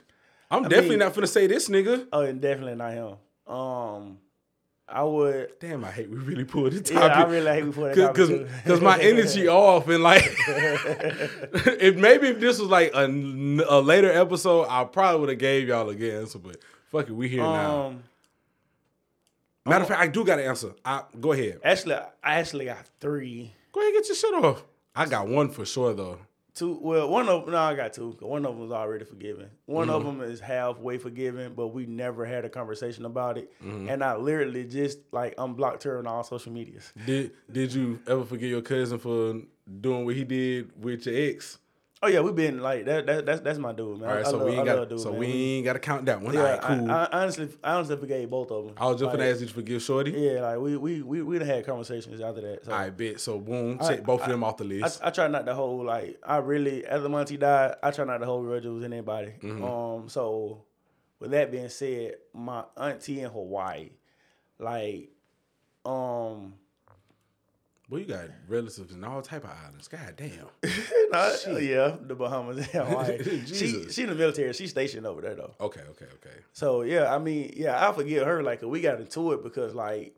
I'm 0.51 0.63
definitely 0.65 0.91
mean- 0.91 0.99
not 1.01 1.15
gonna 1.15 1.27
say 1.27 1.47
this 1.47 1.69
nigga. 1.69 2.07
Oh, 2.13 2.23
and 2.23 2.41
definitely 2.41 2.75
not 2.75 2.93
him. 2.93 3.17
Um, 3.47 4.19
I 4.93 5.03
would. 5.05 5.53
Damn, 5.61 5.85
I 5.85 5.91
hate 5.91 6.11
we 6.11 6.17
really 6.17 6.45
pulled 6.45 6.73
the 6.73 6.93
Yeah, 6.93 7.01
I 7.01 7.23
really 7.25 7.51
hate 7.51 7.65
we 7.65 7.71
pulled 7.71 7.91
that 7.91 7.97
topic 7.97 8.17
Cause, 8.17 8.29
too. 8.29 8.49
cause 8.67 8.81
my 8.81 8.99
energy 9.01 9.49
off 9.49 9.89
and 9.89 10.03
like, 10.03 10.23
if 10.47 11.97
maybe 11.97 12.29
if 12.29 12.41
this 12.41 12.59
was 12.59 12.69
like 12.69 12.93
a, 12.95 13.05
a 13.05 13.81
later 13.81 14.11
episode, 14.11 14.67
I 14.69 14.85
probably 14.85 15.21
would 15.21 15.29
have 15.31 15.39
gave 15.39 15.69
y'all 15.69 15.89
a 15.89 15.95
good 15.95 16.21
answer. 16.23 16.39
But 16.39 16.57
fuck 16.91 17.09
it, 17.09 17.13
we 17.13 17.29
here 17.29 17.43
now. 17.43 17.87
Um, 17.87 18.03
Matter 19.67 19.83
of 19.83 19.89
fact, 19.89 20.01
I 20.01 20.07
do 20.07 20.25
got 20.25 20.39
an 20.39 20.47
answer. 20.47 20.73
I, 20.85 21.03
go 21.21 21.33
ahead. 21.33 21.61
actually, 21.63 21.95
I 21.95 22.05
actually 22.23 22.65
got 22.65 22.85
three. 22.99 23.53
Go 23.73 23.81
ahead, 23.81 23.93
get 23.95 24.09
your 24.09 24.17
shit 24.17 24.35
off. 24.35 24.65
I 24.97 25.07
got 25.07 25.29
one 25.29 25.51
for 25.51 25.65
sure 25.65 25.95
though. 25.95 26.19
Two. 26.55 26.79
Well, 26.83 27.09
one 27.09 27.29
of 27.29 27.47
no, 27.47 27.57
I 27.57 27.75
got 27.75 27.93
two. 27.93 28.17
One 28.21 28.45
of 28.45 28.53
them 28.53 28.61
was 28.61 28.73
already 28.73 29.05
forgiven. 29.05 29.51
One 29.67 29.89
of 29.89 30.03
Mm-hmm. 30.03 30.19
them 30.19 30.31
is 30.31 30.41
halfway 30.41 30.99
forgiven, 30.99 31.55
but 31.55 31.69
we 31.69 31.87
never 31.87 32.25
had 32.25 32.45
a 32.45 32.49
conversation 32.49 33.05
about 33.05 33.39
it. 33.39 33.53
Mm-hmm. 33.63 33.89
And 33.89 34.03
I 34.03 34.17
literally 34.17 34.65
just 34.65 34.99
like 35.13 35.35
unblocked 35.39 35.85
her 35.85 35.99
on 35.99 36.09
all 36.09 36.25
social 36.25 36.53
medias. 36.53 36.93
Did 37.07 37.31
Did 37.51 37.73
you 37.73 38.01
ever 38.09 38.25
forget 38.25 38.49
your 38.49 38.63
cousin 38.63 38.99
for 38.99 39.41
doing 39.81 40.05
what 40.05 40.17
he 40.17 40.25
did 40.25 40.73
with 40.83 41.07
your 41.07 41.15
ex? 41.17 41.60
Oh 42.03 42.09
yeah, 42.09 42.21
we 42.21 42.33
been 42.33 42.63
like 42.63 42.87
that. 42.87 43.05
that 43.07 43.27
that's 43.27 43.41
that's 43.43 43.59
my 43.59 43.73
dude, 43.73 44.01
man. 44.01 44.09
All 44.09 44.15
right, 44.17 44.27
I 44.27 44.31
so 44.31 44.39
love, 44.39 44.47
we 44.47 44.53
ain't 44.55 44.65
got 44.65 44.89
dude, 44.89 45.01
so 45.01 45.11
man. 45.11 45.21
we 45.21 45.27
ain't 45.27 45.65
got 45.67 45.75
to 45.75 45.79
count 45.79 46.07
that 46.07 46.23
one. 46.23 46.33
Yeah, 46.33 46.41
All 46.41 46.47
right, 46.47 46.61
cool. 46.63 46.91
I, 46.91 46.95
I, 46.95 47.05
I 47.05 47.23
honestly, 47.23 47.49
I 47.63 47.75
honestly 47.75 47.97
forgave 47.99 48.31
both 48.31 48.51
of 48.51 48.67
them. 48.67 48.75
I 48.79 48.87
was 48.87 48.95
just 48.97 49.09
like, 49.09 49.19
gonna 49.19 49.29
ask 49.29 49.41
you 49.41 49.47
to 49.49 49.53
forgive 49.53 49.83
Shorty. 49.83 50.13
Yeah, 50.13 50.41
like 50.41 50.59
we 50.61 50.79
we 50.79 51.03
we 51.03 51.23
we 51.23 51.39
had 51.45 51.67
conversations 51.67 52.23
after 52.23 52.41
that. 52.41 52.65
So 52.65 52.73
I 52.73 52.89
bet. 52.89 53.21
So 53.21 53.39
boom, 53.39 53.77
I- 53.83 53.89
check 53.89 54.03
both 54.03 54.23
of 54.23 54.29
them 54.29 54.43
off 54.43 54.57
the 54.57 54.65
I, 54.65 54.67
list. 54.69 55.01
I 55.05 55.11
try 55.11 55.29
not 55.29 55.45
to 55.45 55.55
hold 55.55 55.85
like 55.85 56.19
I 56.27 56.39
really 56.39 56.87
after 56.87 57.09
Monty 57.11 57.37
died, 57.37 57.75
I 57.83 57.91
try 57.91 58.07
not 58.07 58.19
to 58.19 58.27
hold 58.27 58.47
grudges 58.47 58.73
with 58.73 58.85
anybody. 58.85 59.33
Mm-hmm. 59.43 59.63
Um, 59.63 60.09
so 60.09 60.65
with 61.19 61.33
that 61.33 61.53
being 61.53 61.69
said, 61.69 62.15
my 62.33 62.65
auntie 62.79 63.21
in 63.21 63.29
Hawaii, 63.31 63.91
like, 64.59 65.11
um, 65.85 66.55
Boy, 67.91 67.97
you 67.99 68.05
got 68.05 68.27
relatives 68.47 68.93
in 68.95 69.03
all 69.03 69.21
type 69.21 69.43
of 69.43 69.51
islands. 69.51 69.89
God 69.89 70.15
damn. 70.17 70.47
nah, 71.11 71.33
yeah, 71.59 71.97
the 72.01 72.15
Bahamas 72.15 72.65
Hawaii. 72.73 73.45
she 73.47 73.91
she 73.91 74.03
in 74.05 74.11
the 74.11 74.15
military. 74.15 74.53
She's 74.53 74.71
stationed 74.71 75.07
over 75.07 75.21
there 75.21 75.35
though. 75.35 75.55
Okay, 75.61 75.81
okay, 75.91 76.05
okay. 76.05 76.37
So 76.53 76.83
yeah, 76.83 77.13
I 77.13 77.19
mean, 77.19 77.53
yeah, 77.57 77.89
I 77.89 77.93
forgive 77.93 78.25
her. 78.25 78.45
Like 78.45 78.63
we 78.63 78.81
got 78.81 79.01
into 79.01 79.33
it 79.33 79.43
because 79.43 79.75
like 79.75 80.15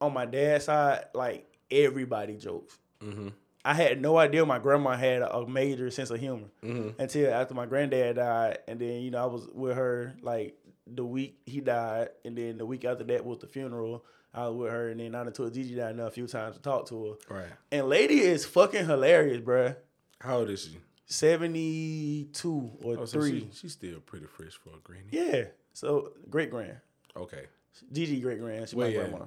on 0.00 0.12
my 0.12 0.26
dad's 0.26 0.64
side, 0.64 1.04
like 1.14 1.46
everybody 1.70 2.36
jokes. 2.36 2.76
Mm-hmm. 3.00 3.28
I 3.64 3.74
had 3.74 4.02
no 4.02 4.18
idea 4.18 4.44
my 4.44 4.58
grandma 4.58 4.96
had 4.96 5.22
a 5.22 5.46
major 5.46 5.88
sense 5.90 6.10
of 6.10 6.18
humor 6.18 6.48
Mm-hmm. 6.64 7.00
until 7.00 7.32
after 7.32 7.54
my 7.54 7.66
granddad 7.66 8.16
died, 8.16 8.58
and 8.66 8.80
then 8.80 9.02
you 9.02 9.12
know 9.12 9.22
I 9.22 9.26
was 9.26 9.46
with 9.54 9.76
her 9.76 10.16
like 10.20 10.56
the 10.86 11.04
week 11.04 11.38
he 11.46 11.60
died, 11.60 12.08
and 12.24 12.36
then 12.36 12.58
the 12.58 12.66
week 12.66 12.84
after 12.84 13.04
that 13.04 13.24
was 13.24 13.38
the 13.38 13.46
funeral. 13.46 14.04
I 14.34 14.48
was 14.48 14.56
with 14.56 14.72
her, 14.72 14.88
and 14.90 14.98
then 15.00 15.14
I 15.14 15.24
took 15.30 15.54
Gigi 15.54 15.76
down 15.76 15.96
there 15.98 16.06
a 16.06 16.10
few 16.10 16.26
times 16.26 16.56
to 16.56 16.62
talk 16.62 16.88
to 16.88 17.16
her. 17.28 17.34
Right. 17.36 17.52
And 17.70 17.88
lady 17.88 18.20
is 18.20 18.44
fucking 18.44 18.86
hilarious, 18.86 19.40
bruh. 19.40 19.76
How 20.20 20.38
old 20.38 20.50
is 20.50 20.64
she? 20.64 20.78
Seventy 21.06 22.28
two 22.32 22.70
or 22.82 22.98
Oh, 22.98 23.04
so 23.04 23.18
three. 23.20 23.40
she, 23.40 23.48
she's 23.52 23.72
still 23.72 24.00
pretty 24.00 24.26
fresh 24.26 24.52
for 24.54 24.70
a 24.70 24.80
granny. 24.82 25.04
Yeah. 25.10 25.44
So 25.72 26.12
great 26.30 26.50
grand. 26.50 26.76
Okay. 27.16 27.44
Gigi 27.92 28.20
great 28.20 28.40
grand. 28.40 28.68
She 28.68 28.76
Where 28.76 28.88
my 28.88 28.94
at? 28.96 29.10
grandma. 29.10 29.24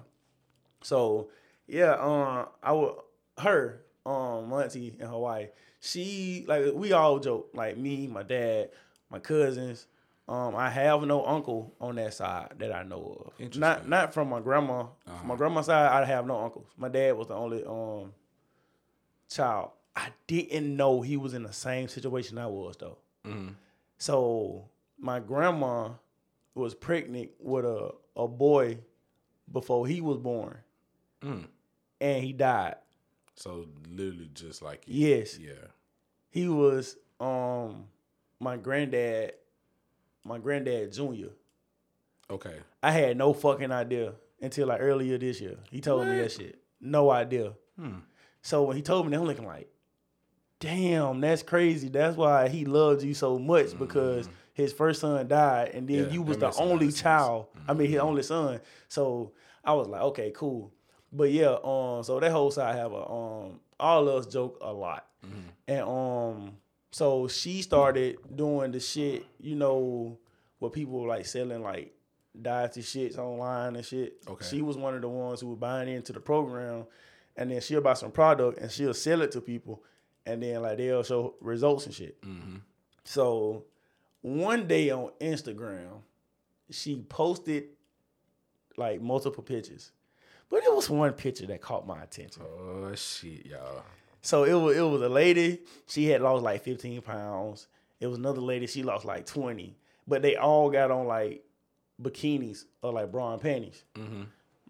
So 0.82 1.30
yeah, 1.68 1.94
um, 2.00 2.48
I 2.64 2.72
would 2.74 2.94
her 3.40 3.82
um 4.06 4.52
auntie 4.54 4.96
in 5.00 5.06
Hawaii. 5.08 5.48
She 5.82 6.46
like 6.48 6.66
we 6.74 6.92
all 6.94 7.20
joke 7.20 7.50
like 7.54 7.78
me, 7.78 8.08
my 8.08 8.24
dad, 8.24 8.70
my 9.12 9.20
cousins. 9.20 9.88
Um, 10.28 10.56
I 10.58 10.70
have 10.70 11.04
no 11.04 11.26
uncle 11.26 11.74
on 11.80 11.96
that 11.96 12.14
side 12.14 12.56
that 12.58 12.74
I 12.74 12.84
know 12.84 13.32
of. 13.40 13.56
Not 13.58 13.88
not 13.88 14.14
from 14.14 14.30
my 14.30 14.42
grandma. 14.42 14.88
From 15.20 15.28
my 15.28 15.36
grandma's 15.36 15.68
side, 15.68 15.90
I 15.90 16.06
have 16.06 16.26
no 16.28 16.40
uncles. 16.44 16.68
My 16.78 16.90
dad 16.90 17.16
was 17.16 17.28
the 17.28 17.36
only 17.36 17.64
um 17.64 18.14
child. 19.30 19.72
I 19.96 20.10
didn't 20.28 20.76
know 20.76 21.02
he 21.02 21.18
was 21.18 21.34
in 21.34 21.44
the 21.44 21.54
same 21.54 21.88
situation 21.88 22.38
I 22.38 22.48
was 22.48 22.76
though. 22.78 22.98
Mhm. 23.26 23.56
So 23.98 24.70
my 25.00 25.20
grandma 25.20 25.92
was 26.56 26.74
pregnant 26.76 27.32
with 27.40 27.66
a, 27.66 27.92
a 28.16 28.28
boy 28.28 28.80
before 29.52 29.88
he 29.88 30.02
was 30.02 30.18
born. 30.18 30.58
Mm. 31.22 31.48
And 32.02 32.24
he 32.24 32.34
died. 32.34 32.76
So 33.36 33.68
literally 33.90 34.30
just 34.34 34.62
like 34.62 34.84
you. 34.88 35.08
Yes. 35.08 35.38
Yeah. 35.40 35.54
He 36.30 36.48
was 36.50 36.98
um 37.20 37.86
my 38.40 38.58
granddad, 38.58 39.34
my 40.28 40.38
granddad 40.38 40.92
junior. 40.94 41.30
Okay. 42.30 42.56
I 42.84 42.92
had 42.92 43.18
no 43.18 43.34
fucking 43.34 43.72
idea 43.72 44.14
until 44.42 44.68
like 44.68 44.82
earlier 44.82 45.18
this 45.18 45.40
year. 45.42 45.58
He 45.72 45.80
told 45.82 46.08
me 46.08 46.16
that 46.18 46.32
shit. 46.32 46.60
No 46.82 47.10
idea. 47.10 47.54
Hmm. 47.80 48.00
So 48.42 48.64
when 48.64 48.76
he 48.76 48.82
told 48.84 49.06
me 49.06 49.12
that, 49.12 49.20
I'm 49.22 49.26
looking 49.26 49.46
like, 49.46 49.70
damn, 50.60 51.22
that's 51.22 51.44
crazy. 51.44 51.90
That's 51.90 52.18
why 52.18 52.50
he 52.50 52.66
loved 52.66 53.04
you 53.04 53.14
so 53.14 53.38
much 53.40 53.78
because 53.78 54.30
his 54.54 54.74
first 54.74 55.02
son 55.02 55.28
died, 55.28 55.72
and 55.74 55.88
then 55.88 55.98
Mm-hmm. 55.98 56.08
Yeah, 56.08 56.14
you 56.14 56.22
was 56.24 56.38
the 56.38 56.46
makes 56.48 56.58
a 56.58 56.62
lot 56.64 56.72
only 56.72 56.92
child. 56.92 57.48
I 57.68 57.74
mean, 57.74 57.90
his 57.90 58.00
only 58.00 58.24
son. 58.24 58.60
So 58.88 59.34
I 59.64 59.74
was 59.74 59.88
like, 59.88 60.02
okay, 60.02 60.32
cool. 60.36 60.74
But 61.12 61.32
yeah, 61.32 61.58
um, 61.64 62.04
so 62.04 62.20
that 62.20 62.32
whole 62.32 62.52
side 62.52 62.76
have 62.76 62.92
a 62.92 63.10
um, 63.10 63.60
all 63.80 64.08
of 64.08 64.16
us 64.26 64.32
joke 64.32 64.58
a 64.62 64.72
lot, 64.74 65.06
Mm-hmm. 65.26 65.40
and 65.68 65.82
um, 65.82 66.52
so 66.92 67.28
she 67.28 67.62
started 67.62 68.18
doing 68.36 68.72
the 68.72 68.80
shit, 68.80 69.26
you 69.40 69.56
know, 69.56 70.18
where 70.60 70.72
people 70.72 71.00
were 71.00 71.08
like 71.08 71.26
selling 71.26 71.62
like 71.62 71.94
dietary 72.40 72.84
shits 72.84 73.18
online 73.18 73.76
and 73.76 73.86
shit. 73.86 74.18
Okay. 74.28 74.46
She 74.46 74.62
was 74.62 74.78
one 74.78 74.96
of 74.96 75.02
the 75.02 75.10
ones 75.10 75.42
who 75.42 75.48
was 75.48 75.58
buying 75.58 75.90
into 75.90 76.14
the 76.14 76.20
program, 76.20 76.86
and 77.36 77.52
then 77.52 77.62
she'll 77.62 77.82
buy 77.82 77.94
some 77.94 78.12
product 78.12 78.60
and 78.60 78.72
she'll 78.72 78.94
sell 78.94 79.22
it 79.22 79.32
to 79.34 79.42
people, 79.42 79.84
and 80.26 80.42
then 80.42 80.62
like 80.62 80.78
they'll 80.78 81.04
show 81.04 81.36
results 81.42 81.86
and 81.86 81.96
shit. 81.96 82.22
Mm-hmm. 82.22 82.58
So 83.04 83.66
one 84.22 84.68
day 84.68 84.90
on 84.90 85.12
Instagram, 85.22 86.02
she 86.70 87.04
posted 87.10 87.66
like 88.76 89.02
multiple 89.02 89.44
pictures, 89.44 89.92
but 90.50 90.64
it 90.64 90.74
was 90.74 90.90
one 90.90 91.14
picture 91.14 91.46
that 91.48 91.62
caught 91.62 91.88
my 91.88 92.04
attention. 92.04 92.44
Oh 92.44 92.94
shit, 92.96 93.46
y'all. 93.46 93.84
So 94.22 94.44
it 94.44 94.54
was 94.54 94.78
it 94.78 94.82
was 94.82 95.02
a 95.02 95.10
lady. 95.10 95.60
She 95.88 96.08
had 96.08 96.22
lost 96.22 96.44
like 96.44 96.64
15 96.64 97.02
pounds. 97.02 97.68
It 98.00 98.08
was 98.08 98.18
another 98.18 98.42
lady. 98.42 98.68
She 98.68 98.84
lost 98.84 99.06
like 99.06 99.26
20. 99.26 99.76
But 100.08 100.22
they 100.22 100.36
all 100.36 100.70
got 100.70 100.92
on 100.92 101.08
like 101.08 101.44
bikinis 102.02 102.66
or 102.82 102.94
like 102.94 103.12
bra 103.12 103.34
and 103.34 103.42
panties. 103.42 103.84
Mm-hmm. 103.96 104.24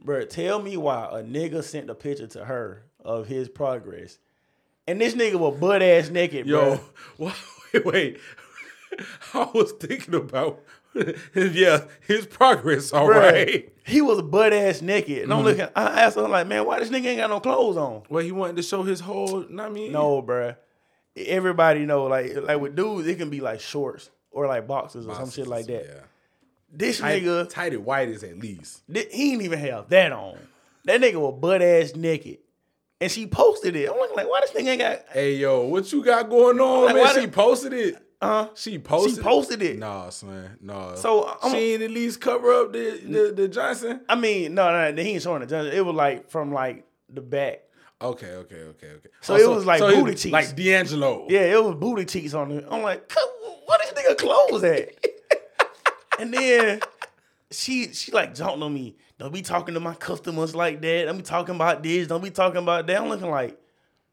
Bro, 0.03 0.25
tell 0.25 0.61
me 0.61 0.77
why 0.77 1.07
a 1.11 1.23
nigga 1.23 1.63
sent 1.63 1.89
a 1.89 1.95
picture 1.95 2.27
to 2.27 2.45
her 2.45 2.83
of 3.03 3.27
his 3.27 3.49
progress, 3.49 4.19
and 4.87 5.01
this 5.01 5.15
nigga 5.15 5.35
was 5.35 5.59
butt 5.59 5.81
ass 5.81 6.09
naked, 6.09 6.45
Yo, 6.45 6.79
bro. 7.17 7.31
wait, 7.73 7.85
wait. 7.85 8.19
I 9.33 9.49
was 9.53 9.71
thinking 9.73 10.15
about 10.15 10.61
yeah, 11.35 11.85
his 12.07 12.25
progress, 12.25 12.91
all 12.93 13.07
Bruh, 13.07 13.31
right. 13.31 13.73
He 13.85 14.01
was 14.01 14.21
butt 14.21 14.53
ass 14.53 14.81
naked, 14.81 15.23
and 15.23 15.33
I'm 15.33 15.39
mm-hmm. 15.39 15.47
looking. 15.47 15.67
I 15.75 16.01
asked 16.01 16.17
him 16.17 16.29
like, 16.29 16.47
man, 16.47 16.65
why 16.65 16.79
this 16.79 16.89
nigga 16.89 17.05
ain't 17.05 17.19
got 17.19 17.29
no 17.29 17.39
clothes 17.39 17.77
on? 17.77 18.03
Well, 18.09 18.23
he 18.23 18.31
wanted 18.31 18.57
to 18.57 18.63
show 18.63 18.83
his 18.83 18.99
whole. 18.99 19.45
I 19.59 19.69
mean, 19.69 19.91
No, 19.91 20.21
bruh. 20.21 20.57
Everybody 21.15 21.85
know 21.85 22.03
like 22.05 22.35
like 22.35 22.59
with 22.59 22.75
dudes, 22.75 23.07
it 23.07 23.17
can 23.17 23.29
be 23.29 23.41
like 23.41 23.59
shorts 23.59 24.11
or 24.29 24.47
like 24.47 24.67
boxes 24.67 25.07
or 25.07 25.15
some 25.15 25.31
shit 25.31 25.47
like 25.47 25.65
that. 25.65 25.85
Yeah. 25.85 26.01
This 26.71 26.99
Tight, 26.99 27.23
nigga, 27.23 27.49
tighty 27.49 27.77
white 27.77 28.09
is 28.09 28.23
at 28.23 28.37
least. 28.37 28.81
Th- 28.91 29.07
he 29.11 29.31
didn't 29.31 29.45
even 29.45 29.59
have 29.59 29.89
that 29.89 30.11
on. 30.11 30.37
That 30.83 31.01
nigga 31.01 31.15
was 31.15 31.39
butt 31.39 31.61
ass 31.61 31.95
naked. 31.95 32.39
And 32.99 33.11
she 33.11 33.27
posted 33.27 33.75
it. 33.75 33.89
I'm 33.89 33.97
like, 34.15 34.27
why 34.27 34.41
this 34.41 34.51
nigga 34.51 34.69
ain't 34.69 34.81
got 34.81 34.99
Hey, 35.11 35.35
yo, 35.35 35.65
what 35.65 35.91
you 35.91 36.03
got 36.03 36.29
going 36.29 36.59
on, 36.59 36.85
Like, 36.85 36.95
man? 36.95 37.15
She 37.21 37.27
posted 37.27 37.73
it. 37.73 38.06
Uh 38.21 38.47
She 38.55 38.79
posted. 38.79 39.15
She 39.15 39.21
posted 39.21 39.61
it. 39.61 39.77
Nah, 39.79 40.09
son. 40.09 40.57
Nah. 40.61 40.95
So, 40.95 41.23
I'm- 41.25 41.51
she 41.51 41.73
ain't 41.73 41.83
at 41.83 41.91
least 41.91 42.19
cover 42.21 42.51
up 42.53 42.73
the 42.73 42.99
the, 43.05 43.33
the 43.35 43.47
Johnson. 43.47 44.01
I 44.09 44.15
mean, 44.15 44.53
no, 44.55 44.71
no, 44.71 44.91
no, 44.91 45.03
he 45.03 45.11
ain't 45.11 45.21
showing 45.21 45.41
the 45.41 45.45
Johnson. 45.47 45.73
It 45.73 45.85
was 45.85 45.95
like 45.95 46.29
from 46.29 46.51
like 46.53 46.85
the 47.09 47.21
back. 47.21 47.61
Okay, 47.99 48.27
okay, 48.31 48.61
okay, 48.61 48.87
okay. 48.91 49.09
So 49.21 49.35
it 49.35 49.49
was 49.49 49.65
like 49.65 49.79
so 49.79 49.89
booty 49.91 50.15
cheeks. 50.15 50.31
like 50.33 50.55
D'Angelo. 50.55 51.25
Yeah, 51.29 51.41
it 51.41 51.63
was 51.63 51.75
booty 51.75 52.05
cheeks 52.05 52.33
on 52.35 52.51
it. 52.51 52.65
I'm 52.69 52.83
like, 52.83 53.07
"Cuz, 53.09 53.23
what 53.65 53.81
this 53.81 53.91
nigga 53.93 54.17
clothes 54.17 54.63
at? 54.63 54.89
and 56.19 56.33
then 56.33 56.79
she 57.51 57.93
she 57.93 58.11
like 58.11 58.35
jumped 58.35 58.61
on 58.61 58.73
me. 58.73 58.95
Don't 59.17 59.33
be 59.33 59.41
talking 59.41 59.73
to 59.73 59.79
my 59.79 59.95
customers 59.95 60.53
like 60.55 60.79
that. 60.81 61.05
Don't 61.05 61.17
be 61.17 61.23
talking 61.23 61.55
about 61.55 61.81
this. 61.81 62.05
Don't 62.07 62.23
be 62.23 62.29
talking 62.29 62.61
about 62.61 62.85
that. 62.85 63.01
I'm 63.01 63.09
looking 63.09 63.31
like, 63.31 63.59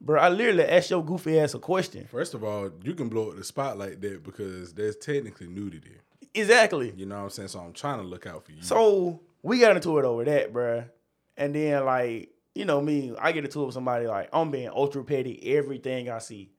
bro, 0.04 0.20
I 0.20 0.28
literally 0.28 0.64
asked 0.64 0.90
your 0.90 1.04
goofy 1.04 1.38
ass 1.38 1.54
a 1.54 1.58
question. 1.58 2.06
First 2.10 2.34
of 2.34 2.44
all, 2.44 2.70
you 2.82 2.94
can 2.94 3.08
blow 3.08 3.30
up 3.30 3.36
the 3.36 3.44
spot 3.44 3.78
like 3.78 4.00
that 4.00 4.22
because 4.22 4.74
there's 4.74 4.96
technically 4.96 5.48
nudity. 5.48 5.96
Exactly. 6.34 6.92
You 6.96 7.06
know 7.06 7.16
what 7.16 7.24
I'm 7.24 7.30
saying? 7.30 7.48
So 7.48 7.60
I'm 7.60 7.72
trying 7.72 7.98
to 7.98 8.04
look 8.04 8.26
out 8.26 8.44
for 8.44 8.52
you. 8.52 8.62
So 8.62 9.20
we 9.42 9.58
got 9.60 9.76
into 9.76 9.98
it 9.98 10.04
over 10.04 10.24
that, 10.24 10.52
bruh. 10.52 10.88
And 11.36 11.54
then 11.54 11.84
like, 11.84 12.30
you 12.54 12.64
know 12.64 12.80
me, 12.80 13.14
I 13.18 13.32
get 13.32 13.44
into 13.44 13.62
it 13.62 13.66
with 13.66 13.74
somebody 13.74 14.06
like 14.06 14.28
I'm 14.32 14.50
being 14.50 14.68
ultra 14.68 15.02
petty 15.02 15.56
everything 15.56 16.08
I 16.08 16.18
see. 16.18 16.52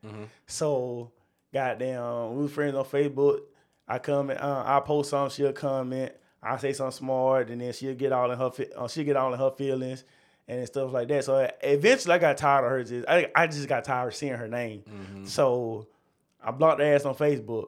So 0.45 1.11
goddamn, 1.53 2.35
we 2.35 2.43
was 2.43 2.51
friends 2.51 2.75
on 2.75 2.85
Facebook. 2.85 3.39
I 3.87 3.99
comment, 3.99 4.41
uh, 4.41 4.63
I 4.65 4.79
post 4.79 5.11
something, 5.11 5.33
she'll 5.35 5.53
comment. 5.53 6.11
I 6.41 6.57
say 6.57 6.73
something 6.73 6.91
smart, 6.91 7.49
and 7.49 7.61
then 7.61 7.71
she'll 7.73 7.95
get 7.95 8.11
all 8.11 8.29
in 8.31 8.37
her, 8.37 8.51
uh, 8.75 8.87
she'll 8.87 9.03
get 9.03 9.15
all 9.15 9.33
in 9.33 9.39
her 9.39 9.51
feelings 9.51 10.03
and 10.47 10.65
stuff 10.67 10.93
like 10.93 11.07
that. 11.07 11.23
So 11.25 11.49
eventually, 11.63 12.13
I 12.13 12.17
got 12.17 12.37
tired 12.37 12.65
of 12.65 12.71
her. 12.71 12.83
Just, 12.83 13.07
I, 13.07 13.31
I 13.35 13.47
just 13.47 13.67
got 13.67 13.83
tired 13.83 14.07
of 14.09 14.15
seeing 14.15 14.33
her 14.33 14.47
name. 14.47 14.83
So 15.25 15.87
I 16.43 16.51
blocked 16.51 16.79
her 16.81 16.95
ass 16.95 17.05
on 17.05 17.15
Facebook. 17.15 17.67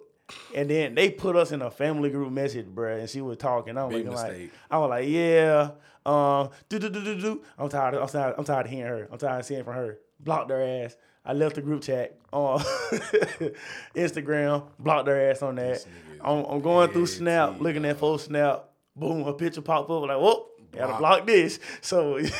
And 0.53 0.69
then 0.69 0.93
they 0.93 1.09
put 1.09 1.37
us 1.37 1.53
in 1.53 1.61
a 1.61 1.71
family 1.71 2.09
group 2.09 2.33
message, 2.33 2.65
bruh, 2.65 2.99
and 2.99 3.09
she 3.09 3.21
was 3.21 3.37
talking. 3.37 3.77
I 3.77 3.85
was 3.85 3.95
Big 3.95 4.05
looking 4.05 4.17
like. 4.17 4.51
I 4.69 4.77
was 4.77 4.89
like, 4.89 5.07
yeah, 5.07 5.69
um, 6.05 6.49
do 6.67 6.79
do 6.79 6.89
do 6.89 7.01
do 7.01 7.19
do. 7.19 7.41
I'm 7.57 7.69
tired. 7.69 7.93
Of, 7.93 8.01
I'm 8.03 8.09
tired. 8.09 8.35
I'm 8.37 8.43
tired 8.43 8.65
of 8.65 8.71
hearing 8.71 8.87
her. 8.87 9.07
I'm 9.09 9.17
tired 9.17 9.39
of 9.39 9.45
seeing 9.45 9.63
from 9.63 9.75
her. 9.75 9.99
Blocked 10.19 10.49
her 10.51 10.61
ass. 10.61 10.97
I 11.25 11.31
left 11.33 11.55
the 11.55 11.61
group 11.61 11.81
chat 11.81 12.17
on 12.33 12.59
Instagram. 13.95 14.63
Blocked 14.79 15.07
her 15.07 15.29
ass 15.29 15.41
on 15.41 15.55
that. 15.55 15.85
I'm, 16.21 16.43
I'm 16.45 16.61
going 16.61 16.89
through 16.91 17.07
Snap, 17.07 17.59
looking 17.59 17.85
at 17.85 17.97
full 17.97 18.17
Snap. 18.17 18.65
Boom, 18.95 19.27
a 19.27 19.33
picture 19.33 19.61
popped 19.61 19.89
up. 19.89 20.03
Like, 20.03 20.19
whoop, 20.19 20.47
gotta 20.71 20.87
Block. 20.87 20.99
block 20.99 21.27
this. 21.27 21.59
So 21.81 22.17
This 22.19 22.31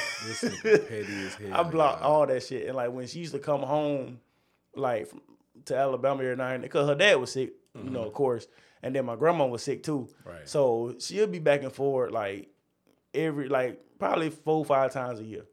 nigga 0.43 0.63
petty 0.89 1.25
as 1.25 1.35
hell. 1.35 1.53
I 1.53 1.63
blocked 1.63 2.01
y'all. 2.01 2.25
that 2.27 2.43
shit. 2.43 2.67
And 2.67 2.75
like 2.75 2.91
when 2.91 3.07
she 3.07 3.19
used 3.19 3.33
to 3.33 3.39
come 3.39 3.61
home, 3.61 4.19
like 4.75 5.09
to 5.65 5.75
Alabama 5.75 6.21
every 6.23 6.35
night, 6.35 6.61
because 6.61 6.87
her 6.87 6.95
dad 6.95 7.15
was 7.15 7.31
sick, 7.31 7.53
you 7.75 7.89
know, 7.89 8.03
of 8.03 8.13
course, 8.13 8.47
and 8.83 8.95
then 8.95 9.05
my 9.05 9.15
grandma 9.15 9.45
was 9.45 9.63
sick 9.63 9.83
too. 9.83 10.07
Right. 10.23 10.47
So 10.47 10.95
she'll 10.99 11.27
be 11.27 11.39
back 11.39 11.63
and 11.63 11.71
forth 11.71 12.11
like 12.11 12.49
every 13.13 13.49
like 13.49 13.79
probably 13.99 14.29
four 14.29 14.63
five 14.65 14.91
times 14.93 15.19
a 15.19 15.23
year. 15.23 15.45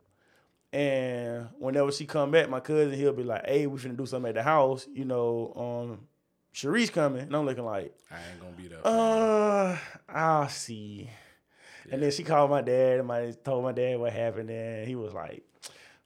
And 0.73 1.49
whenever 1.59 1.93
she 1.93 2.05
come 2.05 2.31
back, 2.33 2.51
my 2.51 2.61
cousin 2.61 2.93
he'll 2.99 3.13
be 3.13 3.23
like, 3.23 3.47
"Hey, 3.47 3.67
we 3.67 3.79
finna 3.79 3.97
do 3.97 4.07
something 4.07 4.29
at 4.31 4.35
the 4.35 4.43
house." 4.43 4.87
You 4.93 5.05
know, 5.05 5.53
um, 5.95 6.01
Sharice 6.53 6.93
coming, 6.93 7.23
and 7.23 7.37
I'm 7.37 7.47
looking 7.47 7.65
like, 7.65 7.95
I 8.11 8.17
ain't 8.31 8.41
gonna 8.41 8.53
be 8.57 8.67
there. 8.69 8.81
uh, 8.85 9.77
I'll 10.09 10.49
see. 10.49 11.09
And 11.91 12.03
then 12.03 12.11
she 12.11 12.23
called 12.25 12.51
my 12.51 12.63
dad 12.63 12.99
and 12.99 13.09
my 13.09 13.33
told 13.45 13.65
my 13.65 13.73
dad 13.73 13.99
what 13.99 14.13
happened, 14.13 14.51
and 14.51 14.87
he 14.89 14.95
was 14.97 15.13
like, 15.13 15.43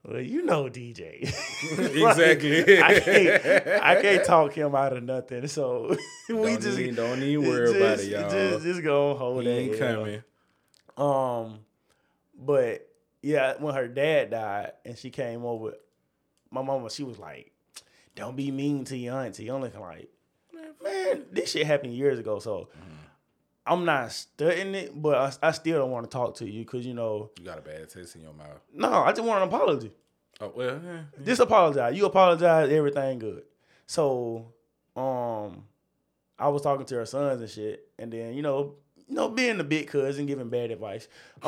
"Well, 0.05 0.20
you 0.20 0.43
know, 0.43 0.64
DJ, 0.64 1.22
Like, 1.79 2.18
Exactly. 2.18 2.83
I 2.83 3.01
can't, 3.01 3.83
I 3.85 4.03
can't 4.03 4.24
talk 4.24 4.53
him 4.53 4.74
out 4.74 4.97
of 4.97 5.03
nothing. 5.05 5.47
So 5.47 5.97
we 6.29 6.35
Don't 6.35 6.61
just 6.62 6.79
even- 6.79 6.95
don't 6.95 7.22
even 7.22 7.47
worry 7.49 7.76
about 7.76 8.01
it, 8.01 8.09
y'all. 8.09 8.31
Just, 8.31 8.64
just 8.64 8.83
go 8.83 9.14
hold 9.14 9.45
he 9.45 9.51
ain't 9.51 9.79
coming. 9.79 10.22
Um, 10.97 11.61
but 12.37 12.89
yeah, 13.22 13.55
when 13.59 13.74
her 13.74 13.89
dad 13.89 14.31
died 14.31 14.72
and 14.85 14.97
she 14.99 15.11
came 15.11 15.45
over, 15.45 15.74
my 16.51 16.62
mama 16.62 16.91
she 16.91 17.05
was 17.05 17.18
like, 17.18 17.53
"Don't 18.16 18.37
be 18.37 18.51
mean 18.51 18.85
to 18.87 18.97
your 18.97 19.20
auntie." 19.20 19.51
Looking 19.51 19.81
like, 19.81 20.09
man, 20.83 21.24
this 21.31 21.53
shit 21.53 21.66
happened 21.66 21.95
years 21.95 22.18
ago, 22.18 22.39
so. 22.41 22.68
I'm 23.69 23.85
not 23.85 24.11
studying 24.12 24.75
it, 24.75 25.01
but 25.01 25.14
I, 25.43 25.49
I 25.49 25.51
still 25.53 25.79
don't 25.79 25.91
want 25.91 26.07
to 26.11 26.11
talk 26.11 26.37
to 26.37 26.49
you 26.51 26.64
because 26.64 26.87
you 26.87 26.95
know, 26.95 27.31
You 27.39 27.45
got 27.45 27.59
a 27.59 27.62
bad 27.62 27.89
taste 27.89 28.16
in 28.16 28.23
your 28.23 28.33
mouth. 28.33 28.61
no, 28.75 28.91
I 28.91 29.11
just 29.12 29.23
want 29.23 29.43
an 29.43 29.49
apology. 29.49 29.93
Oh 30.41 30.53
well, 30.55 30.81
yeah. 30.85 31.01
Just 31.25 31.41
apologize. 31.41 31.97
You 31.97 32.07
apologize, 32.07 32.71
everything 32.71 33.19
good. 33.19 33.43
So, 33.87 34.53
um, 34.97 35.64
I 36.39 36.49
was 36.49 36.62
talking 36.62 36.87
to 36.87 36.95
her 36.97 37.07
sons 37.07 37.41
and 37.41 37.51
shit, 37.51 37.89
and 37.99 38.12
then 38.12 38.35
you 38.35 38.43
know, 38.43 38.75
you 39.09 39.14
know, 39.16 39.29
being 39.31 39.59
the 39.59 39.64
big 39.64 39.89
cousin, 39.89 40.27
giving 40.27 40.49
bad 40.49 40.71
advice. 40.71 41.09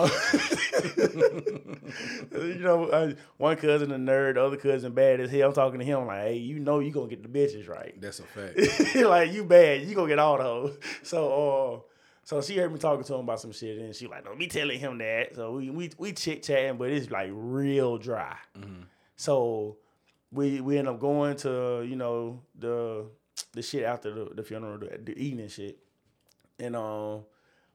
you 2.33 2.59
know, 2.61 3.15
one 3.37 3.57
cousin 3.57 3.93
a 3.93 3.99
nerd, 3.99 4.35
the 4.35 4.43
other 4.45 4.57
cousin 4.57 4.93
bad 4.93 5.21
as 5.21 5.31
hell. 5.31 5.49
I'm 5.49 5.55
talking 5.55 5.79
to 5.81 5.85
him 5.85 6.07
like, 6.07 6.23
hey, 6.23 6.37
you 6.37 6.59
know, 6.59 6.79
you 6.81 6.91
gonna 6.91 7.09
get 7.09 7.23
the 7.23 7.29
bitches 7.29 7.69
right. 7.69 7.95
That's 8.01 8.21
a 8.21 8.23
fact. 8.25 8.95
like 8.97 9.33
you 9.33 9.45
bad, 9.45 9.83
you 9.83 9.95
gonna 9.95 10.09
get 10.09 10.19
all 10.19 10.37
the 10.39 10.43
hoes. 10.45 10.79
So, 11.03 11.75
uh, 11.75 11.81
so 12.25 12.41
she 12.43 12.57
heard 12.57 12.73
me 12.73 12.79
talking 12.79 13.05
to 13.05 13.15
him 13.15 13.21
about 13.21 13.41
some 13.41 13.53
shit, 13.53 13.79
and 13.79 13.95
she 13.95 14.07
like, 14.07 14.25
don't 14.25 14.39
be 14.39 14.47
telling 14.47 14.79
him 14.79 14.99
that. 14.99 15.35
So 15.35 15.53
we 15.53 15.71
we 15.71 15.91
we 15.99 16.13
chit 16.13 16.43
chatting, 16.43 16.77
but 16.77 16.91
it's 16.91 17.11
like 17.11 17.31
real 17.33 17.99
dry. 17.99 18.37
So 19.17 19.79
we 20.33 20.61
we 20.61 20.79
end 20.79 20.89
up 20.89 21.01
going 21.01 21.37
to 21.39 21.85
you 21.89 21.97
know 21.97 22.43
the 22.59 23.07
the 23.53 23.63
shit 23.63 23.85
after 23.85 24.13
the, 24.13 24.35
the 24.35 24.43
funeral, 24.43 24.79
the, 24.79 24.99
the 25.03 25.19
eating 25.19 25.49
shit, 25.49 25.79
and 26.59 26.77
um 26.77 27.25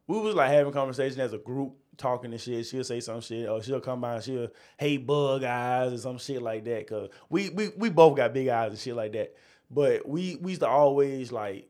we 0.08 0.20
was 0.20 0.36
like 0.36 0.52
having 0.52 0.72
conversation 0.72 1.20
as 1.20 1.34
a 1.34 1.38
group 1.38 1.74
talking 1.98 2.32
and 2.32 2.40
shit. 2.40 2.66
She'll 2.66 2.84
say 2.84 3.00
some 3.00 3.22
shit, 3.22 3.50
or 3.50 3.62
she'll 3.62 3.82
come 3.82 4.02
by 4.02 4.16
and 4.16 4.24
she'll 4.24 4.50
hey 4.78 4.98
bug 4.98 5.44
eyes 5.44 5.94
or 5.94 5.98
some 5.98 6.18
shit 6.18 6.42
like 6.42 6.64
that. 6.66 6.88
Cause 6.88 7.10
we 7.30 7.50
we 7.50 7.70
we 7.78 7.90
both 7.90 8.16
got 8.16 8.34
big 8.34 8.48
eyes 8.48 8.72
and 8.72 8.80
shit 8.80 8.96
like 8.96 9.14
that. 9.14 9.36
But 9.70 10.08
we 10.08 10.38
we 10.38 10.52
used 10.52 10.62
to 10.62 10.68
always 10.68 11.32
like 11.32 11.68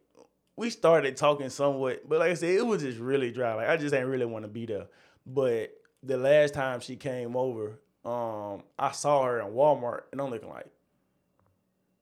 we 0.58 0.70
started 0.70 1.18
talking 1.18 1.50
somewhat, 1.50 2.08
but 2.08 2.20
like 2.20 2.32
I 2.32 2.34
said, 2.36 2.50
it 2.50 2.66
was 2.66 2.82
just 2.82 2.98
really 3.00 3.32
dry. 3.32 3.54
Like 3.56 3.68
I 3.70 3.78
just 3.78 3.94
ain't 3.94 4.08
really 4.08 4.26
want 4.26 4.44
to 4.46 4.50
be 4.50 4.66
there. 4.66 4.88
But 5.26 5.72
the 6.04 6.18
last 6.18 6.54
time 6.54 6.80
she 6.80 6.96
came 6.96 7.36
over, 7.36 7.80
um, 8.06 8.64
I 8.78 8.92
saw 8.92 9.24
her 9.26 9.40
in 9.42 9.48
Walmart, 9.48 10.04
and 10.12 10.22
I'm 10.22 10.30
looking 10.30 10.50
like, 10.50 10.68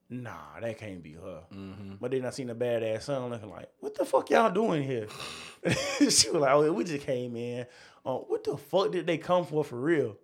nah, 0.09 0.59
that 0.61 0.77
can't 0.77 1.01
be 1.01 1.13
her. 1.13 1.43
But 1.99 2.11
then 2.11 2.25
I 2.25 2.29
seen 2.29 2.47
the 2.47 2.55
badass 2.55 3.03
son, 3.03 3.29
looking 3.29 3.49
like, 3.49 3.69
what 3.79 3.95
the 3.95 4.05
fuck 4.05 4.29
y'all 4.29 4.51
doing 4.51 4.83
here? 4.83 5.07
she 5.99 6.29
was 6.29 6.41
like, 6.41 6.51
oh, 6.51 6.71
we 6.73 6.83
just 6.83 7.05
came 7.05 7.35
in. 7.35 7.65
Um, 8.05 8.17
what 8.27 8.43
the 8.43 8.57
fuck 8.57 8.91
did 8.91 9.07
they 9.07 9.17
come 9.17 9.45
for 9.45 9.63
for 9.63 9.79
real? 9.79 10.17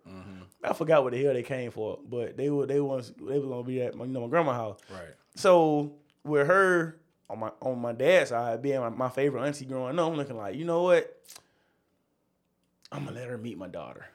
I 0.62 0.74
forgot 0.74 1.02
what 1.02 1.14
the 1.14 1.24
hell 1.24 1.32
they 1.32 1.42
came 1.42 1.70
for, 1.70 1.98
but 2.06 2.36
they 2.36 2.50
were 2.50 2.66
they 2.66 2.80
was 2.80 3.14
they 3.18 3.38
was 3.38 3.48
gonna 3.48 3.62
be 3.62 3.80
at 3.80 3.94
my, 3.94 4.04
you 4.04 4.12
know 4.12 4.20
my 4.20 4.28
grandma's 4.28 4.56
house. 4.56 4.78
right. 4.92 5.14
So 5.34 5.94
with 6.22 6.46
her 6.46 7.00
on 7.30 7.38
my 7.38 7.50
on 7.60 7.78
my 7.78 7.92
dad's 7.92 8.30
side, 8.30 8.60
being 8.60 8.80
my, 8.80 8.88
my 8.88 9.08
favorite 9.08 9.46
auntie 9.46 9.64
growing 9.64 9.98
up, 9.98 10.06
I'm 10.06 10.16
looking 10.16 10.36
like, 10.36 10.56
you 10.56 10.64
know 10.64 10.82
what? 10.82 11.16
I'm 12.92 13.04
gonna 13.04 13.16
let 13.16 13.28
her 13.28 13.38
meet 13.38 13.56
my 13.56 13.68
daughter. 13.68 14.06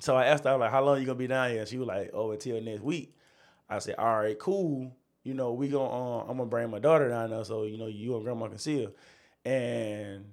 So 0.00 0.16
I 0.16 0.26
asked 0.26 0.44
her 0.44 0.56
like, 0.56 0.70
how 0.70 0.82
long 0.84 0.98
you 0.98 1.06
gonna 1.06 1.18
be 1.18 1.26
down 1.26 1.50
here? 1.50 1.60
And 1.60 1.68
she 1.68 1.78
was 1.78 1.86
like, 1.86 2.10
oh, 2.12 2.32
until 2.32 2.60
next 2.60 2.82
week. 2.82 3.14
I 3.68 3.78
said, 3.78 3.94
all 3.98 4.18
right, 4.18 4.36
cool. 4.38 4.92
you 5.22 5.34
know, 5.34 5.52
we 5.52 5.68
going 5.68 5.90
uh, 5.90 6.22
I'm 6.28 6.38
gonna 6.38 6.46
bring 6.46 6.70
my 6.70 6.80
daughter 6.80 7.08
down 7.08 7.30
there, 7.30 7.44
so 7.44 7.62
you 7.64 7.78
know, 7.78 7.86
you 7.86 8.14
and 8.16 8.24
grandma 8.24 8.48
can 8.48 8.58
see 8.58 8.84
her. 8.84 8.90
And 9.44 10.24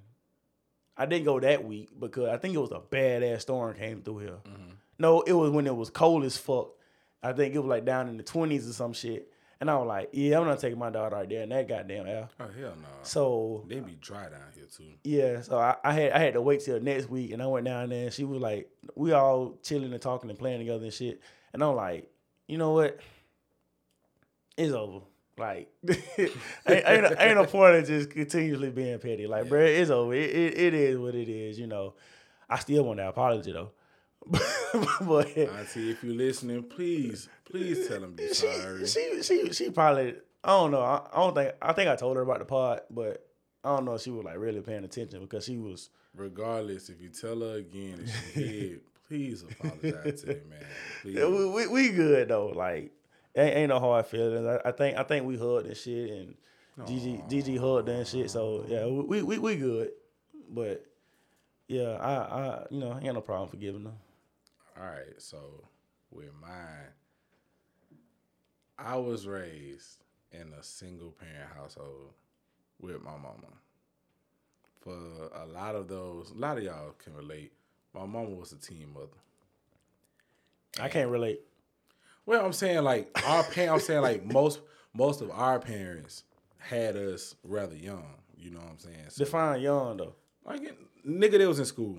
I 0.96 1.06
didn't 1.06 1.24
go 1.24 1.38
that 1.38 1.64
week 1.64 1.88
because 1.98 2.28
I 2.28 2.36
think 2.38 2.54
it 2.54 2.58
was 2.58 2.72
a 2.72 2.80
badass 2.80 3.42
storm 3.42 3.74
came 3.76 4.02
through 4.02 4.18
here. 4.18 4.38
No, 4.98 5.20
it 5.20 5.32
was 5.32 5.50
when 5.50 5.66
it 5.68 5.76
was 5.76 5.90
cold 5.90 6.24
as 6.24 6.36
fuck. 6.36 6.70
I 7.22 7.32
think 7.32 7.54
it 7.54 7.58
was 7.58 7.68
like 7.68 7.84
down 7.84 8.08
in 8.08 8.16
the 8.16 8.24
twenties 8.24 8.68
or 8.68 8.72
some 8.72 8.92
shit. 8.92 9.32
And 9.60 9.68
I 9.68 9.76
was 9.76 9.88
like, 9.88 10.10
yeah, 10.12 10.38
I'm 10.38 10.46
not 10.46 10.60
taking 10.60 10.78
my 10.78 10.90
daughter 10.90 11.16
out 11.16 11.28
there 11.28 11.42
in 11.42 11.48
that 11.48 11.66
goddamn 11.66 12.06
air. 12.06 12.28
Oh 12.38 12.44
hell 12.44 12.74
no. 12.80 12.88
So 13.02 13.64
they 13.68 13.80
be 13.80 13.96
dry 14.00 14.28
down 14.28 14.40
here 14.54 14.66
too. 14.66 14.92
yeah, 15.02 15.40
so 15.40 15.58
I, 15.58 15.74
I 15.82 15.92
had 15.92 16.12
I 16.12 16.18
had 16.20 16.34
to 16.34 16.40
wait 16.40 16.60
till 16.60 16.80
next 16.80 17.10
week, 17.10 17.32
and 17.32 17.42
I 17.42 17.46
went 17.46 17.66
down 17.66 17.88
there, 17.88 18.04
and 18.04 18.12
she 18.12 18.22
was 18.24 18.40
like, 18.40 18.70
we 18.94 19.12
all 19.12 19.58
chilling 19.62 19.92
and 19.92 20.00
talking 20.00 20.30
and 20.30 20.38
playing 20.38 20.60
together 20.60 20.84
and 20.84 20.92
shit, 20.92 21.20
and 21.52 21.62
I'm 21.62 21.74
like, 21.74 22.08
you 22.46 22.56
know 22.56 22.72
what? 22.72 23.00
It's 24.56 24.72
over. 24.72 25.04
Like, 25.36 25.70
ain't, 25.88 26.30
ain't, 26.66 27.14
ain't 27.18 27.34
no 27.36 27.44
point 27.44 27.76
of 27.76 27.86
just 27.86 28.10
continuously 28.10 28.70
being 28.70 28.98
petty. 28.98 29.26
Like, 29.28 29.44
bruh, 29.44 29.66
it's 29.80 29.90
over. 29.90 30.12
It, 30.12 30.30
it, 30.30 30.58
it 30.58 30.74
is 30.74 30.98
what 30.98 31.14
it 31.14 31.28
is. 31.28 31.58
You 31.58 31.68
know, 31.68 31.94
I 32.48 32.58
still 32.58 32.84
want 32.84 32.98
that 32.98 33.08
apology 33.08 33.52
though. 33.52 33.70
but 35.00 35.36
Auntie, 35.36 35.90
if 35.90 36.04
you're 36.04 36.14
listening, 36.14 36.62
please, 36.64 37.28
please 37.44 37.88
tell 37.88 38.04
him 38.04 38.16
you're 38.18 38.34
sorry. 38.34 38.86
she, 38.86 39.22
she 39.22 39.22
she 39.22 39.52
she 39.52 39.70
probably 39.70 40.16
I 40.44 40.48
don't 40.48 40.70
know. 40.70 40.80
I, 40.80 41.08
I 41.12 41.16
don't 41.16 41.34
think 41.34 41.54
I 41.62 41.72
think 41.72 41.88
I 41.88 41.96
told 41.96 42.16
her 42.16 42.22
about 42.22 42.40
the 42.40 42.44
pod, 42.44 42.80
but 42.90 43.26
I 43.64 43.74
don't 43.74 43.84
know 43.84 43.94
if 43.94 44.02
she 44.02 44.10
was 44.10 44.24
like 44.24 44.38
really 44.38 44.60
paying 44.60 44.84
attention 44.84 45.20
because 45.20 45.44
she 45.44 45.56
was 45.56 45.90
Regardless, 46.18 46.88
if 46.88 47.00
you 47.00 47.10
tell 47.10 47.40
her 47.40 47.56
again 47.56 48.00
and 48.00 48.08
she 48.34 48.40
did, 48.40 48.80
please 49.06 49.42
apologize 49.44 50.22
to 50.22 50.28
me, 50.28 50.40
man. 50.50 50.64
Please. 51.02 51.16
We, 51.16 51.46
we, 51.46 51.66
we 51.68 51.88
good 51.90 52.28
though. 52.28 52.48
Like 52.48 52.92
ain't, 53.36 53.56
ain't 53.56 53.68
no 53.68 53.78
hard 53.78 54.06
feelings. 54.06 54.46
I, 54.46 54.68
I 54.68 54.72
think 54.72 54.96
I 54.96 55.04
think 55.04 55.26
we 55.26 55.38
hugged 55.38 55.66
and 55.66 55.76
shit, 55.76 56.10
and 56.10 56.34
Gigi 56.86 57.22
Gigi 57.28 57.56
hugged 57.56 57.88
and 57.88 58.06
shit. 58.06 58.30
So 58.30 58.64
yeah, 58.66 58.86
we, 58.86 59.22
we 59.22 59.38
we 59.38 59.56
good. 59.56 59.90
But 60.50 60.84
yeah, 61.68 61.90
I 62.00 62.12
I 62.14 62.66
you 62.70 62.80
know 62.80 62.98
ain't 63.00 63.14
no 63.14 63.20
problem 63.20 63.48
forgiving 63.48 63.84
them. 63.84 63.94
All 64.80 64.86
right, 64.86 65.14
so 65.20 65.38
with 66.10 66.30
mine, 66.40 66.92
I 68.78 68.96
was 68.96 69.26
raised 69.26 70.04
in 70.30 70.52
a 70.52 70.62
single 70.62 71.10
parent 71.10 71.50
household 71.56 72.12
with 72.80 73.02
my 73.02 73.12
mama. 73.12 73.52
For 74.80 74.92
a 75.34 75.46
lot 75.46 75.74
of 75.74 75.88
those, 75.88 76.30
a 76.30 76.38
lot 76.38 76.58
of 76.58 76.64
y'all 76.64 76.94
can 77.02 77.14
relate. 77.14 77.52
My 77.92 78.06
mama 78.06 78.30
was 78.30 78.52
a 78.52 78.56
teen 78.56 78.92
mother. 78.92 79.08
I 80.80 80.88
can't 80.88 81.10
relate. 81.10 81.40
Well, 82.24 82.44
I'm 82.44 82.52
saying 82.52 82.84
like 82.84 83.10
our 83.26 83.42
parents. 83.42 83.72
I'm 83.72 83.80
saying 83.80 84.02
like 84.02 84.24
most 84.24 84.60
most 84.94 85.22
of 85.22 85.30
our 85.30 85.58
parents 85.58 86.24
had 86.58 86.94
us 86.96 87.34
rather 87.42 87.74
young. 87.74 88.14
You 88.36 88.50
know 88.52 88.60
what 88.60 88.70
I'm 88.70 88.78
saying? 88.78 89.06
So, 89.08 89.24
Define 89.24 89.60
young 89.60 89.96
though. 89.96 90.14
like 90.44 90.60
nigga, 91.04 91.38
that 91.38 91.48
was 91.48 91.58
in 91.58 91.64
school. 91.64 91.98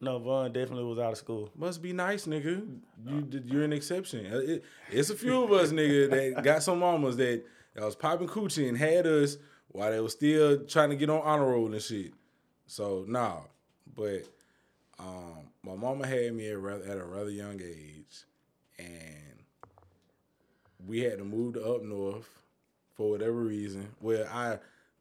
No, 0.00 0.18
Vaughn 0.18 0.52
definitely 0.52 0.84
was 0.84 0.98
out 0.98 1.12
of 1.12 1.18
school. 1.18 1.50
Must 1.56 1.80
be 1.80 1.92
nice, 1.92 2.26
nigga. 2.26 2.66
You 3.06 3.26
you're 3.44 3.62
an 3.64 3.72
exception. 3.72 4.26
Uh, 4.32 4.38
It- 4.38 4.64
it's 4.90 5.10
a 5.10 5.16
few 5.16 5.42
of 5.42 5.50
us, 5.52 5.70
nigga, 5.72 6.10
that 6.34 6.42
got 6.44 6.62
some 6.62 6.80
mamas 6.80 7.16
that, 7.16 7.42
that 7.74 7.84
was 7.84 7.96
popping 7.96 8.28
coochie 8.28 8.68
and 8.68 8.76
had 8.76 9.06
us 9.06 9.38
while 9.68 9.90
they 9.90 10.00
was 10.00 10.12
still 10.12 10.64
trying 10.66 10.90
to 10.90 10.96
get 10.96 11.08
on 11.10 11.22
honor 11.22 11.46
roll 11.50 11.72
and 11.72 11.80
shit. 11.82 12.12
So 12.66 13.04
nah, 13.08 13.40
but 13.94 14.24
um, 14.98 15.48
my 15.62 15.74
mama 15.74 16.06
had 16.06 16.34
me 16.34 16.48
at, 16.50 16.58
rather, 16.58 16.84
at 16.84 16.98
a 16.98 17.04
rather 17.04 17.30
young 17.30 17.60
age, 17.62 18.24
and 18.78 19.42
we 20.86 21.00
had 21.00 21.18
to 21.18 21.24
move 21.24 21.54
to 21.54 21.64
up 21.64 21.82
north 21.82 22.28
for 22.94 23.10
whatever 23.10 23.32
reason. 23.40 23.88
Well, 24.00 24.26
I 24.30 24.58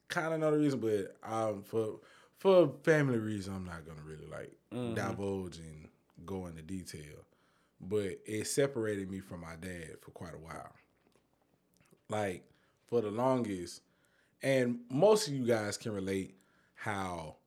kind 0.08 0.34
of 0.34 0.40
know 0.40 0.52
the 0.52 0.58
reason, 0.60 0.80
but 0.80 1.16
um, 1.30 1.64
for 1.64 2.00
for 2.46 2.72
family 2.84 3.18
reasons, 3.18 3.58
I'm 3.58 3.66
not 3.66 3.88
gonna 3.88 4.04
really 4.06 4.28
like 4.28 4.52
mm-hmm. 4.72 4.94
divulge 4.94 5.58
and 5.58 5.88
go 6.28 6.46
into 6.46 6.62
detail. 6.62 7.26
But 7.82 8.20
it 8.24 8.46
separated 8.46 9.10
me 9.10 9.20
from 9.20 9.42
my 9.42 9.56
dad 9.60 9.96
for 10.00 10.12
quite 10.12 10.36
a 10.36 10.38
while. 10.38 10.72
Like 12.08 12.44
for 12.88 13.02
the 13.02 13.10
longest, 13.10 13.82
and 14.44 14.82
most 14.92 15.28
of 15.28 15.34
you 15.34 15.44
guys 15.44 15.76
can 15.76 15.92
relate 15.94 16.36
how 16.76 17.38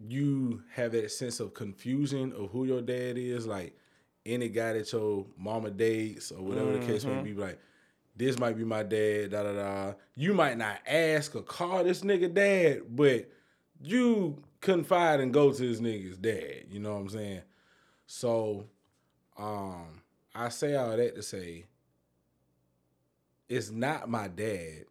you 0.00 0.64
have 0.72 0.90
that 0.90 1.12
sense 1.12 1.38
of 1.38 1.54
confusion 1.54 2.32
of 2.32 2.50
who 2.50 2.64
your 2.64 2.82
dad 2.82 3.16
is. 3.16 3.46
Like 3.46 3.78
any 4.26 4.48
guy 4.48 4.72
that 4.72 4.92
your 4.92 5.26
mama 5.38 5.70
dates 5.70 6.32
or 6.32 6.42
whatever 6.42 6.72
the 6.72 6.84
case 6.84 7.04
may 7.04 7.12
mm-hmm. 7.12 7.22
be, 7.22 7.34
like 7.34 7.60
this 8.16 8.38
might 8.38 8.56
be 8.56 8.64
my 8.64 8.82
dad. 8.82 9.30
Da 9.30 9.42
da 9.42 9.52
da. 9.52 9.92
You 10.14 10.34
might 10.34 10.58
not 10.58 10.78
ask 10.86 11.34
or 11.34 11.42
call 11.42 11.84
this 11.84 12.02
nigga 12.02 12.32
dad, 12.32 12.82
but 12.90 13.30
you 13.80 14.42
confide 14.60 15.20
and 15.20 15.32
go 15.32 15.52
to 15.52 15.62
this 15.62 15.80
nigga's 15.80 16.18
dad. 16.18 16.66
You 16.70 16.80
know 16.80 16.92
what 16.94 17.00
I'm 17.00 17.08
saying? 17.08 17.42
So, 18.06 18.66
um, 19.38 20.02
I 20.34 20.48
say 20.50 20.74
all 20.76 20.96
that 20.96 21.14
to 21.16 21.22
say 21.22 21.64
it's 23.48 23.70
not 23.70 24.08
my 24.08 24.28
dad. 24.28 24.84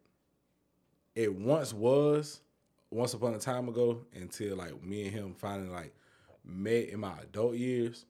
It 1.15 1.34
once 1.34 1.74
was, 1.74 2.41
once 2.89 3.13
upon 3.13 3.34
a 3.34 3.39
time 3.39 3.67
ago, 3.67 4.01
until 4.13 4.55
like 4.57 4.82
me 4.84 5.03
and 5.05 5.11
him 5.11 5.34
finally 5.36 5.69
like 5.69 5.93
met 6.43 6.89
in 6.89 6.99
my 6.99 7.13
adult 7.22 7.55
years, 7.55 8.05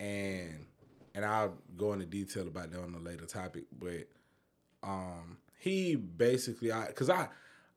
and 0.00 0.66
and 1.14 1.24
I'll 1.24 1.54
go 1.76 1.92
into 1.92 2.06
detail 2.06 2.46
about 2.46 2.70
that 2.72 2.80
on 2.80 2.94
a 2.94 2.98
later 2.98 3.26
topic. 3.26 3.64
But 3.78 4.08
um, 4.84 5.38
he 5.58 5.96
basically, 5.96 6.70
I 6.70 6.86
because 6.86 7.10
I 7.10 7.28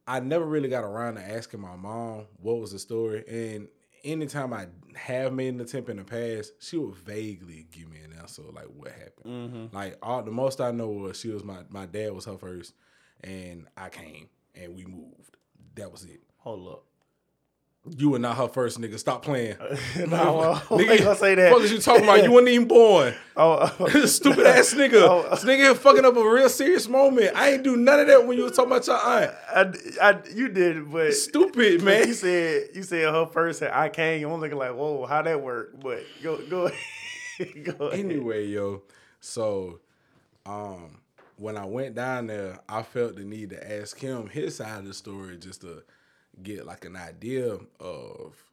I 0.07 0.19
never 0.19 0.45
really 0.45 0.69
got 0.69 0.83
around 0.83 1.15
to 1.15 1.21
asking 1.21 1.61
my 1.61 1.75
mom 1.75 2.25
what 2.41 2.59
was 2.59 2.71
the 2.71 2.79
story, 2.79 3.23
and 3.27 3.67
anytime 4.03 4.53
I 4.53 4.67
have 4.95 5.33
made 5.33 5.53
an 5.53 5.61
attempt 5.61 5.89
in 5.89 5.97
the 5.97 6.03
past, 6.03 6.53
she 6.59 6.77
would 6.77 6.95
vaguely 6.95 7.67
give 7.71 7.89
me 7.89 7.99
an 7.99 8.13
answer 8.19 8.43
like 8.53 8.67
what 8.75 8.91
happened. 8.91 9.25
Mm-hmm. 9.25 9.75
Like 9.75 9.97
all 10.01 10.23
the 10.23 10.31
most 10.31 10.61
I 10.61 10.71
know 10.71 10.89
was 10.89 11.19
she 11.19 11.29
was 11.29 11.43
my 11.43 11.59
my 11.69 11.85
dad 11.85 12.13
was 12.13 12.25
her 12.25 12.37
first, 12.37 12.73
and 13.23 13.67
I 13.75 13.89
came 13.89 14.29
and 14.55 14.75
we 14.75 14.85
moved. 14.85 15.37
That 15.75 15.91
was 15.91 16.05
it. 16.05 16.21
Hold 16.37 16.67
up. 16.67 16.83
You 17.97 18.09
were 18.09 18.19
not 18.19 18.37
her 18.37 18.47
first 18.47 18.79
nigga. 18.79 18.97
Stop 18.99 19.23
playing. 19.23 19.55
No, 19.97 20.63
well, 20.69 20.79
I 20.79 20.97
gonna 20.97 21.15
say 21.15 21.35
that. 21.35 21.51
Fuck 21.51 21.61
is 21.61 21.71
you 21.71 21.79
talking 21.79 22.03
about? 22.03 22.23
You 22.23 22.31
wasn't 22.31 22.49
even 22.49 22.67
born. 22.67 23.13
Oh, 23.39 23.71
oh. 23.79 23.87
Stupid 24.07 24.47
ass 24.47 24.73
nigga. 24.73 24.95
Oh. 24.95 25.27
This 25.29 25.43
nigga 25.43 25.57
here 25.57 25.75
fucking 25.75 26.03
up 26.03 26.17
a 26.17 26.27
real 26.27 26.49
serious 26.49 26.87
moment. 26.87 27.35
I 27.35 27.51
ain't 27.51 27.63
do 27.63 27.77
none 27.77 27.99
of 27.99 28.07
that 28.07 28.25
when 28.25 28.35
you 28.35 28.45
was 28.45 28.53
talking 28.53 28.71
about 28.71 28.87
your 28.87 28.95
aunt. 28.95 29.31
I, 29.53 29.73
I, 30.01 30.19
you 30.33 30.49
did, 30.49 30.91
but 30.91 31.13
Stupid, 31.13 31.83
man. 31.83 32.07
You 32.07 32.13
said 32.15 32.69
you 32.73 32.81
said 32.81 33.13
her 33.13 33.27
first 33.27 33.61
and 33.61 33.71
I 33.71 33.89
came. 33.89 34.27
I'm 34.27 34.39
looking 34.39 34.57
like, 34.57 34.73
whoa, 34.73 35.05
how 35.05 35.21
that 35.21 35.39
work? 35.39 35.79
But 35.79 36.03
go 36.23 36.37
go 36.49 36.71
go 37.63 37.87
ahead. 37.89 38.05
Anyway, 38.05 38.47
yo, 38.47 38.81
so 39.19 39.81
um 40.47 40.97
when 41.37 41.57
I 41.57 41.65
went 41.65 41.93
down 41.93 42.27
there, 42.27 42.59
I 42.67 42.81
felt 42.81 43.15
the 43.15 43.23
need 43.23 43.51
to 43.51 43.71
ask 43.79 43.99
him 43.99 44.27
his 44.27 44.55
side 44.55 44.79
of 44.79 44.85
the 44.85 44.93
story 44.93 45.37
just 45.37 45.61
to 45.61 45.83
get 46.41 46.65
like 46.65 46.85
an 46.85 46.95
idea 46.95 47.57
of 47.79 48.43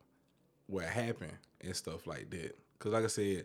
what 0.67 0.85
happened 0.85 1.37
and 1.61 1.75
stuff 1.75 2.07
like 2.07 2.31
that. 2.31 2.57
Cause 2.79 2.93
like 2.93 3.05
I 3.05 3.09
said, 3.09 3.45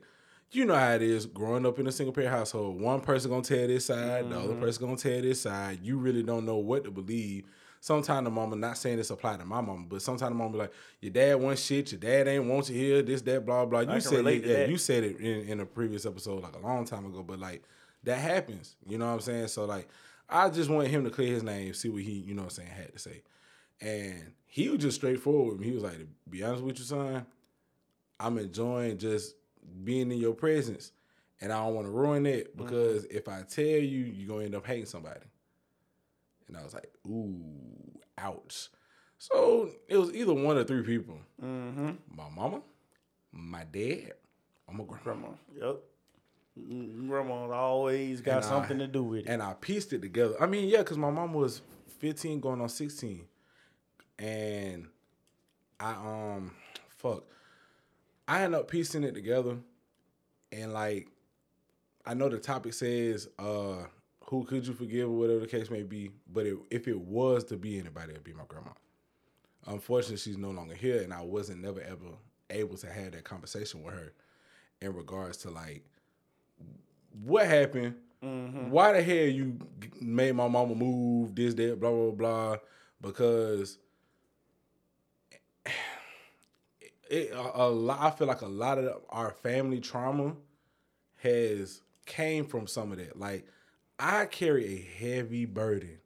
you 0.51 0.65
know 0.65 0.75
how 0.75 0.93
it 0.93 1.01
is 1.01 1.25
growing 1.25 1.65
up 1.65 1.79
in 1.79 1.87
a 1.87 1.91
single 1.91 2.13
parent 2.13 2.33
household. 2.33 2.81
One 2.81 3.01
person 3.01 3.29
gonna 3.29 3.43
tell 3.43 3.67
this 3.67 3.85
side, 3.85 4.29
the 4.29 4.39
other 4.39 4.55
person 4.55 4.85
gonna 4.85 4.97
tell 4.97 5.21
this 5.21 5.41
side. 5.41 5.79
You 5.83 5.97
really 5.97 6.23
don't 6.23 6.45
know 6.45 6.57
what 6.57 6.83
to 6.85 6.91
believe. 6.91 7.45
Sometimes 7.81 8.25
the 8.25 8.31
mama, 8.31 8.55
not 8.57 8.77
saying 8.77 8.97
this 8.97 9.09
apply 9.09 9.37
to 9.37 9.45
my 9.45 9.61
mama, 9.61 9.85
but 9.87 10.01
sometimes 10.01 10.31
the 10.31 10.35
mama 10.35 10.51
be 10.51 10.57
like, 10.57 10.73
your 10.99 11.13
dad 11.13 11.35
wants 11.35 11.63
shit, 11.63 11.91
your 11.93 11.99
dad 11.99 12.27
ain't 12.27 12.45
want 12.45 12.69
you 12.69 12.75
here, 12.75 13.01
this, 13.01 13.21
that, 13.21 13.45
blah, 13.45 13.65
blah. 13.65 13.81
You 13.81 14.01
said 14.01 14.25
it, 14.25 14.45
yeah, 14.45 14.65
you 14.65 14.77
said 14.77 15.03
it 15.03 15.17
in, 15.17 15.47
in 15.47 15.59
a 15.61 15.65
previous 15.65 16.05
episode 16.05 16.43
like 16.43 16.55
a 16.55 16.59
long 16.59 16.83
time 16.83 17.05
ago, 17.05 17.23
but 17.23 17.39
like 17.39 17.63
that 18.03 18.17
happens. 18.17 18.75
You 18.85 18.97
know 18.97 19.05
what 19.05 19.13
I'm 19.13 19.19
saying? 19.21 19.47
So 19.47 19.65
like 19.65 19.87
I 20.27 20.49
just 20.49 20.69
want 20.69 20.87
him 20.87 21.03
to 21.05 21.09
clear 21.09 21.33
his 21.33 21.43
name, 21.43 21.73
see 21.73 21.89
what 21.89 22.03
he, 22.03 22.11
you 22.11 22.33
know 22.33 22.43
what 22.43 22.51
I'm 22.51 22.65
saying, 22.65 22.69
had 22.69 22.93
to 22.93 22.99
say. 22.99 23.21
And 23.81 24.33
he 24.45 24.69
was 24.69 24.79
just 24.79 24.97
straightforward 24.97 25.53
with 25.53 25.59
me. 25.61 25.67
He 25.67 25.73
was 25.73 25.83
like, 25.83 25.97
to 25.99 26.07
be 26.29 26.43
honest 26.43 26.63
with 26.63 26.79
you, 26.79 26.85
son, 26.85 27.25
I'm 28.19 28.37
enjoying 28.37 28.97
just 28.97 29.35
being 29.83 30.11
in 30.11 30.17
your 30.17 30.33
presence. 30.33 30.91
And 31.41 31.53
I 31.53 31.63
don't 31.63 31.73
want 31.75 31.87
to 31.87 31.91
ruin 31.91 32.25
it 32.25 32.57
because 32.57 33.05
if 33.05 33.29
I 33.29 33.43
tell 33.43 33.63
you, 33.63 34.05
you're 34.05 34.27
gonna 34.27 34.43
end 34.45 34.55
up 34.55 34.65
hating 34.67 34.87
somebody. 34.87 35.21
And 36.47 36.57
I 36.57 36.63
was 36.63 36.73
like, 36.73 36.91
ooh, 37.07 37.39
ouch. 38.17 38.69
So 39.17 39.69
it 39.87 39.97
was 39.97 40.13
either 40.13 40.33
one 40.33 40.57
or 40.57 40.63
three 40.65 40.83
people. 40.83 41.17
Mm-hmm. 41.41 41.91
My 42.13 42.29
mama, 42.35 42.61
my 43.31 43.63
dad, 43.63 44.13
or 44.67 44.73
my 44.73 44.83
grandma. 44.83 45.29
Yep. 45.61 45.77
Mm, 46.59 47.07
Grandma 47.07 47.49
always 47.51 48.19
got 48.19 48.37
And 48.37 48.45
I- 48.45 48.49
something 48.49 48.79
to 48.79 48.87
do 48.87 49.03
with 49.03 49.19
it. 49.21 49.27
And 49.29 49.41
I 49.41 49.53
pieced 49.53 49.93
it 49.93 50.01
together. 50.01 50.35
I 50.41 50.45
mean, 50.45 50.67
yeah, 50.67 50.79
because 50.79 50.97
my 50.97 51.09
mom 51.11 51.33
was 51.33 51.61
15 51.99 52.41
going 52.41 52.59
on 52.59 52.67
16. 52.67 53.23
And 54.19 54.87
I 55.79 55.91
um 55.93 56.51
fuck. 56.89 57.23
I 58.27 58.43
ended 58.43 58.59
up 58.59 58.69
piecing 58.69 59.03
it 59.03 59.15
together. 59.15 59.57
And 60.51 60.73
like 60.73 61.07
I 62.05 62.13
know 62.13 62.29
the 62.29 62.39
topic 62.39 62.73
says 62.73 63.27
uh 63.39 63.85
who 64.29 64.43
could 64.43 64.67
you 64.67 64.73
forgive 64.73 65.09
or 65.09 65.17
whatever 65.17 65.39
the 65.39 65.47
case 65.47 65.71
may 65.71 65.81
be. 65.81 66.11
But 66.31 66.45
it, 66.45 66.57
if 66.69 66.87
it 66.87 66.99
was 66.99 67.43
to 67.45 67.57
be 67.57 67.79
anybody, 67.79 68.11
it'd 68.11 68.23
be 68.23 68.33
my 68.33 68.43
grandma. 68.47 68.71
Unfortunately, 69.65 70.17
she's 70.17 70.37
no 70.37 70.51
longer 70.51 70.75
here, 70.75 71.01
and 71.01 71.13
I 71.13 71.21
wasn't 71.21 71.61
never 71.61 71.81
ever 71.81 72.05
able 72.51 72.77
to 72.77 72.87
have 72.91 73.11
that 73.13 73.23
conversation 73.23 73.83
with 73.83 73.93
her 73.93 74.13
in 74.81 74.93
regards 74.93 75.37
to 75.37 75.49
like 75.49 75.83
what 77.23 77.47
happened. 77.47 77.95
Why 78.69 78.93
the 78.93 79.01
hell 79.01 79.27
you 79.27 79.57
made 80.01 80.35
my 80.35 80.47
mama 80.47 80.75
move 80.75 81.35
this 81.35 81.53
that 81.55 81.79
blah 81.79 81.89
blah 81.91 82.11
blah 82.11 82.57
because 83.01 83.77
it, 87.09 87.31
a, 87.31 87.63
a 87.63 87.67
lot. 87.67 87.99
I 87.99 88.11
feel 88.11 88.27
like 88.27 88.41
a 88.41 88.47
lot 88.47 88.77
of 88.77 89.01
our 89.09 89.31
family 89.31 89.79
trauma 89.79 90.35
has 91.17 91.81
came 92.05 92.45
from 92.45 92.67
some 92.67 92.91
of 92.91 92.97
that. 92.97 93.19
Like 93.19 93.45
I 93.97 94.25
carry 94.25 94.65
a 94.65 95.05
heavy 95.05 95.45
burden 95.45 95.97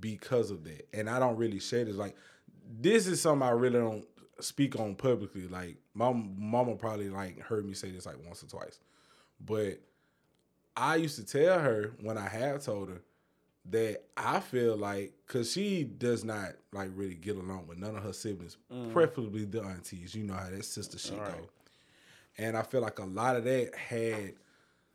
because 0.00 0.50
of 0.50 0.64
that, 0.64 0.88
and 0.92 1.10
I 1.10 1.18
don't 1.18 1.36
really 1.36 1.58
share 1.58 1.84
this. 1.84 1.96
Like 1.96 2.16
this 2.80 3.06
is 3.06 3.20
something 3.20 3.46
I 3.46 3.50
really 3.50 3.78
don't 3.78 4.04
speak 4.40 4.78
on 4.78 4.94
publicly. 4.94 5.48
Like 5.48 5.76
my 5.94 6.12
mama 6.12 6.76
probably 6.76 7.10
like 7.10 7.40
heard 7.40 7.66
me 7.66 7.74
say 7.74 7.90
this 7.90 8.06
like 8.06 8.24
once 8.24 8.42
or 8.42 8.46
twice, 8.46 8.78
but 9.44 9.80
I 10.76 10.96
used 10.96 11.16
to 11.16 11.24
tell 11.24 11.58
her 11.58 11.92
when 12.00 12.16
I 12.16 12.28
have 12.28 12.64
told 12.64 12.90
her 12.90 13.02
that 13.70 14.04
I 14.16 14.40
feel 14.40 14.76
like 14.76 15.12
because 15.26 15.52
she 15.52 15.84
does 15.84 16.24
not 16.24 16.52
like 16.72 16.90
really 16.94 17.14
get 17.14 17.36
along 17.36 17.66
with 17.66 17.78
none 17.78 17.96
of 17.96 18.02
her 18.02 18.12
siblings, 18.12 18.56
mm. 18.72 18.92
preferably 18.92 19.44
the 19.44 19.62
aunties. 19.62 20.14
You 20.14 20.24
know 20.24 20.34
how 20.34 20.48
that 20.50 20.64
sister 20.64 20.98
shit 20.98 21.18
Right. 21.18 21.32
go. 21.32 21.48
And 22.38 22.56
I 22.56 22.62
feel 22.62 22.80
like 22.80 22.98
a 22.98 23.04
lot 23.04 23.36
of 23.36 23.44
that 23.44 23.74
had 23.74 24.34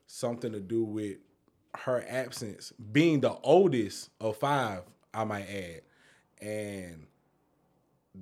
something 0.07 0.51
to 0.53 0.59
do 0.59 0.83
with 0.83 1.17
her 1.75 2.05
absence, 2.07 2.71
being 2.91 3.19
the 3.19 3.33
oldest 3.43 4.09
of 4.21 4.37
five, 4.37 4.83
I 5.13 5.23
might 5.23 5.49
add. 5.49 5.81
And 6.41 7.07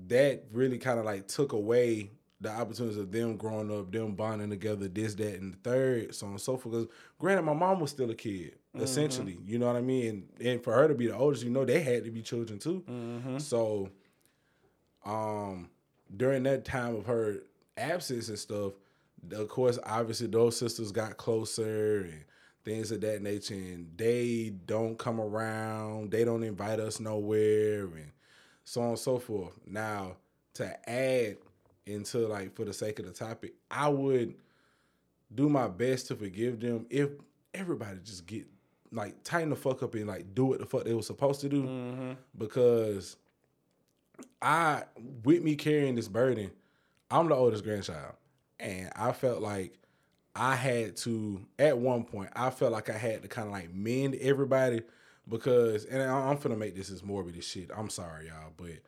that 0.08 0.46
really 0.52 0.78
kind 0.78 1.00
of 1.00 1.06
like 1.06 1.28
took 1.28 1.54
away 1.54 2.12
the 2.40 2.50
opportunities 2.50 2.98
of 2.98 3.12
them 3.12 3.38
growing 3.38 3.72
up, 3.78 3.92
them 3.92 4.16
bonding 4.16 4.50
together, 4.50 4.88
this, 4.88 5.14
that, 5.16 5.40
and 5.40 5.54
the 5.54 5.58
third, 5.58 6.16
so 6.16 6.26
on 6.26 6.34
and 6.34 6.42
so 6.42 6.58
forth. 6.58 6.74
Because 6.74 6.88
granted, 7.20 7.44
my 7.44 7.54
mom 7.54 7.80
was 7.80 7.92
still 7.92 8.10
a 8.10 8.16
kid, 8.16 8.56
essentially. 8.80 9.38
You 9.46 9.60
know 9.60 9.68
what 9.68 9.76
I 9.76 9.82
mean? 9.82 10.28
And, 10.40 10.48
and 10.48 10.64
for 10.64 10.74
her 10.74 10.88
to 10.88 10.96
be 10.96 11.08
the 11.08 11.16
oldest, 11.16 11.44
you 11.44 11.50
know, 11.50 11.66
they 11.66 11.82
had 11.82 12.04
to 12.06 12.12
be 12.12 12.22
children 12.22 12.60
too. 12.60 12.84
So 13.40 13.90
um 15.06 15.70
during 16.16 16.44
that 16.44 16.66
time 16.66 16.96
of 16.96 17.06
her 17.06 17.44
absence 17.78 18.30
and 18.30 18.38
stuff, 18.40 18.74
of 19.32 19.48
course, 19.48 19.80
obviously 19.86 20.28
those 20.28 20.58
sisters 20.58 20.92
got 20.92 21.18
closer 21.18 22.02
and 22.02 22.24
things 22.66 22.92
of 22.92 23.02
that 23.02 23.22
nature. 23.22 23.54
And 23.56 23.90
they 23.98 24.54
don't 24.66 24.98
come 24.98 25.20
around, 25.20 26.12
they 26.12 26.24
don't 26.26 26.44
invite 26.44 26.80
us 26.80 27.00
nowhere, 27.00 27.86
and 27.86 28.12
so 28.64 28.82
on 28.82 28.90
and 28.90 29.00
so 29.00 29.20
forth. 29.20 29.54
Now, 29.66 30.18
to 30.56 30.90
add 30.90 31.38
into 31.86 32.20
like 32.28 32.56
for 32.56 32.66
the 32.66 32.74
sake 32.74 33.00
of 33.00 33.06
the 33.06 33.12
topic, 33.12 33.54
I 33.70 33.88
would 33.90 34.36
do 35.34 35.48
my 35.50 35.68
best 35.68 36.08
to 36.08 36.16
forgive 36.16 36.60
them 36.60 36.86
if 36.90 37.10
everybody 37.54 38.00
just 38.04 38.26
get 38.26 38.46
like 38.92 39.24
tighten 39.24 39.50
the 39.50 39.56
fuck 39.56 39.84
up 39.84 39.96
and 39.96 40.08
like 40.08 40.36
do 40.36 40.46
what 40.46 40.60
the 40.60 40.66
fuck 40.66 40.84
they 40.84 40.94
were 40.94 41.02
supposed 41.02 41.42
to 41.42 41.50
do 41.50 41.64
mm-hmm. 41.64 42.12
because 42.38 43.16
I 44.42 44.84
with 45.24 45.44
me 45.44 45.56
carrying 45.56 45.96
this 45.96 46.08
burden, 46.08 46.52
I'm 47.10 47.28
the 47.28 47.36
oldest 47.36 47.64
grandchild, 47.64 48.14
and 48.60 48.92
I 48.96 49.12
felt 49.12 49.42
like 49.42 49.78
I 50.36 50.56
had 50.56 50.96
to 50.98 51.46
at 51.60 51.78
one 51.78 52.04
point. 52.04 52.30
I 52.36 52.50
felt 52.50 52.72
like 52.72 52.90
I 52.90 52.98
had 52.98 53.22
to 53.22 53.28
kind 53.28 53.48
of 53.48 53.54
like 53.54 53.74
mend 53.74 54.16
everybody 54.16 54.82
because, 55.28 55.86
and 55.86 56.02
I'm 56.02 56.38
gonna 56.38 56.58
make 56.58 56.76
this 56.76 56.92
as 56.92 57.04
morbid 57.04 57.38
as 57.38 57.46
shit. 57.46 57.70
I'm 57.76 57.90
sorry, 57.90 58.28
y'all, 58.28 58.54
but 58.58 58.80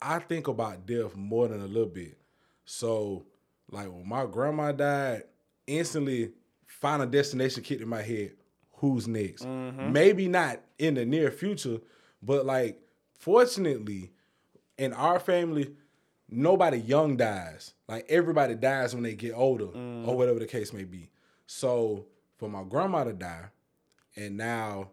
I 0.00 0.18
think 0.18 0.48
about 0.48 0.86
death 0.86 1.16
more 1.16 1.48
than 1.48 1.60
a 1.60 1.66
little 1.66 1.88
bit. 1.88 2.18
So, 2.64 3.26
like 3.70 3.86
when 3.86 4.08
my 4.08 4.26
grandma 4.26 4.72
died, 4.72 5.24
instantly 5.66 6.32
final 6.80 7.06
destination 7.06 7.62
kicked 7.62 7.82
in 7.82 7.88
my 7.88 8.02
head. 8.02 8.32
Who's 8.74 9.08
next? 9.08 9.44
Mm-hmm. 9.44 9.92
Maybe 9.92 10.28
not 10.28 10.60
in 10.78 10.94
the 10.94 11.04
near 11.04 11.30
future, 11.30 11.78
but 12.22 12.44
like 12.44 12.80
fortunately, 13.18 14.10
in 14.76 14.92
our 14.92 15.18
family, 15.18 15.74
nobody 16.28 16.78
young 16.78 17.16
dies. 17.16 17.74
Like 17.88 18.06
everybody 18.08 18.54
dies 18.54 18.94
when 18.94 19.04
they 19.04 19.14
get 19.14 19.32
older, 19.34 19.66
or 19.66 19.68
mm. 19.72 20.04
whatever 20.04 20.38
the 20.38 20.46
case 20.46 20.72
may 20.72 20.84
be. 20.84 21.10
So 21.46 22.06
for 22.36 22.48
my 22.48 22.64
grandma 22.64 23.04
to 23.04 23.12
die, 23.12 23.46
and 24.16 24.36
now 24.36 24.90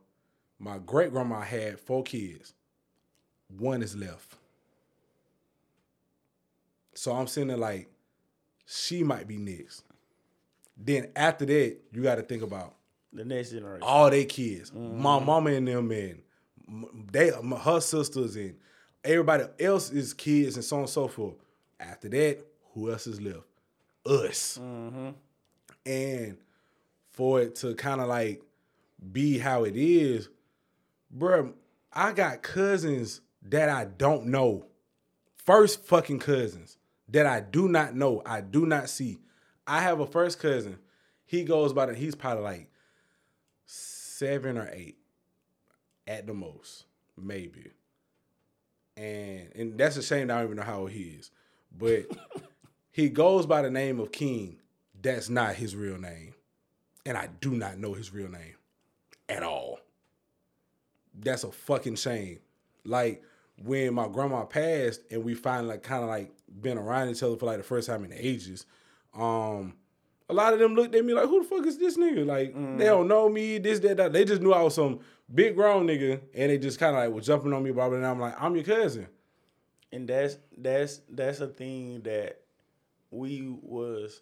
my 0.59 0.77
great 0.77 1.11
grandma 1.11 1.41
had 1.41 1.79
four 1.79 2.03
kids. 2.03 2.53
One 3.57 3.81
is 3.81 3.95
left. 3.95 4.35
So 6.93 7.13
I'm 7.13 7.27
sitting 7.27 7.47
there 7.47 7.57
like, 7.57 7.89
she 8.65 9.03
might 9.03 9.27
be 9.27 9.37
next. 9.37 9.83
Then 10.83 11.09
after 11.15 11.45
that, 11.45 11.77
you 11.91 12.01
got 12.01 12.15
to 12.15 12.23
think 12.23 12.41
about 12.41 12.75
The 13.13 13.23
next 13.23 13.51
generation. 13.51 13.83
all 13.83 14.09
they 14.09 14.25
kids, 14.25 14.73
my 14.73 14.79
mm-hmm. 14.79 15.25
mama 15.25 15.51
and 15.51 15.67
them, 15.67 15.91
and 15.91 16.21
they, 17.11 17.29
her 17.29 17.79
sisters, 17.79 18.35
and 18.35 18.55
everybody 19.03 19.45
else's 19.59 20.13
kids, 20.13 20.55
and 20.55 20.65
so 20.65 20.77
on 20.77 20.81
and 20.83 20.89
so 20.89 21.07
forth. 21.07 21.35
After 21.79 22.09
that, 22.09 22.39
who 22.73 22.91
else 22.91 23.07
is 23.07 23.21
left? 23.21 23.43
Us. 24.05 24.59
Mm-hmm. 24.61 25.09
And 25.85 26.37
for 27.11 27.41
it 27.41 27.55
to 27.57 27.75
kind 27.75 28.01
of 28.01 28.07
like 28.07 28.41
be 29.11 29.37
how 29.37 29.63
it 29.65 29.75
is, 29.75 30.29
bruh, 31.15 31.53
I 31.93 32.11
got 32.13 32.41
cousins 32.41 33.21
that 33.43 33.69
I 33.69 33.85
don't 33.85 34.27
know. 34.27 34.65
First 35.45 35.83
fucking 35.85 36.19
cousins 36.19 36.77
that 37.09 37.25
I 37.25 37.41
do 37.41 37.67
not 37.67 37.95
know, 37.95 38.21
I 38.25 38.41
do 38.41 38.65
not 38.65 38.89
see. 38.89 39.19
I 39.67 39.81
have 39.81 39.99
a 39.99 40.05
first 40.05 40.39
cousin. 40.39 40.77
He 41.25 41.43
goes 41.43 41.73
by 41.73 41.87
the, 41.87 41.93
he's 41.93 42.15
probably 42.15 42.43
like 42.43 42.71
seven 43.65 44.57
or 44.57 44.69
eight 44.73 44.97
at 46.07 46.27
the 46.27 46.33
most, 46.33 46.85
maybe. 47.17 47.71
And 48.97 49.49
and 49.55 49.77
that's 49.77 49.97
a 49.97 50.03
shame 50.03 50.27
that 50.27 50.37
I 50.37 50.39
don't 50.39 50.51
even 50.51 50.57
know 50.57 50.63
how 50.63 50.81
old 50.81 50.91
he 50.91 51.15
is. 51.19 51.31
But 51.77 52.05
he 52.91 53.09
goes 53.09 53.45
by 53.45 53.61
the 53.61 53.71
name 53.71 53.99
of 53.99 54.11
King. 54.11 54.57
That's 55.01 55.29
not 55.29 55.55
his 55.55 55.75
real 55.75 55.97
name. 55.97 56.33
And 57.05 57.17
I 57.17 57.29
do 57.39 57.51
not 57.51 57.79
know 57.79 57.93
his 57.93 58.13
real 58.13 58.29
name 58.29 58.55
at 59.27 59.41
all. 59.41 59.79
That's 61.17 61.43
a 61.43 61.51
fucking 61.51 61.95
shame. 61.95 62.39
Like 62.85 63.23
when 63.63 63.93
my 63.93 64.07
grandma 64.07 64.43
passed 64.43 65.01
and 65.09 65.23
we 65.23 65.33
finally 65.33 65.69
like 65.69 65.83
kind 65.83 66.03
of 66.03 66.09
like 66.09 66.31
been 66.61 66.77
around 66.77 67.09
each 67.09 67.23
other 67.23 67.37
for 67.37 67.45
like 67.45 67.57
the 67.57 67.63
first 67.63 67.87
time 67.87 68.03
in 68.03 68.13
ages, 68.13 68.65
um, 69.17 69.73
a 70.29 70.33
lot 70.33 70.53
of 70.53 70.59
them 70.59 70.75
looked 70.75 70.95
at 70.95 71.03
me 71.03 71.13
like, 71.13 71.27
who 71.27 71.43
the 71.43 71.47
fuck 71.49 71.65
is 71.65 71.77
this 71.77 71.97
nigga? 71.97 72.25
Like, 72.25 72.53
they 72.77 72.85
don't 72.85 73.07
know 73.07 73.27
me, 73.29 73.57
this, 73.57 73.79
that, 73.79 73.97
that. 73.97 74.13
They 74.13 74.23
just 74.25 74.41
knew 74.41 74.53
I 74.53 74.61
was 74.61 74.75
some 74.75 74.99
big 75.33 75.55
grown 75.55 75.87
nigga 75.87 76.21
and 76.33 76.49
they 76.49 76.57
just 76.57 76.79
kind 76.79 76.95
of 76.95 77.03
like 77.03 77.11
were 77.13 77.21
jumping 77.21 77.51
on 77.53 77.63
me, 77.63 77.71
blah, 77.71 77.87
blah, 77.89 77.97
and 77.97 78.05
I'm 78.05 78.19
like, 78.19 78.35
I'm 78.41 78.55
your 78.55 78.63
cousin. 78.63 79.07
and 79.91 80.07
that's 80.07 80.37
that's 80.57 81.01
that's 81.09 81.41
a 81.41 81.47
thing 81.47 82.01
that 82.03 82.39
we 83.11 83.45
was 83.61 84.21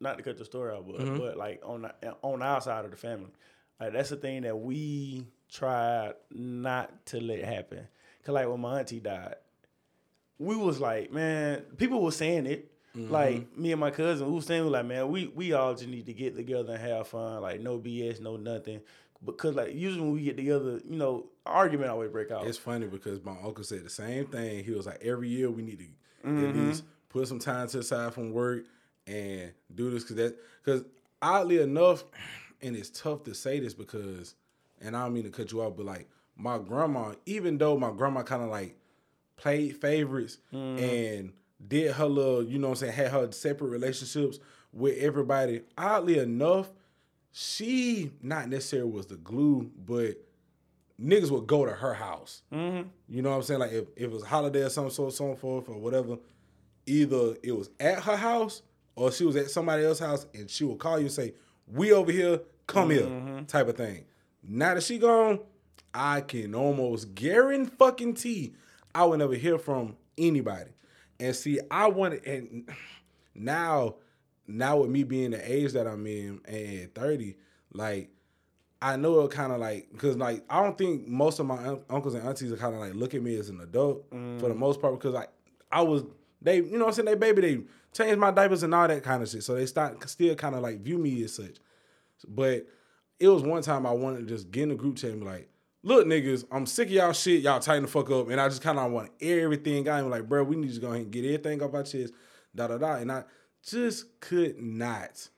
not 0.00 0.16
to 0.16 0.24
cut 0.24 0.38
the 0.38 0.44
story 0.44 0.74
out, 0.74 0.86
but 0.86 0.96
Mm-hmm. 1.00 1.18
but 1.18 1.36
like 1.36 1.60
on 1.64 1.82
the, 1.82 2.16
on 2.22 2.42
our 2.42 2.60
side 2.62 2.84
of 2.86 2.90
the 2.90 2.96
family, 2.96 3.30
like 3.78 3.92
that's 3.92 4.08
the 4.08 4.16
thing 4.16 4.42
that 4.42 4.56
we 4.58 5.26
tried 5.50 6.14
not 6.30 7.04
to 7.06 7.20
let 7.20 7.44
happen. 7.44 7.86
Cause 8.24 8.32
like 8.32 8.48
when 8.48 8.60
my 8.60 8.78
auntie 8.80 9.00
died, 9.00 9.34
we 10.38 10.56
was 10.56 10.80
like, 10.80 11.12
man, 11.12 11.60
people 11.76 12.02
were 12.02 12.10
saying 12.10 12.46
it. 12.46 12.71
Mm-hmm. 12.96 13.12
Like 13.12 13.56
me 13.56 13.72
and 13.72 13.80
my 13.80 13.90
cousin, 13.90 14.26
we 14.26 14.32
was 14.34 14.46
saying 14.46 14.66
like, 14.66 14.84
man, 14.84 15.08
we 15.08 15.28
we 15.28 15.52
all 15.52 15.74
just 15.74 15.88
need 15.88 16.06
to 16.06 16.12
get 16.12 16.36
together 16.36 16.74
and 16.74 16.82
have 16.82 17.08
fun. 17.08 17.40
Like 17.40 17.60
no 17.60 17.78
BS, 17.78 18.20
no 18.20 18.36
nothing. 18.36 18.80
Because 19.24 19.54
like 19.54 19.74
usually 19.74 20.02
when 20.02 20.12
we 20.12 20.22
get 20.22 20.36
together, 20.36 20.80
you 20.88 20.96
know, 20.96 21.26
argument 21.46 21.90
always 21.90 22.10
break 22.10 22.30
out. 22.30 22.46
It's 22.46 22.58
funny 22.58 22.86
because 22.86 23.24
my 23.24 23.36
uncle 23.42 23.64
said 23.64 23.84
the 23.84 23.90
same 23.90 24.26
thing. 24.26 24.64
He 24.64 24.72
was 24.72 24.86
like, 24.86 25.00
every 25.02 25.28
year 25.28 25.50
we 25.50 25.62
need 25.62 25.78
to 25.78 25.84
Mm-hmm. 26.24 26.48
at 26.50 26.54
least 26.54 26.84
put 27.08 27.26
some 27.26 27.40
time 27.40 27.66
to 27.66 27.78
the 27.78 27.82
side 27.82 28.14
from 28.14 28.30
work 28.32 28.62
and 29.08 29.52
do 29.74 29.90
this 29.90 30.04
because 30.04 30.16
that 30.16 30.38
because 30.64 30.84
oddly 31.20 31.60
enough, 31.60 32.04
and 32.62 32.76
it's 32.76 32.90
tough 32.90 33.24
to 33.24 33.34
say 33.34 33.58
this 33.58 33.74
because, 33.74 34.36
and 34.80 34.96
I 34.96 35.02
don't 35.04 35.14
mean 35.14 35.24
to 35.24 35.30
cut 35.30 35.50
you 35.50 35.62
off, 35.62 35.76
but 35.76 35.84
like 35.86 36.08
my 36.36 36.58
grandma, 36.58 37.14
even 37.26 37.58
though 37.58 37.76
my 37.76 37.90
grandma 37.90 38.22
kind 38.22 38.42
of 38.44 38.50
like 38.50 38.76
played 39.36 39.76
favorites 39.80 40.38
and 40.52 41.32
did 41.66 41.92
her 41.92 42.06
little, 42.06 42.42
you 42.42 42.58
know 42.58 42.68
what 42.68 42.82
I'm 42.82 42.88
saying, 42.88 42.92
had 42.92 43.10
her 43.10 43.30
separate 43.32 43.68
relationships 43.68 44.38
with 44.72 44.98
everybody, 44.98 45.62
oddly 45.76 46.18
enough, 46.18 46.70
she 47.30 48.10
not 48.22 48.48
necessarily 48.48 48.90
was 48.90 49.06
the 49.06 49.16
glue, 49.16 49.70
but 49.86 50.16
niggas 51.00 51.30
would 51.30 51.46
go 51.46 51.64
to 51.64 51.72
her 51.72 51.94
house. 51.94 52.42
Mm-hmm. 52.52 52.88
You 53.08 53.22
know 53.22 53.30
what 53.30 53.36
I'm 53.36 53.42
saying? 53.42 53.60
Like 53.60 53.72
if, 53.72 53.84
if 53.96 54.04
it 54.04 54.10
was 54.10 54.22
a 54.22 54.26
holiday 54.26 54.62
or 54.62 54.70
something, 54.70 54.92
so 54.92 55.10
so 55.10 55.30
on 55.30 55.36
forth 55.36 55.68
or 55.68 55.78
whatever, 55.78 56.18
either 56.86 57.36
it 57.42 57.52
was 57.52 57.70
at 57.80 58.02
her 58.02 58.16
house 58.16 58.62
or 58.94 59.10
she 59.10 59.24
was 59.24 59.36
at 59.36 59.50
somebody 59.50 59.84
else's 59.84 60.04
house 60.04 60.26
and 60.34 60.50
she 60.50 60.64
would 60.64 60.78
call 60.78 60.98
you 60.98 61.06
and 61.06 61.12
say, 61.12 61.34
We 61.66 61.92
over 61.92 62.12
here, 62.12 62.40
come 62.66 62.90
here, 62.90 63.02
mm-hmm. 63.02 63.44
type 63.44 63.68
of 63.68 63.76
thing. 63.76 64.04
Now 64.42 64.74
that 64.74 64.82
she 64.82 64.98
gone, 64.98 65.40
I 65.94 66.22
can 66.22 66.54
almost 66.54 67.14
guarantee 67.14 68.54
I 68.94 69.04
will 69.04 69.16
never 69.16 69.34
hear 69.34 69.58
from 69.58 69.96
anybody. 70.18 70.70
And 71.22 71.36
see, 71.36 71.60
I 71.70 71.88
wanted, 71.88 72.26
and 72.26 72.68
now, 73.34 73.96
now 74.46 74.78
with 74.78 74.90
me 74.90 75.04
being 75.04 75.30
the 75.30 75.52
age 75.52 75.72
that 75.72 75.86
I'm 75.86 76.06
in 76.06 76.40
and 76.46 76.94
30, 76.94 77.36
like 77.72 78.10
I 78.82 78.96
know 78.96 79.20
it 79.20 79.30
kind 79.30 79.52
of 79.52 79.60
like 79.60 79.88
because 79.92 80.16
like 80.16 80.44
I 80.50 80.60
don't 80.60 80.76
think 80.76 81.06
most 81.06 81.38
of 81.38 81.46
my 81.46 81.56
un- 81.56 81.82
uncles 81.88 82.14
and 82.14 82.26
aunties 82.26 82.50
are 82.50 82.56
kind 82.56 82.74
of 82.74 82.80
like 82.80 82.94
look 82.94 83.14
at 83.14 83.22
me 83.22 83.36
as 83.36 83.48
an 83.48 83.60
adult 83.60 84.04
for 84.10 84.48
the 84.48 84.54
mm. 84.54 84.56
most 84.56 84.80
part 84.80 84.94
because 84.94 85.14
like 85.14 85.30
I 85.70 85.82
was 85.82 86.02
they 86.42 86.56
you 86.56 86.72
know 86.72 86.80
what 86.80 86.88
I'm 86.88 86.92
saying 86.94 87.06
they 87.06 87.14
baby 87.14 87.40
they 87.40 87.62
changed 87.92 88.18
my 88.18 88.32
diapers 88.32 88.64
and 88.64 88.74
all 88.74 88.88
that 88.88 89.04
kind 89.04 89.22
of 89.22 89.28
shit 89.28 89.44
so 89.44 89.54
they 89.54 89.66
start 89.66 90.08
still 90.10 90.34
kind 90.34 90.56
of 90.56 90.62
like 90.62 90.80
view 90.80 90.98
me 90.98 91.22
as 91.22 91.34
such, 91.34 91.58
but 92.26 92.66
it 93.20 93.28
was 93.28 93.44
one 93.44 93.62
time 93.62 93.86
I 93.86 93.92
wanted 93.92 94.20
to 94.20 94.26
just 94.26 94.50
get 94.50 94.64
in 94.64 94.72
a 94.72 94.74
group 94.74 94.96
chat 94.96 95.10
and 95.10 95.20
be 95.20 95.26
like. 95.26 95.48
Look, 95.84 96.06
niggas, 96.06 96.44
I'm 96.50 96.66
sick 96.66 96.88
of 96.88 96.92
y'all 96.92 97.12
shit. 97.12 97.42
Y'all 97.42 97.58
tighten 97.58 97.82
the 97.82 97.88
fuck 97.88 98.10
up. 98.10 98.28
And 98.28 98.40
I 98.40 98.48
just 98.48 98.62
kind 98.62 98.78
of 98.78 98.92
want 98.92 99.10
everything. 99.20 99.88
And 99.88 100.10
like, 100.10 100.28
bro, 100.28 100.44
we 100.44 100.56
need 100.56 100.72
to 100.72 100.80
go 100.80 100.88
ahead 100.88 101.02
and 101.02 101.10
get 101.10 101.24
everything 101.24 101.62
off 101.62 101.74
our 101.74 101.82
chest. 101.82 102.12
Da 102.54 102.68
da 102.68 102.78
da. 102.78 102.94
And 102.94 103.10
I 103.10 103.24
just 103.62 104.20
could 104.20 104.60
not 104.60 105.28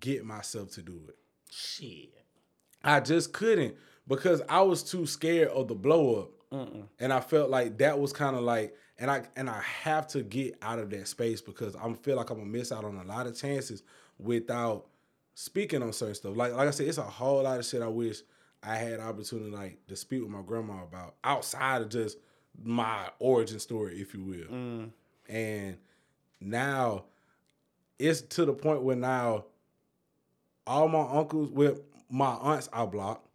get 0.00 0.24
myself 0.24 0.72
to 0.72 0.82
do 0.82 1.00
it. 1.08 1.16
Shit. 1.50 2.14
I 2.82 3.00
just 3.00 3.32
couldn't 3.32 3.76
because 4.06 4.42
I 4.48 4.60
was 4.62 4.82
too 4.82 5.06
scared 5.06 5.48
of 5.48 5.68
the 5.68 5.74
blow 5.74 6.20
up, 6.20 6.30
and 6.98 7.12
I 7.12 7.20
felt 7.20 7.50
like 7.50 7.78
that 7.78 7.98
was 7.98 8.12
kind 8.12 8.36
of 8.36 8.42
like, 8.42 8.74
and 8.98 9.10
I 9.10 9.22
and 9.36 9.48
I 9.48 9.60
have 9.82 10.06
to 10.08 10.22
get 10.22 10.56
out 10.60 10.78
of 10.78 10.90
that 10.90 11.08
space 11.08 11.40
because 11.40 11.74
I'm 11.74 11.94
feel 11.94 12.16
like 12.16 12.30
I'm 12.30 12.38
gonna 12.38 12.50
miss 12.50 12.70
out 12.70 12.84
on 12.84 12.96
a 12.96 13.04
lot 13.04 13.26
of 13.26 13.36
chances 13.36 13.82
without 14.18 14.86
speaking 15.34 15.82
on 15.82 15.92
certain 15.92 16.14
stuff. 16.14 16.36
Like 16.36 16.52
like 16.52 16.68
I 16.68 16.70
said, 16.70 16.86
it's 16.86 16.98
a 16.98 17.02
whole 17.02 17.42
lot 17.42 17.58
of 17.58 17.64
shit 17.64 17.82
I 17.82 17.88
wish 17.88 18.18
I 18.64 18.76
had 18.76 19.00
opportunity 19.00 19.50
to 19.50 19.56
like 19.56 19.78
speak 19.94 20.22
with 20.22 20.30
my 20.30 20.42
grandma 20.42 20.82
about 20.82 21.16
outside 21.22 21.82
of 21.82 21.88
just 21.88 22.18
my 22.62 23.08
origin 23.18 23.58
story, 23.58 24.00
if 24.00 24.14
you 24.14 24.22
will. 24.22 24.56
Mm. 24.56 24.90
And 25.28 25.76
now 26.40 27.04
it's 27.98 28.20
to 28.20 28.44
the 28.44 28.52
point 28.52 28.82
where 28.82 28.96
now 28.96 29.44
all 30.66 30.88
my 30.88 31.06
uncles 31.18 31.50
with 31.50 31.80
my 32.08 32.30
aunts 32.30 32.68
I 32.72 32.86
blocked. 32.86 33.26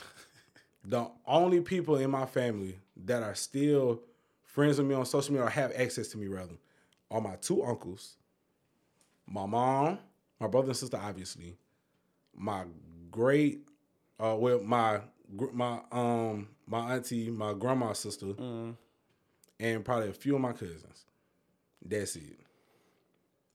the 0.84 1.08
only 1.26 1.60
people 1.60 1.96
in 1.96 2.10
my 2.10 2.26
family 2.26 2.78
that 3.04 3.22
are 3.22 3.34
still 3.34 4.02
friends 4.44 4.78
with 4.78 4.86
me 4.86 4.94
on 4.94 5.04
social 5.04 5.32
media 5.32 5.46
or 5.46 5.50
have 5.50 5.72
access 5.74 6.08
to 6.08 6.18
me 6.18 6.28
rather 6.28 6.54
are 7.10 7.20
my 7.20 7.36
two 7.36 7.64
uncles, 7.64 8.16
my 9.26 9.46
mom, 9.46 9.98
my 10.40 10.46
brother 10.46 10.68
and 10.68 10.76
sister, 10.76 10.98
obviously, 11.00 11.56
my 12.36 12.64
great, 13.10 13.66
uh, 14.20 14.36
well, 14.38 14.60
my 14.62 15.00
my 15.52 15.80
um 15.90 16.48
my 16.66 16.94
auntie, 16.94 17.30
my 17.30 17.52
grandma's 17.54 17.98
sister, 17.98 18.32
and 19.60 19.84
probably 19.84 20.08
a 20.08 20.12
few 20.12 20.34
of 20.34 20.40
my 20.40 20.52
cousins. 20.52 21.04
That's 21.84 22.16
it. 22.16 22.38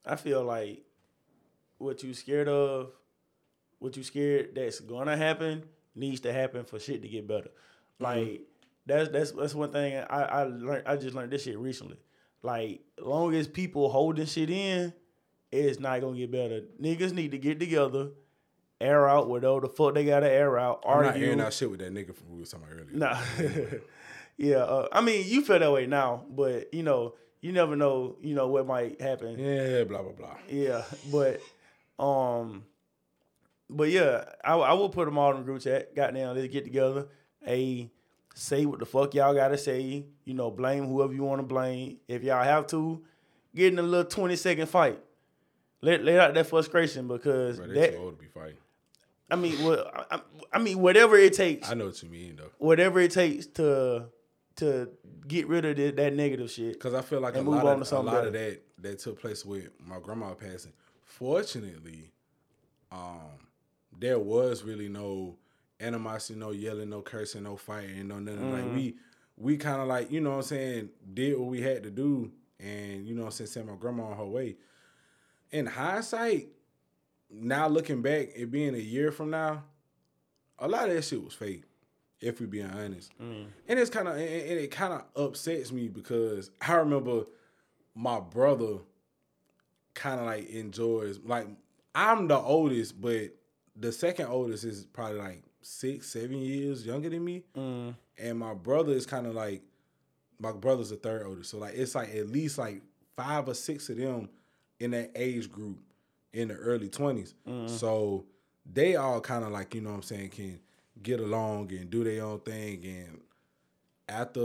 I 0.05 0.15
feel 0.15 0.43
like 0.43 0.83
what 1.77 2.03
you 2.03 2.13
scared 2.13 2.47
of, 2.47 2.91
what 3.79 3.95
you 3.97 4.03
scared 4.03 4.55
that's 4.55 4.79
gonna 4.79 5.17
happen 5.17 5.63
needs 5.95 6.21
to 6.21 6.33
happen 6.33 6.65
for 6.65 6.79
shit 6.79 7.01
to 7.01 7.07
get 7.07 7.27
better. 7.27 7.49
Like 7.99 8.41
that's 8.85 9.09
that's 9.09 9.31
that's 9.31 9.55
one 9.55 9.71
thing 9.71 9.97
I 10.09 10.23
I 10.23 10.43
learned. 10.43 10.83
I 10.87 10.95
just 10.95 11.15
learned 11.15 11.31
this 11.31 11.43
shit 11.43 11.57
recently. 11.57 11.97
Like 12.41 12.81
long 12.99 13.33
as 13.35 13.47
people 13.47 13.89
holding 13.89 14.25
shit 14.25 14.49
in, 14.49 14.93
it's 15.51 15.79
not 15.79 16.01
gonna 16.01 16.17
get 16.17 16.31
better. 16.31 16.61
Niggas 16.81 17.13
need 17.13 17.31
to 17.31 17.37
get 17.37 17.59
together, 17.59 18.09
air 18.81 19.07
out 19.07 19.29
whatever 19.29 19.61
the 19.61 19.69
fuck 19.69 19.93
they 19.93 20.05
gotta 20.05 20.29
air 20.29 20.57
out. 20.57 20.83
I'm 20.87 21.03
not 21.03 21.17
airing 21.17 21.41
out 21.41 21.53
shit 21.53 21.69
with 21.69 21.79
that 21.79 21.93
nigga 21.93 22.15
from 22.15 22.31
we 22.31 22.39
was 22.39 22.51
talking 22.51 22.67
about 22.67 22.79
earlier. 22.79 22.97
Nah. 22.97 23.79
yeah, 24.37 24.57
uh, 24.57 24.87
I 24.91 25.01
mean, 25.01 25.25
you 25.27 25.43
feel 25.43 25.59
that 25.59 25.71
way 25.71 25.85
now, 25.85 26.25
but 26.29 26.73
you 26.73 26.83
know, 26.83 27.15
you 27.41 27.51
never 27.51 27.75
know, 27.75 28.17
you 28.21 28.35
know, 28.35 28.47
what 28.47 28.67
might 28.67 29.01
happen. 29.01 29.37
Yeah, 29.37 29.83
blah 29.83 30.01
blah 30.01 30.11
blah. 30.11 30.35
Yeah, 30.49 30.83
but 31.11 31.41
um, 32.03 32.65
but 33.69 33.89
yeah, 33.89 34.25
I 34.43 34.53
I 34.53 34.73
will 34.73 34.89
put 34.89 35.05
them 35.05 35.17
all 35.17 35.31
in 35.31 35.37
the 35.37 35.43
group 35.43 35.61
chat. 35.61 35.95
Goddamn, 35.95 36.35
let's 36.35 36.47
get 36.47 36.63
together. 36.63 37.07
Hey, 37.41 37.91
say 38.33 38.65
what 38.65 38.79
the 38.79 38.85
fuck 38.85 39.13
y'all 39.13 39.33
gotta 39.33 39.57
say. 39.57 40.05
You 40.23 40.33
know, 40.33 40.51
blame 40.51 40.87
whoever 40.87 41.13
you 41.13 41.23
want 41.23 41.39
to 41.39 41.47
blame. 41.47 41.97
If 42.07 42.23
y'all 42.23 42.43
have 42.43 42.67
to, 42.67 43.01
get 43.55 43.73
in 43.73 43.79
a 43.79 43.83
little 43.83 44.09
twenty 44.09 44.35
second 44.35 44.67
fight. 44.67 44.99
Let 45.81 46.03
let 46.03 46.19
out 46.19 46.33
that 46.33 46.47
frustration 46.47 47.07
because 47.07 47.57
Bro, 47.57 47.67
they 47.67 47.73
that 47.73 47.91
too 47.93 47.99
old 47.99 48.17
to 48.17 48.23
be 48.23 48.29
fighting. 48.29 48.57
I 49.31 49.35
mean, 49.35 49.63
what 49.63 50.07
I, 50.11 50.19
I 50.51 50.59
mean, 50.59 50.79
whatever 50.79 51.17
it 51.17 51.33
takes 51.33 51.69
I 51.69 51.73
know 51.73 51.85
what 51.87 52.01
you 52.01 52.09
mean 52.09 52.35
though, 52.37 52.51
whatever 52.57 52.99
it 52.99 53.11
takes 53.11 53.45
to 53.47 54.05
to 54.57 54.89
get 55.27 55.47
rid 55.47 55.63
of 55.65 55.77
the, 55.77 55.91
that 55.91 56.13
negative 56.13 56.51
shit. 56.51 56.73
because 56.73 56.93
I 56.93 57.01
feel 57.01 57.21
like 57.21 57.35
a 57.35 57.41
lot, 57.41 57.65
of, 57.65 57.91
a 57.91 57.99
lot 57.99 58.27
of 58.27 58.33
that 58.33 58.61
that 58.79 58.99
took 58.99 59.21
place 59.21 59.45
with 59.45 59.69
my 59.79 59.99
grandma 59.99 60.33
passing. 60.33 60.73
Fortunately, 61.03 62.11
um, 62.91 63.47
there 63.97 64.19
was 64.19 64.63
really 64.63 64.89
no 64.89 65.37
animosity, 65.79 66.37
no 66.37 66.51
yelling, 66.51 66.89
no 66.89 67.01
cursing, 67.01 67.43
no 67.43 67.55
fighting, 67.55 68.07
no 68.07 68.19
nothing. 68.19 68.41
Mm-hmm. 68.41 68.67
Like 68.67 68.75
we 68.75 68.95
we 69.37 69.57
kind 69.57 69.81
of 69.81 69.87
like 69.87 70.11
you 70.11 70.21
know 70.21 70.31
what 70.31 70.37
I'm 70.37 70.43
saying 70.43 70.89
did 71.13 71.37
what 71.37 71.49
we 71.49 71.61
had 71.61 71.83
to 71.83 71.91
do, 71.91 72.31
and 72.59 73.05
you 73.05 73.15
know 73.15 73.21
what 73.21 73.27
I'm 73.27 73.31
saying 73.31 73.47
sent 73.47 73.67
my 73.67 73.75
grandma 73.75 74.05
on 74.05 74.17
her 74.17 74.25
way. 74.25 74.57
In 75.51 75.65
hindsight, 75.65 76.49
now 77.31 77.67
looking 77.67 78.01
back, 78.01 78.29
it 78.35 78.51
being 78.51 78.75
a 78.75 78.79
year 78.79 79.11
from 79.11 79.29
now, 79.29 79.63
a 80.57 80.67
lot 80.67 80.89
of 80.89 80.95
that 80.95 81.01
shit 81.03 81.23
was 81.23 81.33
fake. 81.33 81.63
If 82.21 82.41
we 82.41 82.47
being 82.47 82.69
honest, 82.69 83.11
Mm. 83.17 83.45
and 83.69 83.79
it's 83.79 83.89
kind 83.89 84.07
of 84.09 84.15
and 84.15 84.23
and 84.29 84.59
it 84.59 84.71
kind 84.71 84.91
of 84.91 85.03
upsets 85.15 85.71
me 85.71 85.87
because 85.87 86.51
I 86.59 86.73
remember 86.73 87.23
my 87.95 88.19
brother 88.19 88.79
kind 89.93 90.19
of 90.19 90.25
like 90.25 90.49
enjoys 90.49 91.19
like 91.23 91.47
I'm 91.95 92.27
the 92.27 92.37
oldest, 92.37 92.99
but 92.99 93.29
the 93.75 93.91
second 93.93 94.25
oldest 94.27 94.65
is 94.65 94.85
probably 94.85 95.17
like 95.19 95.43
six, 95.61 96.07
seven 96.09 96.39
years 96.39 96.85
younger 96.85 97.09
than 97.09 97.23
me, 97.23 97.43
Mm. 97.55 97.95
and 98.17 98.37
my 98.37 98.53
brother 98.53 98.91
is 98.91 99.05
kind 99.05 99.25
of 99.25 99.33
like 99.33 99.61
my 100.39 100.51
brother's 100.51 100.89
the 100.89 100.97
third 100.97 101.25
oldest, 101.25 101.51
so 101.51 101.57
like 101.57 101.73
it's 101.75 101.95
like 101.95 102.13
at 102.13 102.27
least 102.29 102.57
like 102.57 102.81
five 103.15 103.47
or 103.47 103.53
six 103.53 103.87
of 103.89 103.95
them 103.95 104.27
in 104.81 104.91
that 104.91 105.11
age 105.15 105.49
group 105.49 105.77
in 106.33 106.47
the 106.49 106.55
early 106.55 106.89
20s. 106.89 107.33
Mm. 107.47 107.69
So 107.69 108.25
they 108.71 108.95
all 108.95 109.21
kind 109.21 109.43
of 109.43 109.51
like, 109.51 109.73
you 109.75 109.81
know 109.81 109.89
what 109.89 109.97
I'm 109.97 110.03
saying, 110.03 110.29
can 110.29 110.59
get 111.01 111.19
along 111.19 111.71
and 111.71 111.89
do 111.89 112.03
their 112.03 112.23
own 112.23 112.39
thing. 112.41 112.85
And 112.85 113.21
after, 114.07 114.41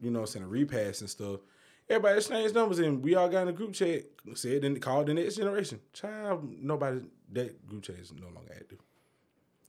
you 0.00 0.10
know 0.10 0.20
what 0.20 0.28
I'm 0.28 0.32
saying, 0.32 0.44
a 0.44 0.48
repass 0.48 1.00
and 1.00 1.10
stuff, 1.10 1.40
everybody 1.88 2.18
exchanged 2.18 2.54
numbers 2.54 2.78
and 2.78 3.02
we 3.02 3.14
all 3.14 3.28
got 3.28 3.42
in 3.42 3.48
a 3.48 3.52
group 3.52 3.72
chat, 3.72 4.04
said, 4.34 4.64
and 4.64 4.80
called 4.80 5.06
the 5.06 5.14
next 5.14 5.36
generation. 5.36 5.80
Child, 5.92 6.48
nobody, 6.60 7.00
that 7.32 7.66
group 7.66 7.82
chat 7.82 7.96
is 7.96 8.12
no 8.12 8.26
longer 8.26 8.52
active. 8.54 8.78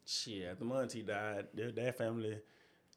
Shit, 0.06 0.48
after 0.52 0.66
Monty 0.66 1.04
died, 1.04 1.48
that, 1.54 1.76
that 1.76 1.98
family, 1.98 2.38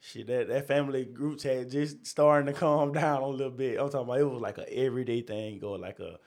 shit, 0.01 0.27
that, 0.27 0.49
that 0.49 0.67
family 0.67 1.05
group 1.05 1.39
chat 1.39 1.71
just 1.71 2.05
starting 2.07 2.53
to 2.53 2.53
calm 2.59 2.93
down 2.93 3.23
a 3.23 3.27
little 3.27 3.51
bit. 3.51 3.79
I'm 3.79 3.89
talking 3.89 4.09
about 4.09 4.19
it 4.19 4.25
was 4.25 4.43
like 4.43 4.59
a 4.59 4.77
everyday 4.77 5.21
thing, 5.21 5.63
or 5.63 5.79
like 5.79 6.01
a 6.01 6.19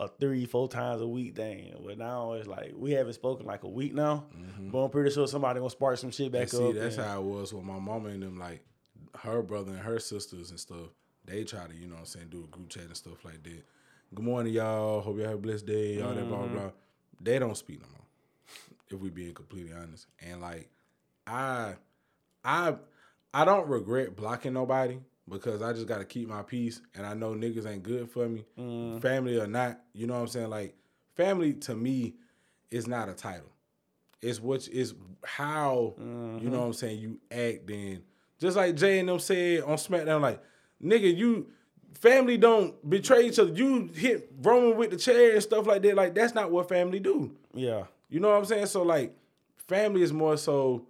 a 0.00 0.08
three, 0.08 0.46
four 0.46 0.66
times 0.66 1.02
a 1.02 1.06
week 1.06 1.36
thing. 1.36 1.74
But 1.84 1.98
now 1.98 2.32
it's 2.32 2.48
like 2.48 2.72
we 2.74 2.92
haven't 2.92 3.12
spoken 3.12 3.46
like 3.46 3.64
a 3.64 3.68
week 3.68 3.94
now. 3.94 4.24
Mm-hmm. 4.34 4.70
But 4.70 4.78
I'm 4.78 4.90
pretty 4.90 5.10
sure 5.10 5.28
somebody 5.28 5.60
gonna 5.60 5.70
spark 5.70 5.98
some 5.98 6.10
shit 6.10 6.32
back 6.32 6.42
And 6.42 6.50
see, 6.50 6.68
up. 6.68 6.74
that's 6.74 6.96
and- 6.96 7.06
how 7.06 7.20
it 7.20 7.24
was 7.24 7.52
with 7.52 7.64
my 7.64 7.78
mama 7.78 8.08
and 8.08 8.22
them, 8.22 8.38
like 8.38 8.64
her 9.22 9.42
brother 9.42 9.72
and 9.72 9.80
her 9.80 10.00
sisters 10.00 10.50
and 10.50 10.58
stuff. 10.58 10.88
They 11.26 11.44
try 11.44 11.66
to, 11.66 11.74
you 11.74 11.86
know 11.86 11.94
what 11.94 12.00
I'm 12.00 12.06
saying, 12.06 12.28
do 12.30 12.42
a 12.42 12.46
group 12.46 12.70
chat 12.70 12.84
and 12.84 12.96
stuff 12.96 13.24
like 13.24 13.42
that. 13.42 13.62
Good 14.14 14.24
morning, 14.24 14.54
y'all. 14.54 15.02
Hope 15.02 15.18
y'all 15.18 15.26
have 15.26 15.34
a 15.34 15.38
blessed 15.38 15.66
day. 15.66 16.00
All 16.00 16.14
that 16.14 16.26
blah, 16.26 16.38
blah, 16.38 16.46
mm-hmm. 16.46 16.56
blah. 16.56 16.70
They 17.20 17.38
don't 17.38 17.56
speak 17.56 17.82
no 17.82 17.88
more. 17.88 18.06
If 18.88 18.98
we 18.98 19.10
being 19.10 19.34
completely 19.34 19.72
honest. 19.72 20.06
And 20.20 20.40
like 20.40 20.70
I 21.26 21.74
I 22.42 22.74
I 23.34 23.44
don't 23.44 23.68
regret 23.68 24.16
blocking 24.16 24.54
nobody 24.54 24.98
because 25.28 25.62
I 25.62 25.72
just 25.72 25.86
gotta 25.86 26.04
keep 26.04 26.28
my 26.28 26.42
peace 26.42 26.80
and 26.94 27.06
I 27.06 27.14
know 27.14 27.32
niggas 27.34 27.66
ain't 27.66 27.82
good 27.82 28.10
for 28.10 28.28
me. 28.28 28.44
Mm. 28.58 29.00
Family 29.00 29.38
or 29.38 29.46
not, 29.46 29.80
you 29.92 30.06
know 30.06 30.14
what 30.14 30.20
I'm 30.20 30.28
saying? 30.28 30.50
Like 30.50 30.74
family 31.16 31.54
to 31.54 31.74
me 31.74 32.14
is 32.70 32.86
not 32.86 33.08
a 33.08 33.14
title. 33.14 33.50
It's 34.22 34.40
what 34.40 34.68
is 34.68 34.94
how 35.24 35.94
you 35.98 36.04
know 36.04 36.38
mm-hmm. 36.38 36.50
what 36.52 36.66
I'm 36.66 36.72
saying 36.72 36.98
you 36.98 37.20
act 37.30 37.70
and 37.70 38.02
just 38.38 38.56
like 38.56 38.74
Jay 38.74 38.98
and 38.98 39.08
them 39.08 39.18
said 39.18 39.62
on 39.62 39.76
SmackDown, 39.76 40.20
like 40.20 40.42
nigga, 40.82 41.14
you 41.14 41.48
family 41.94 42.36
don't 42.36 42.88
betray 42.88 43.26
each 43.26 43.38
other. 43.38 43.52
You 43.52 43.90
hit 43.94 44.32
Roman 44.40 44.76
with 44.76 44.90
the 44.90 44.96
chair 44.96 45.34
and 45.34 45.42
stuff 45.42 45.66
like 45.66 45.82
that. 45.82 45.94
Like 45.94 46.14
that's 46.14 46.34
not 46.34 46.50
what 46.50 46.68
family 46.68 47.00
do. 47.00 47.36
yeah. 47.54 47.84
You 48.08 48.18
know 48.18 48.28
what 48.28 48.38
I'm 48.38 48.44
saying? 48.44 48.66
So 48.66 48.82
like 48.82 49.14
family 49.68 50.02
is 50.02 50.12
more 50.12 50.36
so 50.36 50.86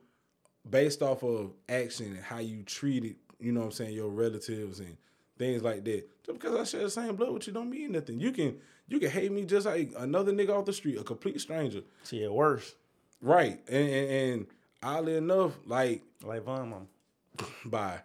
based 0.69 1.03
off 1.03 1.23
of 1.23 1.53
action 1.69 2.07
and 2.07 2.23
how 2.23 2.39
you 2.39 2.63
treat 2.63 3.05
it, 3.05 3.17
you 3.41 3.53
know 3.53 3.61
what 3.61 3.67
I'm 3.67 3.73
saying, 3.73 3.95
your 3.95 4.09
relatives 4.09 4.81
and 4.81 4.97
things 5.39 5.63
like 5.63 5.85
that. 5.85 6.05
Just 6.25 6.39
because 6.39 6.55
I 6.55 6.65
share 6.65 6.85
the 6.85 6.91
same 6.91 7.17
blood 7.17 7.33
with 7.33 7.47
you 7.47 7.53
don't 7.53 7.71
mean 7.71 7.93
nothing. 7.93 8.21
You 8.21 8.33
can 8.33 8.59
you 8.89 8.99
can 8.99 9.11
hate 9.11 9.33
me 9.33 9.45
just 9.45 9.67
like 9.67 9.93
another 9.97 10.33
nigga 10.33 10.51
off 10.51 10.67
the 10.67 10.73
street, 10.73 10.99
a 10.99 11.05
complete 11.05 11.41
stranger. 11.41 11.83
Shit, 12.05 12.31
worse. 12.31 12.75
right, 13.23 13.61
and, 13.69 13.89
and, 13.89 14.11
and 14.11 14.47
oddly 14.83 15.17
enough, 15.17 15.53
like 15.65 16.03
Like 16.23 16.45
Von 16.45 16.71
Mom. 16.71 16.89
by, 17.65 18.01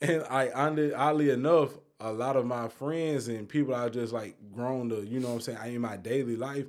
and 0.00 0.24
I 0.28 0.50
oddly, 0.50 0.92
oddly 0.92 1.30
enough, 1.30 1.70
a 2.00 2.12
lot 2.12 2.36
of 2.36 2.44
my 2.44 2.68
friends 2.68 3.28
and 3.28 3.48
people 3.48 3.74
I 3.74 3.88
just 3.88 4.12
like 4.12 4.36
grown 4.52 4.88
to, 4.90 5.02
you 5.06 5.20
know 5.20 5.28
what 5.28 5.34
I'm 5.34 5.40
saying, 5.40 5.58
I 5.58 5.68
in 5.68 5.80
my 5.80 5.96
daily 5.96 6.36
life, 6.36 6.66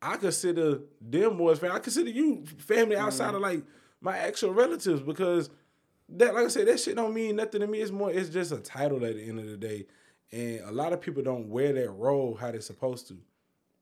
I 0.00 0.16
consider 0.16 0.80
them 1.00 1.38
boys 1.38 1.58
family. 1.58 1.76
I 1.76 1.80
consider 1.80 2.10
you 2.10 2.44
family 2.58 2.96
outside 2.96 3.28
mm-hmm. 3.28 3.36
of 3.36 3.42
like 3.42 3.62
my 4.00 4.18
actual 4.18 4.52
relatives 4.52 5.00
because 5.00 5.48
that, 6.10 6.34
like 6.34 6.44
I 6.44 6.48
said, 6.48 6.68
that 6.68 6.80
shit 6.80 6.96
don't 6.96 7.14
mean 7.14 7.36
nothing 7.36 7.60
to 7.60 7.66
me. 7.66 7.80
It's 7.80 7.90
more, 7.90 8.10
it's 8.10 8.28
just 8.28 8.52
a 8.52 8.58
title 8.58 9.04
at 9.04 9.16
the 9.16 9.22
end 9.22 9.38
of 9.38 9.46
the 9.46 9.56
day, 9.56 9.86
and 10.32 10.60
a 10.60 10.72
lot 10.72 10.92
of 10.92 11.00
people 11.00 11.22
don't 11.22 11.48
wear 11.48 11.72
that 11.72 11.90
role 11.90 12.34
how 12.34 12.50
they're 12.50 12.60
supposed 12.60 13.08
to. 13.08 13.18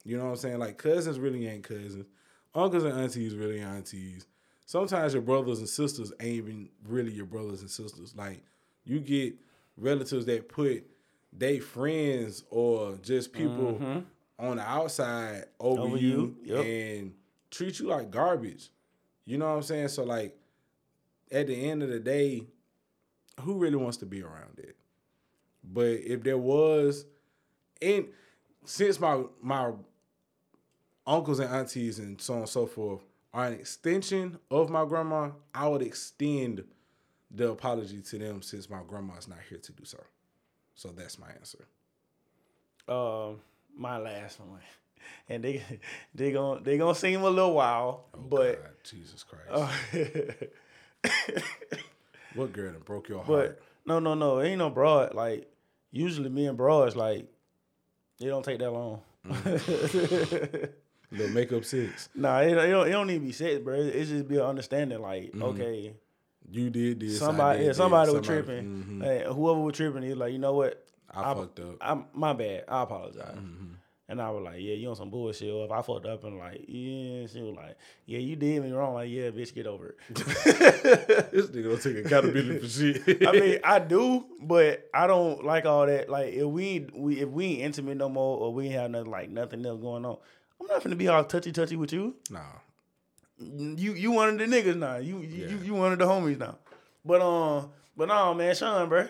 You 0.05 0.17
know 0.17 0.25
what 0.25 0.31
I'm 0.31 0.37
saying? 0.37 0.59
Like 0.59 0.79
cousins 0.79 1.19
really 1.19 1.47
ain't 1.47 1.65
cousins. 1.65 2.07
Uncles 2.55 2.85
and 2.85 2.99
aunties 2.99 3.35
really 3.35 3.61
aunties. 3.61 4.27
Sometimes 4.67 5.13
your 5.13 5.23
brothers 5.23 5.59
and 5.59 5.69
sisters 5.69 6.13
ain't 6.21 6.37
even 6.37 6.69
really 6.87 7.13
your 7.13 7.27
brothers 7.27 7.61
and 7.61 7.71
sisters. 7.71 8.15
Like 8.17 8.43
you 8.85 9.01
get 9.01 9.35
relatives 9.77 10.27
that 10.27 10.49
put 10.49 10.85
they 11.33 11.59
friends 11.59 12.45
or 12.51 12.99
just 13.03 13.33
people 13.33 13.79
mm-hmm. 13.81 14.01
on 14.39 14.57
the 14.57 14.63
outside 14.63 15.47
over, 15.59 15.83
Over 15.83 15.97
you, 15.97 16.37
you, 16.43 16.57
yep. 16.57 16.65
and 16.65 17.15
treat 17.51 17.79
you 17.79 17.87
like 17.87 18.11
garbage. 18.11 18.71
You 19.25 19.39
know 19.39 19.47
what 19.47 19.57
I'm 19.57 19.63
saying? 19.63 19.89
So 19.89 20.05
like 20.05 20.37
at 21.33 21.47
the 21.49 21.71
end 21.71 21.83
of 21.83 21.89
the 21.89 21.99
day, 21.99 22.47
who 23.41 23.55
really 23.59 23.77
wants 23.77 23.97
to 23.99 24.07
be 24.07 24.23
around 24.23 24.59
it? 24.59 24.77
But 25.65 26.01
if 26.05 26.23
there 26.23 26.39
was, 26.39 27.07
and 27.81 28.07
since 28.65 29.01
my 29.01 29.23
my 29.41 29.73
uncles 31.07 31.39
and 31.41 31.53
aunties 31.53 31.99
and 31.99 32.21
so 32.21 32.35
on 32.35 32.41
and 32.41 32.49
so 32.49 32.67
forth 32.67 33.01
are 33.35 33.47
an 33.47 33.55
extension 33.55 34.39
of 34.51 34.71
my 34.71 34.85
grandma, 34.85 35.31
I 35.55 35.67
would 35.69 35.83
extend 35.83 36.65
the 37.31 37.51
apology 37.51 38.03
to 38.03 38.19
them 38.19 38.43
since 38.43 38.69
my 38.69 38.81
grandma's 38.87 39.27
not 39.27 39.39
here 39.49 39.59
to 39.59 39.73
do 39.73 39.85
so. 39.85 39.99
So 40.75 40.89
that's 40.89 41.19
my 41.19 41.29
answer. 41.31 41.67
Um, 42.89 43.41
my 43.77 43.97
last 43.99 44.41
one, 44.41 44.61
and 45.29 45.43
they 45.43 45.63
they 46.15 46.33
gonna 46.33 46.61
they 46.61 46.77
gonna 46.77 46.95
seem 46.95 47.23
a 47.23 47.31
little 47.31 47.55
wild, 47.55 48.01
but 48.29 48.63
God, 48.63 48.73
Jesus 48.85 49.25
Christ. 49.25 49.51
uh, 49.51 49.69
what 52.35 52.53
girl 52.53 52.73
that 52.73 52.85
broke 52.85 53.09
your 53.09 53.23
heart? 53.23 53.29
but 53.29 53.63
no 53.87 53.99
no 53.99 54.15
no, 54.15 54.39
it 54.39 54.49
ain't 54.49 54.59
no 54.59 54.71
broad. 54.71 55.15
Like 55.15 55.51
usually 55.91 56.29
me 56.31 56.47
and 56.47 56.57
broads 56.57 56.97
like 56.97 57.27
it 58.21 58.27
don't 58.27 58.45
take 58.45 58.59
that 58.61 58.71
long. 58.71 59.01
the 59.25 60.71
makeup 61.33 61.65
six. 61.65 62.09
nah, 62.15 62.41
it, 62.41 62.53
it 62.53 62.71
don't 62.71 62.87
it 62.89 62.91
don't 62.91 63.07
need 63.07 63.15
to 63.15 63.21
be 63.21 63.33
sex, 63.33 63.61
bro. 63.61 63.75
It 63.75 64.05
just 64.05 64.29
be 64.29 64.37
an 64.37 64.43
understanding. 64.43 65.01
Like 65.01 65.33
okay, 65.41 65.95
You 66.51 66.71
did 66.71 67.01
this. 67.01 67.19
Somebody 67.19 67.61
did 67.61 67.67
yeah, 67.67 67.73
somebody 67.73 68.13
was 68.13 68.27
tripping. 68.27 69.01
Mhm. 69.01 69.05
Hey, 69.05 69.25
whoever 69.27 69.61
was 69.61 69.77
tripping, 69.77 70.03
he's 70.03 70.17
like, 70.17 70.33
you 70.33 70.39
know 70.39 70.55
what? 70.55 70.85
I, 71.15 71.35
fucked 71.35 71.61
up. 71.61 71.77
I'm 71.81 72.07
my 72.15 72.33
bad. 72.33 72.65
I 72.69 72.83
apologize. 72.83 73.37
Mm-hmm. 73.37 73.75
And 74.13 74.21
I 74.21 74.31
was 74.31 74.45
like, 74.45 74.57
yeah, 74.59 74.75
you 74.75 74.91
on 74.91 74.95
some 74.97 75.09
bullshit. 75.09 75.51
Or 75.51 75.65
if 75.65 75.71
I 75.73 75.81
fucked 75.81 76.05
up 76.05 76.23
and 76.25 76.37
like, 76.39 76.67
yeah, 76.69 77.27
she 77.27 77.41
was 77.41 77.55
like, 77.57 77.79
yeah, 78.05 78.19
you 78.19 78.37
did 78.37 78.63
me 78.63 78.71
wrong. 78.71 78.93
Like, 78.93 79.09
yeah, 79.09 79.31
bitch, 79.31 79.55
get 79.55 79.67
over 79.67 79.89
it. 79.89 79.97
this 80.15 81.47
nigga 81.47 81.63
don't 81.71 81.83
take 81.83 82.05
accountability 82.05 82.59
for 82.59 82.69
shit. 82.69 83.27
I 83.27 83.33
mean, 83.33 83.59
I 83.65 83.79
do, 83.79 84.27
but 84.39 84.87
I 84.93 85.07
don't 85.07 85.43
like 85.45 85.65
all 85.65 85.87
that. 85.87 86.11
Like, 86.11 86.35
if 86.35 86.45
we 86.45 86.87
we 86.95 87.21
if 87.23 87.29
we 87.31 87.47
ain't 87.55 87.63
intimate 87.63 87.97
no 87.97 88.11
more, 88.11 88.37
or 88.39 88.53
we 88.53 88.67
ain't 88.67 88.75
have 88.75 88.91
nothing 88.91 89.11
like 89.11 89.31
nothing 89.31 89.65
else 89.65 89.81
going 89.81 90.05
on, 90.05 90.19
I'm 90.61 90.67
not 90.67 90.83
gonna 90.85 90.95
be 90.97 91.09
all 91.09 91.25
touchy 91.25 91.51
touchy 91.51 91.77
with 91.77 91.93
you. 91.95 92.15
nah. 92.31 92.41
You 93.39 93.95
you 93.95 94.11
one 94.13 94.29
of 94.29 94.39
the 94.39 94.45
niggas 94.45 94.77
now. 94.77 94.97
You 94.99 95.21
you 95.21 95.47
Yeah. 95.47 95.63
you 95.65 95.73
one 95.75 95.93
of 95.93 95.99
the 95.99 96.05
homies 96.05 96.39
now. 96.39 96.59
But 97.05 97.23
um, 97.23 97.71
but 97.97 98.09
no, 98.09 98.35
man, 98.35 98.55
Sean, 98.55 98.89
bro. 98.91 99.09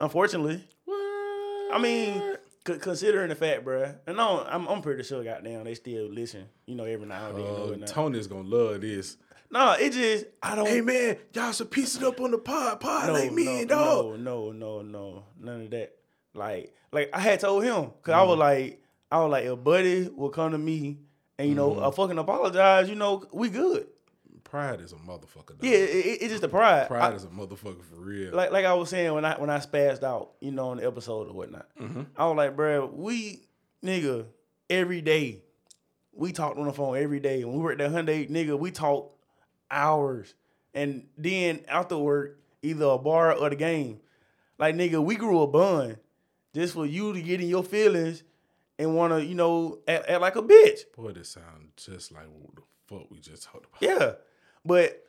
Unfortunately, 0.00 0.64
what? 0.86 0.94
I 1.74 1.78
mean, 1.80 2.36
c- 2.66 2.78
considering 2.78 3.28
the 3.28 3.34
fact, 3.34 3.64
bruh, 3.64 3.96
and 4.06 4.16
no, 4.16 4.44
I'm 4.48 4.66
I'm 4.66 4.82
pretty 4.82 5.02
sure, 5.02 5.22
goddamn, 5.24 5.64
they 5.64 5.74
still 5.74 6.06
listen. 6.06 6.46
You 6.66 6.74
know, 6.74 6.84
every 6.84 7.06
now 7.06 7.28
and 7.28 7.38
then. 7.38 7.44
Uh, 7.46 7.72
and. 7.72 7.86
Tony's 7.86 8.26
gonna 8.26 8.48
love 8.48 8.80
this. 8.80 9.16
No, 9.50 9.72
it 9.72 9.92
just 9.92 10.26
I 10.42 10.54
don't. 10.56 10.66
Hey 10.66 10.80
man, 10.80 11.16
y'all 11.32 11.52
should 11.52 11.70
piece 11.70 11.96
it 11.96 12.02
up 12.02 12.20
on 12.20 12.30
the 12.32 12.38
pod. 12.38 12.80
Pod 12.80 13.06
no, 13.08 13.12
like 13.12 13.32
me, 13.32 13.64
no, 13.64 13.66
dog. 13.66 14.20
no, 14.20 14.50
no, 14.50 14.52
no, 14.52 14.82
no, 14.82 15.24
none 15.40 15.60
of 15.62 15.70
that. 15.70 15.94
Like, 16.34 16.74
like 16.90 17.10
I 17.12 17.20
had 17.20 17.40
told 17.40 17.62
him 17.62 17.92
because 17.96 18.14
I 18.14 18.22
was 18.22 18.38
like, 18.38 18.82
I 19.12 19.20
was 19.20 19.30
like, 19.30 19.44
if 19.44 19.62
Buddy 19.62 20.08
will 20.08 20.30
come 20.30 20.52
to 20.52 20.58
me 20.58 20.98
and 21.38 21.48
you 21.48 21.54
know, 21.54 21.80
I 21.86 21.90
fucking 21.92 22.18
apologize. 22.18 22.88
You 22.88 22.96
know, 22.96 23.24
we 23.32 23.48
good. 23.48 23.86
Pride 24.54 24.80
is 24.80 24.92
a 24.92 24.96
motherfucker. 24.96 25.48
Dog. 25.48 25.64
Yeah, 25.64 25.78
it, 25.78 25.90
it- 26.06 26.22
it's 26.22 26.28
just 26.30 26.42
the 26.42 26.48
pride. 26.48 26.86
pride 26.86 27.12
I- 27.12 27.16
is 27.16 27.24
a 27.24 27.28
motherfucker 27.28 27.82
for 27.82 27.96
real. 27.96 28.32
like 28.34 28.52
like 28.52 28.64
I 28.64 28.72
was 28.74 28.88
saying 28.88 29.12
when 29.12 29.24
I 29.24 29.38
when 29.40 29.50
I 29.50 29.58
spazzed 29.58 30.04
out, 30.04 30.30
you 30.40 30.52
know, 30.52 30.68
on 30.68 30.76
the 30.76 30.86
episode 30.86 31.28
or 31.28 31.32
whatnot. 31.34 31.66
Mm-hmm. 31.80 32.02
I 32.16 32.26
was 32.28 32.36
like, 32.36 32.54
bro, 32.54 32.86
we 32.86 33.40
nigga 33.84 34.26
every 34.70 35.00
day, 35.00 35.42
we 36.12 36.30
talked 36.32 36.56
on 36.58 36.66
the 36.66 36.72
phone 36.72 36.96
every 36.96 37.18
day. 37.18 37.44
When 37.44 37.56
we 37.56 37.62
were 37.62 37.72
at 37.72 37.78
the 37.78 37.84
Hyundai, 37.88 38.30
nigga, 38.30 38.56
we 38.58 38.70
talked 38.70 39.18
hours, 39.70 40.34
and 40.72 41.06
then 41.18 41.64
after 41.68 41.98
work, 41.98 42.38
either 42.62 42.84
a 42.86 42.98
bar 42.98 43.32
or 43.34 43.50
the 43.50 43.56
game. 43.56 44.00
Like 44.58 44.76
nigga, 44.76 45.02
we 45.04 45.16
grew 45.16 45.40
a 45.42 45.46
bond 45.48 45.98
just 46.54 46.74
for 46.74 46.86
you 46.86 47.12
to 47.12 47.20
get 47.20 47.40
in 47.40 47.48
your 47.48 47.64
feelings 47.64 48.22
and 48.78 48.94
want 48.94 49.12
to, 49.12 49.24
you 49.24 49.34
know, 49.34 49.80
act, 49.88 50.08
act 50.08 50.20
like 50.20 50.36
a 50.36 50.42
bitch. 50.42 50.80
Boy, 50.96 51.10
this 51.10 51.30
sound 51.30 51.70
just 51.76 52.12
like 52.12 52.26
what 52.28 52.54
the 52.54 52.62
fuck 52.86 53.10
we 53.10 53.18
just 53.18 53.42
talked 53.42 53.66
about. 53.66 53.82
Yeah. 53.82 54.12
But 54.64 55.02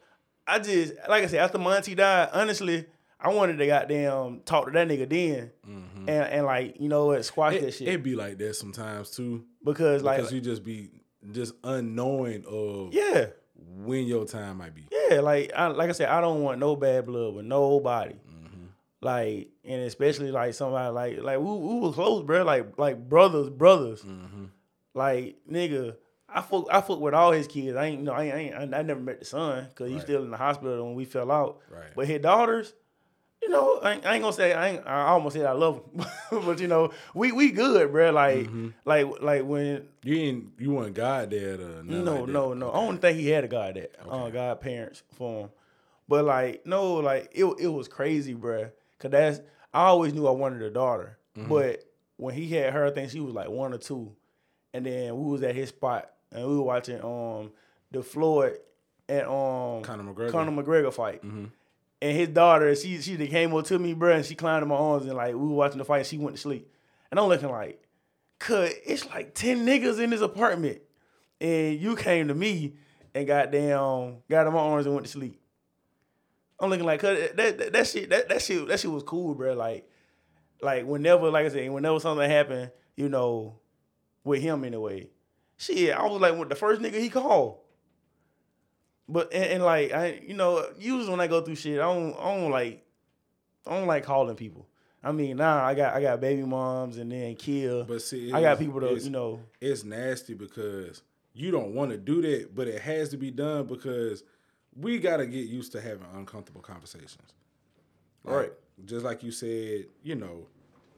I 0.48 0.60
just 0.60 0.94
like 1.10 1.24
I 1.24 1.28
said, 1.28 1.40
after 1.40 1.58
Monty 1.58 1.96
died, 1.96 2.30
honestly, 2.34 2.86
I 3.20 3.34
wanted 3.34 3.58
to 3.58 3.66
goddamn 3.68 4.42
talk 4.46 4.66
to 4.66 4.72
that 4.72 4.88
nigga 4.88 5.10
then. 5.10 5.52
And 5.66 6.10
and 6.10 6.46
like, 6.46 6.80
you 6.80 6.90
know 6.90 7.08
what, 7.08 7.26
squash 7.26 7.54
that 7.54 7.64
It, 7.68 7.72
shit. 7.72 7.88
it 7.88 8.04
be 8.04 8.16
like 8.16 8.38
that 8.38 8.56
sometimes 8.56 9.10
too, 9.12 9.46
because 9.64 10.04
like 10.04 10.18
because 10.18 10.32
you 10.34 10.42
just 10.42 10.64
be 10.64 10.92
just 11.32 11.54
unknowing 11.64 12.46
of 12.48 12.94
Yeah. 12.94 13.28
when 13.56 14.06
your 14.06 14.26
time 14.26 14.58
might 14.58 14.76
be. 14.76 14.88
Yeah, 14.92 15.22
like 15.22 15.52
I 15.56 15.68
like 15.68 15.90
I 15.90 15.94
said, 15.94 16.10
I 16.10 16.22
don't 16.22 16.42
want 16.44 16.60
no 16.60 16.76
bad 16.76 17.06
blood 17.08 17.34
with 17.34 17.46
nobody. 17.46 18.14
Mm-hmm. 18.14 18.66
Like 19.02 19.50
and 19.64 19.82
especially 19.84 20.32
like 20.32 20.54
somebody 20.54 20.92
like 20.94 21.18
like 21.24 21.40
we, 21.40 21.46
we 21.56 21.80
were 21.80 21.92
close, 21.94 22.24
bro. 22.24 22.44
Like 22.44 22.78
like 22.78 23.10
brothers, 23.10 23.50
brothers. 23.50 24.02
Mm-hmm. 24.02 24.46
Like 24.94 25.38
nigga, 25.52 25.96
I 26.36 26.42
fuck 26.42 26.66
I 26.70 26.82
fuck 26.82 27.00
with 27.00 27.14
all 27.14 27.32
his 27.32 27.48
kids. 27.48 27.76
I 27.78 27.86
ain't 27.86 28.00
you 28.00 28.06
know 28.06 28.14
I 28.14 28.24
ain't, 28.26 28.56
I, 28.56 28.62
ain't, 28.64 28.74
I 28.76 28.82
never 28.82 29.00
met 29.00 29.20
the 29.20 29.26
son 29.26 29.68
because 29.70 29.88
he's 29.88 29.96
Right. 29.98 30.04
still 30.04 30.24
in 30.24 30.32
the 30.32 30.38
hospital 30.38 30.86
when 30.86 30.94
we 30.96 31.06
fell 31.06 31.32
out. 31.32 31.62
Right. 31.72 31.86
But 31.96 32.08
his 32.08 32.22
daughters, 32.22 32.74
you 33.42 33.50
know, 33.50 33.80
I 33.82 33.94
ain't, 33.94 34.06
I 34.06 34.14
ain't 34.16 34.22
gonna 34.22 34.34
say 34.34 34.54
I 34.54 34.68
ain't. 34.70 34.86
I 34.88 35.08
almost 35.08 35.36
said 35.36 35.46
I 35.46 35.54
love 35.54 35.82
them, 35.96 36.06
but 36.46 36.60
you 36.60 36.68
know, 36.68 36.92
we 37.14 37.32
we 37.32 37.52
good, 37.52 37.92
bro. 37.92 38.12
Like 38.12 38.48
Mm-hmm. 38.48 38.68
like 38.86 39.22
like 39.22 39.44
when 39.46 39.88
You 40.04 40.16
ain't 40.18 40.46
you 40.60 40.72
want 40.72 40.94
God 40.94 41.32
to 41.32 41.58
nothing 41.84 42.04
no, 42.06 42.16
like 42.22 42.28
no, 42.28 42.54
no. 42.54 42.72
I 42.72 42.86
don't 42.86 42.98
think 43.00 43.18
he 43.18 43.30
had 43.30 43.44
a 43.44 43.48
god 43.48 43.76
that 43.76 43.96
uh, 44.10 44.30
god 44.30 44.60
parents 44.62 45.04
for 45.14 45.42
him. 45.44 45.50
But 46.08 46.26
like, 46.26 46.66
no, 46.66 46.96
like 46.96 47.30
it 47.34 47.46
it 47.60 47.68
was 47.68 47.88
crazy, 47.88 48.36
bruh. 48.36 48.72
Cause 49.00 49.12
that's 49.12 49.40
I 49.74 49.86
always 49.86 50.14
knew 50.14 50.28
I 50.28 50.32
wanted 50.32 50.62
a 50.62 50.70
daughter. 50.70 51.18
Mm-hmm. 51.38 51.50
But 51.50 51.84
when 52.18 52.34
he 52.34 52.48
had 52.50 52.74
her, 52.74 52.86
I 52.86 52.92
think 52.92 53.12
she 53.12 53.20
was 53.20 53.34
like 53.34 53.50
one 53.50 53.74
or 53.74 53.78
two. 53.78 54.16
And 54.74 54.86
then 54.86 55.16
we 55.18 55.32
was 55.32 55.42
at 55.44 55.56
his 55.56 55.70
spot 55.70 56.12
and 56.32 56.48
we 56.48 56.56
were 56.56 56.64
watching 56.64 57.04
um 57.04 57.52
the 57.92 58.04
Floyd 58.04 58.58
and 59.08 59.22
um 59.28 59.82
Conor 59.84 60.04
McGregor. 60.04 60.32
Conor 60.32 60.64
McGregor 60.64 60.94
fight. 60.94 61.24
Mm-hmm. 61.24 61.46
And 62.02 62.18
his 62.18 62.30
daughter, 62.30 62.76
she 62.76 63.02
she 63.02 63.16
came 63.28 63.54
up 63.56 63.66
to 63.66 63.80
me, 63.80 63.96
bruh, 63.96 64.16
and 64.16 64.26
she 64.26 64.36
climbed 64.36 64.64
in 64.64 64.70
my 64.70 64.76
arms 64.76 65.06
and 65.06 65.16
like 65.16 65.34
we 65.34 65.40
were 65.40 65.56
watching 65.56 65.78
the 65.78 65.86
fight. 65.86 66.00
And 66.00 66.08
she 66.08 66.18
went 66.18 66.36
to 66.36 66.42
sleep, 66.42 66.70
and 67.10 67.20
I'm 67.20 67.28
looking 67.28 67.50
like, 67.50 67.82
cause 68.40 68.72
it's 68.86 69.08
like 69.08 69.34
ten 69.34 69.66
niggas 69.66 70.00
in 70.00 70.10
this 70.10 70.22
apartment, 70.22 70.82
and 71.40 71.80
you 71.80 71.96
came 71.96 72.28
to 72.28 72.36
me 72.36 72.76
and 73.14 73.26
got 73.26 73.52
down, 73.52 74.18
got 74.30 74.46
in 74.46 74.54
my 74.54 74.60
arms 74.60 74.86
and 74.86 74.94
went 74.94 75.08
to 75.08 75.12
sleep. 75.12 75.40
I'm 76.60 76.70
looking 76.70 76.86
like, 76.86 77.00
cause 77.00 77.18
that 77.36 77.58
that, 77.58 77.74
that 77.74 77.88
shit 77.88 78.10
that, 78.10 78.30
that 78.30 78.42
shit 78.42 78.68
that 78.68 78.80
shit 78.80 78.92
was 78.92 79.04
cool, 79.04 79.36
bruh. 79.36 79.56
Like, 79.56 79.90
like 80.62 80.86
whenever, 80.86 81.32
like 81.32 81.46
I 81.46 81.50
said, 81.50 81.72
whenever 81.72 82.00
something 82.00 82.30
happened, 82.30 82.72
you 82.98 83.10
know, 83.10 83.56
with 84.24 84.42
him 84.42 84.64
anyway. 84.66 85.10
Shit, 85.58 85.96
I 85.96 86.06
was 86.06 86.22
like 86.22 86.50
the 86.50 86.56
first 86.56 86.82
nigga 86.82 87.00
he 87.00 87.10
called. 87.10 87.60
But 89.08 89.32
and, 89.34 89.46
and 89.46 89.64
like 89.64 89.92
I, 89.92 90.20
you 90.26 90.34
know, 90.34 90.66
usually 90.78 91.10
when 91.10 91.20
I 91.20 91.28
go 91.28 91.42
through 91.42 91.56
shit, 91.56 91.80
I 91.80 91.84
don't, 91.84 92.14
I 92.20 92.36
don't 92.36 92.52
like, 92.52 92.84
I 93.68 93.78
don't 93.78 93.88
like 93.88 94.04
calling 94.04 94.36
people. 94.36 94.68
I 95.04 95.12
mean, 95.12 95.38
nah, 95.38 95.64
I 95.64 95.76
got, 95.76 95.94
I 95.94 96.02
got 96.02 96.20
baby 96.20 96.42
moms 96.42 96.98
and 96.98 97.12
then 97.12 97.36
kill. 97.36 97.84
But 97.84 98.02
see, 98.02 98.34
I 98.34 98.42
got 98.42 98.58
people 98.58 98.82
to, 98.82 98.98
you 99.00 99.12
know, 99.12 99.40
it's 99.62 99.84
nasty 99.84 100.34
because 100.34 101.04
you 101.34 101.52
don't 101.52 101.76
want 101.76 101.92
to 101.92 101.98
do 101.98 102.22
that, 102.24 102.56
but 102.56 102.68
it 102.68 102.82
has 102.82 103.10
to 103.10 103.18
be 103.18 103.30
done 103.30 103.68
because 103.68 104.24
we 104.76 104.98
got 104.98 105.18
to 105.18 105.28
get 105.28 105.48
used 105.48 105.72
to 105.74 105.82
having 105.82 106.08
uncomfortable 106.16 106.62
conversations. 106.62 107.34
Like, 108.24 108.36
Right. 108.36 108.52
Just 108.86 109.06
like 109.06 109.22
you 109.22 109.32
said, 109.32 109.86
you 110.04 110.16
know, 110.16 110.48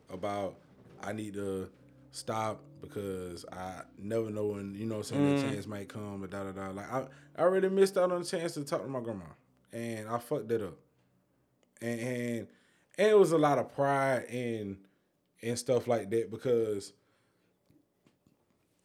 about 0.10 0.56
I 1.04 1.12
need 1.12 1.34
to 1.34 1.70
stop 2.12 2.62
because 2.82 3.46
I 3.52 3.82
never 3.98 4.30
know 4.30 4.48
when 4.48 4.76
you 4.76 4.86
know 4.86 4.98
what 4.98 5.12
I'm 5.12 5.18
saying 5.18 5.38
mm. 5.38 5.42
the 5.42 5.50
chance 5.50 5.68
might 5.68 5.90
come 5.90 6.24
and 6.24 6.30
da 6.30 6.44
da 6.44 6.52
da. 6.52 6.70
Like 6.70 6.92
I, 6.92 7.06
I 7.36 7.42
already 7.42 7.70
missed 7.70 7.98
out 7.98 8.12
on 8.12 8.22
the 8.22 8.28
chance 8.28 8.54
to 8.54 8.64
talk 8.64 8.84
to 8.84 8.88
my 8.88 9.00
grandma, 9.00 9.26
and 9.72 10.08
I 10.10 10.18
fucked 10.20 10.48
that 10.50 10.62
up. 10.62 10.78
And 11.82 12.00
and, 12.00 12.48
and 12.98 13.08
it 13.10 13.18
was 13.18 13.32
a 13.32 13.38
lot 13.38 13.58
of 13.58 13.74
pride 13.74 14.26
and 14.30 14.78
and 15.42 15.58
stuff 15.58 15.88
like 15.88 16.10
that 16.10 16.32
because 16.32 16.94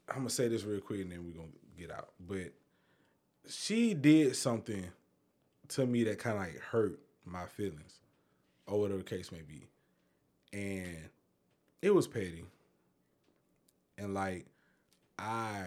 I'm 0.09 0.19
gonna 0.19 0.31
say 0.31 0.49
this 0.49 0.65
real 0.65 0.81
quick 0.81 1.01
and 1.01 1.13
then 1.13 1.25
we're 1.25 1.33
gonna 1.33 1.53
get 1.79 1.91
out. 1.91 2.11
But 2.21 2.53
she 3.49 3.95
did 3.95 4.37
something 4.37 4.87
to 5.69 5.87
me 5.87 6.05
that 6.05 6.19
kind 6.19 6.37
of 6.37 6.43
like 6.43 6.61
hurt 6.61 6.99
my 7.25 7.47
feelings, 7.47 8.01
or 8.67 8.81
whatever 8.81 8.99
the 8.99 9.05
case 9.05 9.33
may 9.33 9.43
be, 9.43 9.69
and 10.53 11.09
it 11.81 11.95
was 11.95 12.07
petty. 12.07 12.45
And 14.03 14.15
like 14.15 14.47
I 15.19 15.63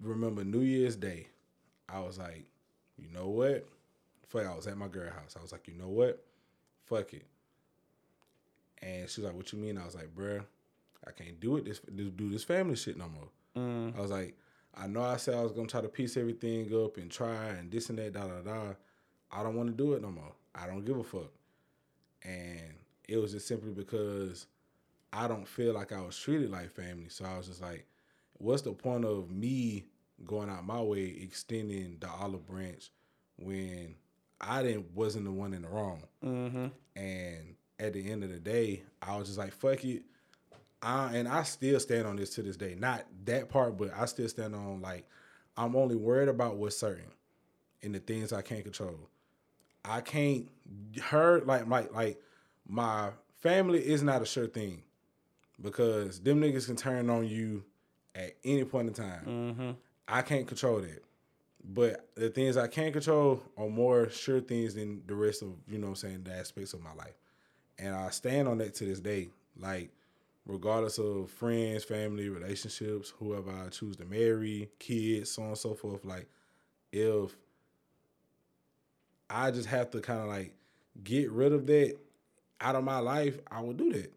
remember 0.00 0.44
New 0.44 0.60
Year's 0.60 0.96
Day, 0.96 1.26
I 1.88 2.00
was 2.00 2.18
like, 2.18 2.46
you 2.96 3.08
know 3.12 3.28
what? 3.28 3.66
Fuck, 4.28 4.46
I 4.46 4.54
was 4.54 4.68
at 4.68 4.76
my 4.76 4.86
girl 4.86 5.10
house. 5.10 5.34
I 5.36 5.42
was 5.42 5.50
like, 5.50 5.66
you 5.66 5.74
know 5.74 5.88
what? 5.88 6.22
Fuck 6.84 7.14
it. 7.14 7.26
And 8.82 9.08
she 9.10 9.20
was 9.20 9.28
like, 9.28 9.36
"What 9.36 9.52
you 9.52 9.58
mean?" 9.58 9.76
I 9.76 9.84
was 9.84 9.94
like, 9.94 10.14
"Bruh, 10.14 10.42
I 11.06 11.10
can't 11.10 11.38
do 11.38 11.56
it. 11.56 11.66
This 11.66 11.80
do 11.80 12.30
this 12.30 12.44
family 12.44 12.76
shit 12.76 12.96
no 12.96 13.08
more." 13.08 13.28
Mm. 13.56 13.94
I 13.94 14.00
was 14.00 14.10
like, 14.10 14.38
"I 14.74 14.86
know 14.86 15.02
I 15.02 15.18
said 15.18 15.34
I 15.34 15.42
was 15.42 15.52
gonna 15.52 15.68
try 15.68 15.82
to 15.82 15.88
piece 15.88 16.16
everything 16.16 16.74
up 16.74 16.96
and 16.96 17.10
try 17.10 17.48
and 17.48 17.70
this 17.70 17.90
and 17.90 17.98
that, 17.98 18.14
da 18.14 18.26
da 18.26 18.40
da. 18.40 18.74
I 19.30 19.42
don't 19.42 19.54
want 19.54 19.68
to 19.68 19.74
do 19.74 19.92
it 19.92 20.02
no 20.02 20.10
more. 20.10 20.32
I 20.54 20.66
don't 20.66 20.84
give 20.84 20.96
a 20.96 21.04
fuck." 21.04 21.30
And 22.22 22.74
it 23.06 23.18
was 23.18 23.32
just 23.32 23.46
simply 23.46 23.72
because 23.72 24.46
I 25.12 25.28
don't 25.28 25.46
feel 25.46 25.74
like 25.74 25.92
I 25.92 26.00
was 26.00 26.16
treated 26.18 26.50
like 26.50 26.70
family. 26.70 27.08
So 27.08 27.24
I 27.24 27.36
was 27.36 27.48
just 27.48 27.62
like, 27.62 27.86
"What's 28.34 28.62
the 28.62 28.72
point 28.72 29.04
of 29.04 29.30
me 29.30 29.84
going 30.24 30.50
out 30.50 30.64
my 30.66 30.80
way 30.80 31.16
extending 31.22 31.96
the 32.00 32.08
olive 32.08 32.46
branch 32.46 32.90
when 33.38 33.94
I 34.40 34.62
didn't 34.62 34.94
wasn't 34.94 35.24
the 35.24 35.32
one 35.32 35.54
in 35.54 35.62
the 35.62 35.68
wrong?" 35.68 36.02
Mm-hmm. 36.24 36.66
And 36.96 37.56
at 37.78 37.92
the 37.92 38.10
end 38.10 38.22
of 38.24 38.30
the 38.30 38.38
day, 38.38 38.82
I 39.02 39.16
was 39.16 39.28
just 39.28 39.38
like, 39.38 39.52
fuck 39.52 39.84
it. 39.84 40.02
I, 40.82 41.16
and 41.16 41.28
I 41.28 41.42
still 41.42 41.78
stand 41.80 42.06
on 42.06 42.16
this 42.16 42.30
to 42.34 42.42
this 42.42 42.56
day. 42.56 42.74
Not 42.78 43.04
that 43.24 43.48
part, 43.48 43.76
but 43.76 43.90
I 43.96 44.06
still 44.06 44.28
stand 44.28 44.54
on 44.54 44.80
like 44.80 45.06
I'm 45.56 45.76
only 45.76 45.96
worried 45.96 46.28
about 46.28 46.56
what's 46.56 46.76
certain 46.76 47.10
and 47.82 47.94
the 47.94 47.98
things 47.98 48.32
I 48.32 48.42
can't 48.42 48.64
control. 48.64 48.96
I 49.84 50.00
can't 50.00 50.48
her 51.02 51.40
like 51.40 51.66
like 51.66 51.92
like 51.92 52.22
my 52.66 53.10
family 53.40 53.80
is 53.80 54.02
not 54.02 54.22
a 54.22 54.26
sure 54.26 54.46
thing 54.46 54.82
because 55.60 56.20
them 56.20 56.40
niggas 56.40 56.66
can 56.66 56.76
turn 56.76 57.10
on 57.10 57.26
you 57.26 57.64
at 58.14 58.36
any 58.44 58.64
point 58.64 58.88
in 58.88 58.94
time. 58.94 59.24
Mm-hmm. 59.26 59.70
I 60.08 60.22
can't 60.22 60.46
control 60.46 60.80
that. 60.80 61.04
But 61.62 62.08
the 62.14 62.30
things 62.30 62.56
I 62.56 62.68
can 62.68 62.92
control 62.92 63.42
are 63.56 63.68
more 63.68 64.08
sure 64.08 64.40
things 64.40 64.74
than 64.74 65.02
the 65.06 65.14
rest 65.14 65.42
of, 65.42 65.48
you 65.68 65.78
know 65.78 65.88
what 65.88 65.90
I'm 65.90 65.96
saying, 65.96 66.24
the 66.24 66.32
aspects 66.32 66.72
of 66.72 66.82
my 66.82 66.94
life. 66.94 67.14
And 67.78 67.94
I 67.94 68.10
stand 68.10 68.48
on 68.48 68.58
that 68.58 68.74
to 68.76 68.84
this 68.84 69.00
day. 69.00 69.28
Like, 69.58 69.90
regardless 70.46 70.98
of 70.98 71.30
friends, 71.30 71.84
family, 71.84 72.28
relationships, 72.28 73.12
whoever 73.18 73.50
I 73.50 73.68
choose 73.68 73.96
to 73.96 74.06
marry, 74.06 74.70
kids, 74.78 75.32
so 75.32 75.42
on 75.42 75.48
and 75.48 75.58
so 75.58 75.74
forth. 75.74 76.04
Like, 76.04 76.28
if 76.92 77.36
I 79.28 79.50
just 79.50 79.68
have 79.68 79.90
to 79.90 80.00
kind 80.00 80.20
of 80.20 80.26
like 80.26 80.54
get 81.04 81.30
rid 81.30 81.52
of 81.52 81.66
that 81.66 81.96
out 82.60 82.74
of 82.74 82.84
my 82.84 82.98
life, 82.98 83.38
I 83.50 83.60
will 83.60 83.74
do 83.74 83.92
that. 83.92 84.12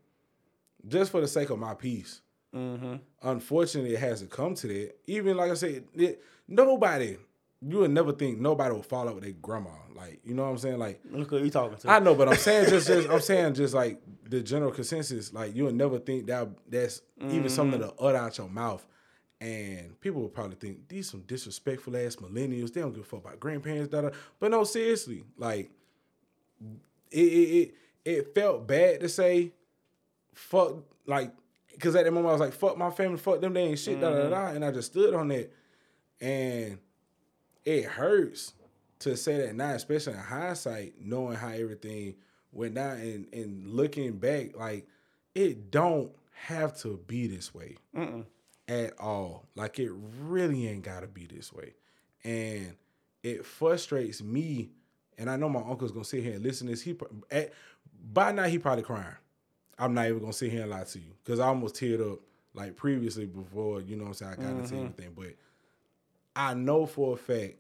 Just 0.87 1.11
for 1.11 1.21
the 1.21 1.27
sake 1.27 1.49
of 1.49 1.59
my 1.59 1.73
peace. 1.73 2.21
Mm-hmm. 2.53 2.95
Unfortunately, 3.21 3.93
it 3.93 3.99
hasn't 3.99 4.29
come 4.29 4.53
to 4.55 4.67
that. 4.67 4.95
Even 5.07 5.37
like 5.37 5.51
I 5.51 5.55
said, 5.55 5.85
it, 5.95 6.21
nobody, 6.47 7.17
you 7.61 7.77
would 7.79 7.91
never 7.91 8.11
think 8.11 8.39
nobody 8.39 8.75
would 8.75 8.85
fall 8.85 9.07
out 9.07 9.15
with 9.15 9.23
their 9.23 9.33
grandma. 9.33 9.71
Like, 9.95 10.19
you 10.23 10.33
know 10.33 10.43
what 10.43 10.49
I'm 10.49 10.57
saying? 10.57 10.79
Like, 10.79 11.01
Look 11.09 11.29
who 11.29 11.39
you 11.39 11.49
talking 11.49 11.77
to. 11.77 11.89
I 11.89 11.99
know, 11.99 12.15
but 12.15 12.27
I'm 12.29 12.35
saying 12.35 12.69
just, 12.69 12.87
just 12.87 13.09
I'm 13.09 13.21
saying 13.21 13.55
just 13.55 13.73
like 13.73 14.01
the 14.29 14.41
general 14.41 14.71
consensus. 14.71 15.33
Like 15.33 15.55
you 15.55 15.65
would 15.65 15.75
never 15.75 15.99
think 15.99 16.27
that 16.27 16.49
that's 16.69 17.01
even 17.21 17.49
something 17.49 17.79
mm-hmm. 17.79 17.97
to 17.97 18.03
utter 18.03 18.17
out 18.17 18.37
your 18.37 18.49
mouth, 18.49 18.85
and 19.39 19.99
people 20.01 20.21
would 20.21 20.33
probably 20.33 20.57
think 20.57 20.87
these 20.87 21.09
some 21.09 21.21
disrespectful 21.21 21.95
ass 21.97 22.17
millennials. 22.17 22.73
They 22.73 22.81
don't 22.81 22.93
give 22.93 23.03
a 23.03 23.05
fuck 23.05 23.21
about 23.21 23.39
grandparents. 23.39 23.89
Da, 23.89 24.01
da. 24.01 24.09
But 24.39 24.51
no, 24.51 24.63
seriously, 24.63 25.23
like 25.37 25.71
it 27.11 27.19
it 27.19 27.49
it, 27.49 27.75
it 28.05 28.35
felt 28.35 28.67
bad 28.67 28.99
to 28.99 29.09
say 29.09 29.53
fuck 30.33 30.75
like 31.05 31.31
because 31.71 31.95
at 31.95 32.05
that 32.05 32.11
moment 32.11 32.29
I 32.29 32.33
was 32.33 32.41
like 32.41 32.53
fuck 32.53 32.77
my 32.77 32.91
family, 32.91 33.17
fuck 33.17 33.41
them, 33.41 33.53
they 33.53 33.63
ain't 33.63 33.79
shit. 33.79 33.99
Da 33.99 34.09
da 34.09 34.29
da, 34.29 34.35
mm-hmm. 34.35 34.55
and 34.57 34.65
I 34.65 34.71
just 34.71 34.91
stood 34.91 35.13
on 35.13 35.31
it. 35.31 35.53
and 36.21 36.77
it 37.65 37.85
hurts 37.85 38.53
to 38.99 39.15
say 39.15 39.37
that 39.37 39.55
now, 39.55 39.71
especially 39.71 40.13
in 40.13 40.19
hindsight, 40.19 40.95
knowing 40.99 41.35
how 41.35 41.49
everything 41.49 42.15
went 42.51 42.75
down 42.75 42.97
and, 42.97 43.27
and 43.33 43.67
looking 43.67 44.13
back, 44.13 44.55
like 44.55 44.87
it 45.35 45.71
don't 45.71 46.11
have 46.33 46.77
to 46.79 46.99
be 47.07 47.27
this 47.27 47.53
way 47.53 47.77
at 48.67 48.99
all. 48.99 49.45
Like 49.55 49.79
it 49.79 49.91
really 50.21 50.67
ain't 50.67 50.83
gotta 50.83 51.07
be 51.07 51.25
this 51.25 51.51
way. 51.53 51.73
And 52.23 52.75
it 53.21 53.45
frustrates 53.45 54.21
me. 54.21 54.71
And 55.17 55.29
I 55.29 55.35
know 55.35 55.49
my 55.49 55.61
uncle's 55.61 55.91
gonna 55.91 56.05
sit 56.05 56.23
here 56.23 56.33
and 56.33 56.43
listen 56.43 56.67
to 56.67 56.73
this. 56.73 56.81
He 56.81 56.97
at, 57.31 57.53
by 58.11 58.31
now 58.31 58.43
he 58.43 58.57
probably 58.57 58.83
crying. 58.83 59.15
I'm 59.77 59.93
not 59.93 60.07
even 60.07 60.19
gonna 60.19 60.33
sit 60.33 60.51
here 60.51 60.61
and 60.61 60.71
lie 60.71 60.83
to 60.83 60.99
you. 60.99 61.11
Cause 61.25 61.39
I 61.39 61.47
almost 61.47 61.75
teared 61.75 62.13
up 62.13 62.19
like 62.53 62.75
previously 62.75 63.25
before, 63.25 63.81
you 63.81 63.95
know 63.95 64.03
what 64.03 64.09
I'm 64.09 64.13
saying, 64.13 64.31
I 64.33 64.35
got 64.35 64.51
into 64.51 64.61
mm-hmm. 64.61 64.77
everything. 64.77 65.13
But 65.15 65.35
I 66.35 66.53
know 66.53 66.85
for 66.85 67.13
a 67.13 67.17
fact 67.17 67.55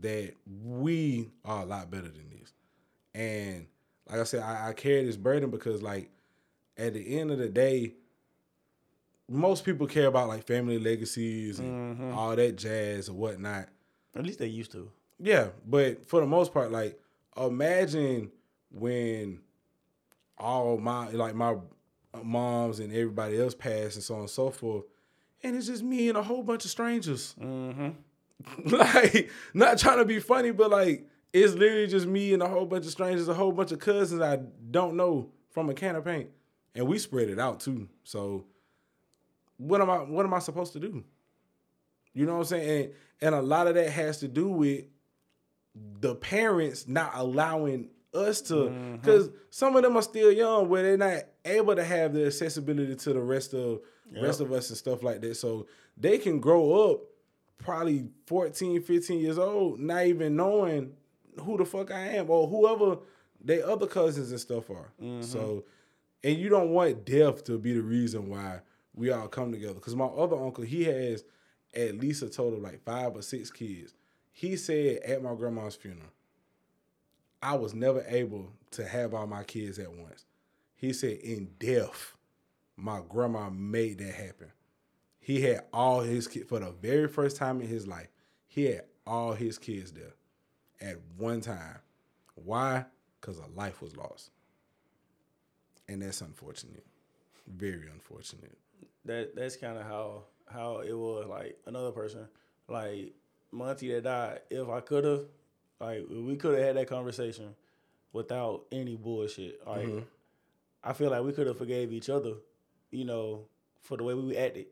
that 0.00 0.34
we 0.64 1.30
are 1.44 1.62
a 1.62 1.66
lot 1.66 1.90
better 1.90 2.08
than 2.08 2.30
this. 2.30 2.52
And 3.14 3.66
like 4.08 4.20
I 4.20 4.24
said, 4.24 4.42
I, 4.42 4.68
I 4.68 4.72
carry 4.72 5.04
this 5.04 5.16
burden 5.16 5.50
because 5.50 5.82
like 5.82 6.10
at 6.76 6.94
the 6.94 7.18
end 7.18 7.30
of 7.30 7.38
the 7.38 7.48
day, 7.48 7.94
most 9.28 9.64
people 9.64 9.86
care 9.86 10.06
about 10.06 10.28
like 10.28 10.46
family 10.46 10.78
legacies 10.78 11.58
and 11.58 11.98
mm-hmm. 11.98 12.18
all 12.18 12.34
that 12.34 12.56
jazz 12.56 13.08
or 13.08 13.14
whatnot. 13.14 13.68
At 14.16 14.24
least 14.24 14.38
they 14.38 14.46
used 14.46 14.72
to. 14.72 14.90
Yeah, 15.20 15.48
but 15.66 16.06
for 16.06 16.20
the 16.20 16.26
most 16.26 16.52
part, 16.54 16.72
like 16.72 16.98
imagine 17.36 18.30
when 18.70 19.40
all 20.38 20.78
my 20.78 21.10
like 21.10 21.34
my 21.34 21.56
moms 22.22 22.80
and 22.80 22.92
everybody 22.92 23.40
else 23.40 23.54
passed 23.54 23.96
and 23.96 24.04
so 24.04 24.14
on 24.14 24.20
and 24.20 24.30
so 24.30 24.50
forth, 24.50 24.84
and 25.42 25.56
it's 25.56 25.66
just 25.66 25.82
me 25.82 26.08
and 26.08 26.18
a 26.18 26.22
whole 26.22 26.42
bunch 26.42 26.64
of 26.64 26.70
strangers. 26.70 27.34
Mm-hmm. 27.40 27.90
like 28.66 29.30
not 29.54 29.78
trying 29.78 29.98
to 29.98 30.04
be 30.04 30.20
funny, 30.20 30.50
but 30.50 30.70
like 30.70 31.08
it's 31.32 31.54
literally 31.54 31.86
just 31.86 32.06
me 32.06 32.32
and 32.32 32.42
a 32.42 32.48
whole 32.48 32.66
bunch 32.66 32.86
of 32.86 32.92
strangers, 32.92 33.28
a 33.28 33.34
whole 33.34 33.52
bunch 33.52 33.72
of 33.72 33.78
cousins 33.78 34.22
I 34.22 34.38
don't 34.70 34.96
know 34.96 35.30
from 35.50 35.68
a 35.70 35.74
can 35.74 35.96
of 35.96 36.04
paint, 36.04 36.30
and 36.74 36.86
we 36.86 36.98
spread 36.98 37.28
it 37.28 37.38
out 37.38 37.60
too. 37.60 37.88
So 38.04 38.44
what 39.56 39.80
am 39.80 39.90
I? 39.90 39.98
What 39.98 40.24
am 40.24 40.34
I 40.34 40.38
supposed 40.38 40.72
to 40.74 40.80
do? 40.80 41.04
You 42.14 42.26
know 42.26 42.34
what 42.34 42.38
I'm 42.40 42.44
saying? 42.46 42.84
And, 42.84 42.92
and 43.20 43.34
a 43.34 43.42
lot 43.42 43.66
of 43.66 43.74
that 43.74 43.90
has 43.90 44.20
to 44.20 44.28
do 44.28 44.48
with 44.48 44.84
the 46.00 46.14
parents 46.14 46.88
not 46.88 47.12
allowing 47.14 47.90
us 48.14 48.40
to, 48.42 48.54
mm-hmm. 48.54 48.96
because 48.96 49.30
some 49.50 49.76
of 49.76 49.82
them 49.82 49.96
are 49.96 50.02
still 50.02 50.32
young, 50.32 50.68
where 50.68 50.82
they're 50.82 50.96
not 50.96 51.24
able 51.44 51.76
to 51.76 51.84
have 51.84 52.12
the 52.12 52.26
accessibility 52.26 52.94
to 52.96 53.12
the 53.12 53.20
rest 53.20 53.54
of 53.54 53.80
rest 54.22 54.40
of 54.40 54.52
us 54.52 54.70
and 54.70 54.78
stuff 54.78 55.02
like 55.02 55.20
that. 55.20 55.36
So 55.36 55.66
they 55.96 56.18
can 56.18 56.40
grow 56.40 56.90
up 56.90 57.00
probably 57.58 58.08
14, 58.26 58.82
15 58.82 59.20
years 59.20 59.38
old, 59.38 59.80
not 59.80 60.06
even 60.06 60.36
knowing 60.36 60.92
who 61.40 61.56
the 61.56 61.64
fuck 61.64 61.90
I 61.90 62.16
am 62.16 62.30
or 62.30 62.46
whoever 62.46 62.98
their 63.40 63.68
other 63.68 63.86
cousins 63.86 64.30
and 64.30 64.40
stuff 64.40 64.70
are. 64.70 64.92
Mm-hmm. 65.02 65.22
So, 65.22 65.64
and 66.24 66.36
you 66.36 66.48
don't 66.48 66.70
want 66.70 67.04
death 67.04 67.44
to 67.44 67.58
be 67.58 67.74
the 67.74 67.82
reason 67.82 68.28
why 68.28 68.60
we 68.94 69.10
all 69.10 69.28
come 69.28 69.52
together. 69.52 69.74
Because 69.74 69.94
my 69.94 70.06
other 70.06 70.36
uncle, 70.36 70.64
he 70.64 70.84
has 70.84 71.24
at 71.74 71.98
least 71.98 72.22
a 72.22 72.28
total 72.28 72.56
of 72.56 72.62
like 72.62 72.82
five 72.84 73.14
or 73.14 73.22
six 73.22 73.50
kids. 73.50 73.94
He 74.32 74.56
said 74.56 74.98
at 74.98 75.22
my 75.22 75.34
grandma's 75.34 75.74
funeral, 75.74 76.10
I 77.42 77.56
was 77.56 77.74
never 77.74 78.04
able 78.08 78.52
to 78.72 78.86
have 78.86 79.14
all 79.14 79.26
my 79.26 79.44
kids 79.44 79.78
at 79.78 79.92
once. 79.92 80.24
He 80.74 80.92
said 80.92 81.18
in 81.18 81.50
death, 81.58 82.14
my 82.76 83.00
grandma 83.08 83.50
made 83.50 83.98
that 83.98 84.14
happen. 84.14 84.52
He 85.18 85.42
had 85.42 85.64
all 85.72 86.00
his 86.00 86.26
kids 86.26 86.48
for 86.48 86.60
the 86.60 86.70
very 86.70 87.08
first 87.08 87.36
time 87.36 87.60
in 87.60 87.68
his 87.68 87.86
life. 87.86 88.08
He 88.46 88.64
had 88.66 88.84
all 89.06 89.32
his 89.32 89.58
kids 89.58 89.92
there 89.92 90.14
at 90.80 90.96
one 91.16 91.40
time. 91.40 91.78
Why? 92.34 92.86
Because 93.20 93.38
a 93.38 93.46
life 93.58 93.82
was 93.82 93.96
lost. 93.96 94.30
And 95.88 96.02
that's 96.02 96.20
unfortunate. 96.20 96.86
Very 97.46 97.88
unfortunate. 97.92 98.56
That 99.04 99.34
that's 99.34 99.56
kind 99.56 99.78
of 99.78 99.84
how 99.84 100.24
how 100.46 100.80
it 100.80 100.92
was. 100.92 101.26
Like 101.26 101.58
another 101.66 101.92
person, 101.92 102.28
like 102.68 103.14
Monty 103.50 103.92
that 103.92 104.04
died. 104.04 104.40
If 104.50 104.68
I 104.68 104.80
could 104.80 105.04
have, 105.04 105.24
like 105.80 106.04
we 106.10 106.36
could 106.36 106.58
have 106.58 106.66
had 106.66 106.76
that 106.76 106.88
conversation 106.88 107.54
without 108.12 108.64
any 108.72 108.96
bullshit. 108.96 109.66
Like 109.66 109.86
mm-hmm. 109.86 109.98
I 110.82 110.92
feel 110.92 111.10
like 111.10 111.22
we 111.22 111.32
could 111.32 111.46
have 111.46 111.58
forgave 111.58 111.92
each 111.92 112.08
other 112.08 112.34
you 112.90 113.04
know, 113.04 113.44
for 113.82 113.96
the 113.96 114.04
way 114.04 114.14
we 114.14 114.36
acted. 114.36 114.66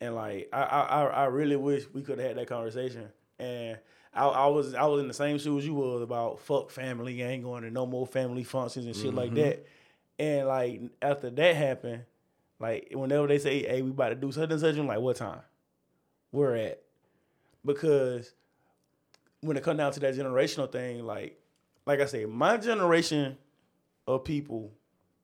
And 0.00 0.14
like 0.14 0.48
I 0.52 0.62
I 0.62 0.80
I 0.80 1.04
I 1.04 1.24
really 1.26 1.56
wish 1.56 1.84
we 1.92 2.02
could 2.02 2.18
have 2.18 2.28
had 2.28 2.36
that 2.38 2.46
conversation. 2.46 3.08
And 3.38 3.78
I, 4.14 4.26
I 4.26 4.46
was 4.46 4.74
I 4.74 4.86
was 4.86 5.00
in 5.00 5.08
the 5.08 5.14
same 5.14 5.38
shoes 5.38 5.66
you 5.66 5.74
was 5.74 6.02
about 6.02 6.40
fuck 6.40 6.70
family, 6.70 7.20
ain't 7.22 7.44
going 7.44 7.62
to 7.62 7.70
no 7.70 7.86
more 7.86 8.06
family 8.06 8.44
functions 8.44 8.86
and 8.86 8.96
shit 8.96 9.14
like 9.14 9.30
mm-hmm. 9.30 9.42
that. 9.42 9.66
And 10.18 10.48
like 10.48 10.80
after 11.02 11.30
that 11.30 11.56
happened, 11.56 12.04
like 12.58 12.88
whenever 12.92 13.26
they 13.26 13.38
say, 13.38 13.62
"Hey, 13.62 13.82
we 13.82 13.90
about 13.90 14.10
to 14.10 14.14
do 14.14 14.32
such 14.32 14.50
and 14.50 14.60
such," 14.60 14.76
I'm 14.76 14.86
like, 14.86 15.00
"What 15.00 15.16
time? 15.16 15.40
We're 16.32 16.56
at?" 16.56 16.82
Because 17.64 18.32
when 19.40 19.56
it 19.56 19.62
comes 19.62 19.78
down 19.78 19.92
to 19.92 20.00
that 20.00 20.14
generational 20.14 20.70
thing, 20.70 21.04
like 21.04 21.38
like 21.86 22.00
I 22.00 22.06
said, 22.06 22.28
my 22.28 22.56
generation 22.56 23.36
of 24.06 24.24
people, 24.24 24.72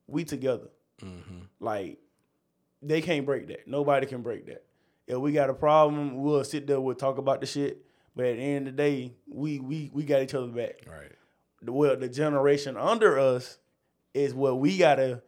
we 0.06 0.24
together. 0.24 0.68
Mm-hmm. 1.02 1.40
Like 1.60 1.98
they 2.82 3.00
can't 3.00 3.26
break 3.26 3.48
that. 3.48 3.68
Nobody 3.68 4.06
can 4.06 4.22
break 4.22 4.46
that. 4.46 4.64
If 5.06 5.18
we 5.18 5.32
got 5.32 5.50
a 5.50 5.54
problem, 5.54 6.22
we'll 6.22 6.44
sit 6.44 6.66
there, 6.66 6.80
we'll 6.80 6.94
talk 6.94 7.18
about 7.18 7.40
the 7.40 7.46
shit. 7.46 7.84
But 8.14 8.26
at 8.26 8.36
the 8.36 8.42
end 8.42 8.68
of 8.68 8.76
the 8.76 8.82
day, 8.82 9.12
we 9.28 9.60
we 9.60 9.90
we 9.92 10.04
got 10.04 10.22
each 10.22 10.34
other 10.34 10.46
back. 10.48 10.80
Right. 10.86 11.12
The 11.62 11.72
well, 11.72 11.96
the 11.96 12.08
generation 12.08 12.76
under 12.76 13.18
us 13.18 13.58
is 14.14 14.34
what 14.34 14.58
we 14.58 14.78
gotta 14.78 15.22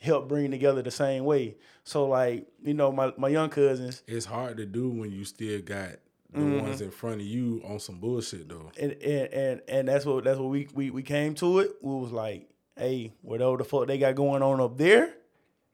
help 0.00 0.28
bring 0.28 0.50
together 0.50 0.82
the 0.82 0.90
same 0.90 1.24
way. 1.24 1.56
So 1.84 2.06
like, 2.06 2.46
you 2.62 2.74
know, 2.74 2.92
my, 2.92 3.12
my 3.16 3.28
young 3.28 3.48
cousins, 3.48 4.02
It's 4.06 4.26
hard 4.26 4.58
to 4.58 4.66
do 4.66 4.90
when 4.90 5.10
you 5.10 5.24
still 5.24 5.60
got 5.62 5.96
the 6.32 6.40
Mm-hmm. 6.40 6.60
ones 6.66 6.80
in 6.80 6.90
front 6.90 7.20
of 7.20 7.26
you 7.26 7.62
on 7.64 7.78
some 7.80 7.98
bullshit 7.98 8.48
though. 8.48 8.70
and 8.78 8.92
and 8.92 9.32
and, 9.32 9.60
and 9.68 9.88
that's 9.88 10.04
what 10.04 10.24
that's 10.24 10.38
what 10.38 10.48
we, 10.50 10.68
we 10.74 10.90
we 10.90 11.02
came 11.02 11.34
to 11.36 11.60
it. 11.60 11.70
We 11.80 11.94
was 11.94 12.12
like, 12.12 12.48
hey, 12.76 13.12
whatever 13.22 13.56
the 13.56 13.64
fuck 13.64 13.86
they 13.86 13.96
got 13.98 14.14
going 14.16 14.42
on 14.42 14.60
up 14.60 14.76
there 14.76 15.14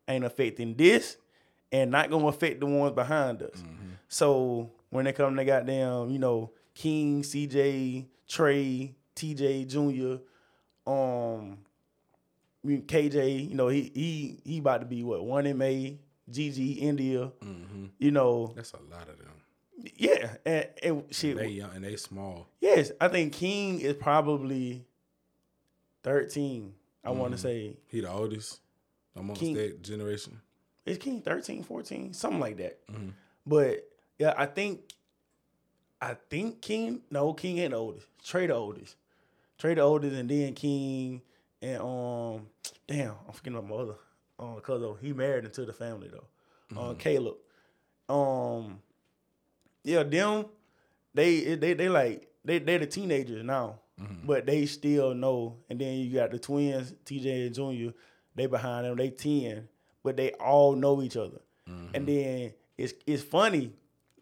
ain't 0.08 0.24
affecting 0.24 0.74
this 0.74 1.16
and 1.72 1.90
not 1.90 2.10
gonna 2.10 2.26
affect 2.26 2.60
the 2.60 2.66
ones 2.66 2.94
behind 2.94 3.42
us. 3.42 3.62
So 4.08 4.70
when 4.90 5.06
they 5.06 5.12
come 5.12 5.36
to 5.36 5.44
goddamn, 5.44 6.10
you 6.10 6.18
know, 6.18 6.50
King, 6.74 7.22
CJ, 7.22 8.06
Trey, 8.28 8.94
TJ 9.16 9.66
Jr., 9.66 10.22
um 10.90 11.58
KJ, 12.64 13.48
you 13.50 13.54
know, 13.56 13.68
he 13.68 13.90
he 13.94 14.40
he 14.44 14.58
about 14.58 14.80
to 14.80 14.86
be 14.86 15.02
what, 15.02 15.24
one 15.24 15.46
in 15.46 15.58
May, 15.58 15.98
GG, 16.30 16.78
India, 16.78 17.32
you 17.98 18.10
know, 18.12 18.52
That's 18.54 18.72
a 18.72 18.76
lot 18.90 19.08
of 19.08 19.18
them. 19.18 19.31
Yeah, 19.96 20.36
and, 20.44 20.68
and 20.82 21.04
shit. 21.10 21.36
They 21.36 21.48
young 21.48 21.74
and 21.74 21.84
they 21.84 21.96
small. 21.96 22.48
Yes, 22.60 22.90
I 23.00 23.08
think 23.08 23.32
King 23.32 23.80
is 23.80 23.94
probably 23.94 24.84
13. 26.02 26.74
I 27.04 27.10
want 27.10 27.32
to 27.32 27.38
say. 27.38 27.76
He 27.88 28.00
the 28.00 28.10
oldest 28.10 28.60
amongst 29.16 29.40
King- 29.40 29.54
that 29.54 29.82
generation. 29.82 30.40
Is 30.84 30.98
King 30.98 31.22
13, 31.22 31.62
14? 31.62 32.12
Something 32.12 32.40
like 32.40 32.56
that. 32.56 32.80
But 33.46 33.88
yeah, 34.18 34.34
I 34.36 34.46
think 34.46 34.80
I 36.00 36.16
think 36.28 36.60
King 36.60 37.02
no, 37.10 37.32
King 37.34 37.58
ain't 37.58 37.70
the 37.70 37.76
oldest. 37.76 38.06
Trey 38.24 38.46
the 38.46 38.54
oldest. 38.54 38.96
Trey 39.58 39.74
the 39.74 39.82
oldest 39.82 40.14
and 40.16 40.28
then 40.28 40.54
King 40.54 41.22
and 41.60 41.80
um 41.80 42.46
damn, 42.88 43.14
I'm 43.26 43.32
forgetting 43.32 43.58
about 43.58 43.70
my 43.70 43.76
mother. 43.76 43.94
Um, 44.38 44.60
cause 44.60 44.80
though 44.80 44.98
he 45.00 45.12
married 45.12 45.44
into 45.44 45.64
the 45.64 45.72
family 45.72 46.08
though. 46.08 46.80
Uh, 46.80 46.94
Caleb. 46.94 47.36
Um 48.08 48.80
yeah, 49.84 50.02
them 50.02 50.46
they 51.14 51.54
they 51.56 51.74
they 51.74 51.88
like 51.88 52.28
they 52.44 52.58
they 52.58 52.78
the 52.78 52.86
teenagers 52.86 53.44
now, 53.44 53.80
mm-hmm. 54.00 54.26
but 54.26 54.46
they 54.46 54.66
still 54.66 55.14
know. 55.14 55.56
And 55.68 55.80
then 55.80 55.98
you 55.98 56.14
got 56.14 56.30
the 56.30 56.38
twins, 56.38 56.94
TJ 57.04 57.46
and 57.46 57.54
Junior. 57.54 57.92
They 58.34 58.46
behind 58.46 58.86
them. 58.86 58.96
They 58.96 59.10
ten, 59.10 59.68
but 60.02 60.16
they 60.16 60.32
all 60.32 60.74
know 60.74 61.02
each 61.02 61.16
other. 61.16 61.40
Mm-hmm. 61.68 61.94
And 61.94 62.06
then 62.06 62.54
it's 62.78 62.94
it's 63.06 63.22
funny 63.22 63.72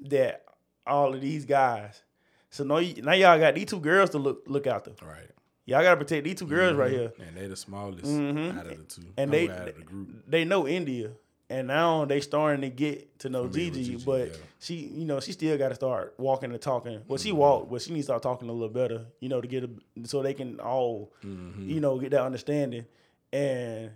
that 0.02 0.44
all 0.86 1.14
of 1.14 1.20
these 1.20 1.44
guys. 1.44 2.02
So 2.50 2.64
now, 2.64 2.76
y- 2.76 2.96
now 2.98 3.12
y'all 3.12 3.38
got 3.38 3.54
these 3.54 3.66
two 3.66 3.80
girls 3.80 4.11
to 4.11 4.18
look 4.18 4.42
look 4.46 4.66
after. 4.66 4.92
Right. 5.02 5.30
Y'all 5.66 5.82
gotta 5.82 5.96
protect 5.96 6.24
these 6.24 6.34
two 6.34 6.46
girls 6.46 6.76
right 6.76 6.90
mm-hmm. 6.90 7.22
here. 7.22 7.28
And 7.28 7.36
they 7.36 7.46
the 7.46 7.56
smallest 7.56 8.04
out 8.04 8.66
of 8.66 8.78
the 8.78 8.84
two. 8.88 9.02
Mm-hmm. 9.02 9.11
And 9.18 9.32
they 9.32 9.48
out 9.48 9.68
of 9.68 9.76
the 9.76 10.06
they 10.26 10.44
know 10.44 10.66
India, 10.66 11.12
and 11.51 11.66
now 11.66 12.07
they 12.07 12.20
starting 12.20 12.62
to 12.62 12.70
get 12.70 13.18
to 13.18 13.28
know 13.28 13.46
Gigi. 13.48 13.84
Gigi, 13.84 14.05
but 14.05 14.28
yeah. 14.28 14.36
she, 14.61 14.74
you 14.76 15.05
know, 15.05 15.20
she 15.20 15.32
still 15.32 15.59
got 15.59 15.68
to 15.70 15.74
start 15.74 16.14
walking 16.16 16.51
and 16.53 16.61
talking. 16.62 17.03
Well, 17.07 17.18
Mm-hmm. 17.18 17.26
she 17.26 17.32
walked, 17.32 17.70
but 17.70 17.82
she 17.82 17.92
needs 17.92 18.07
to 18.07 18.12
start 18.12 18.22
talking 18.22 18.48
a 18.48 18.53
little 18.53 18.68
better. 18.72 19.07
You 19.20 19.28
know, 19.28 19.40
to 19.42 19.48
get 19.48 19.64
a, 19.64 19.70
so 20.07 20.22
they 20.22 20.32
can 20.32 20.59
all, 20.61 21.12
Mm-hmm. 21.24 21.68
you 21.68 21.80
know, 21.80 21.98
get 21.98 22.12
that 22.12 22.22
understanding. 22.22 22.86
And 23.32 23.90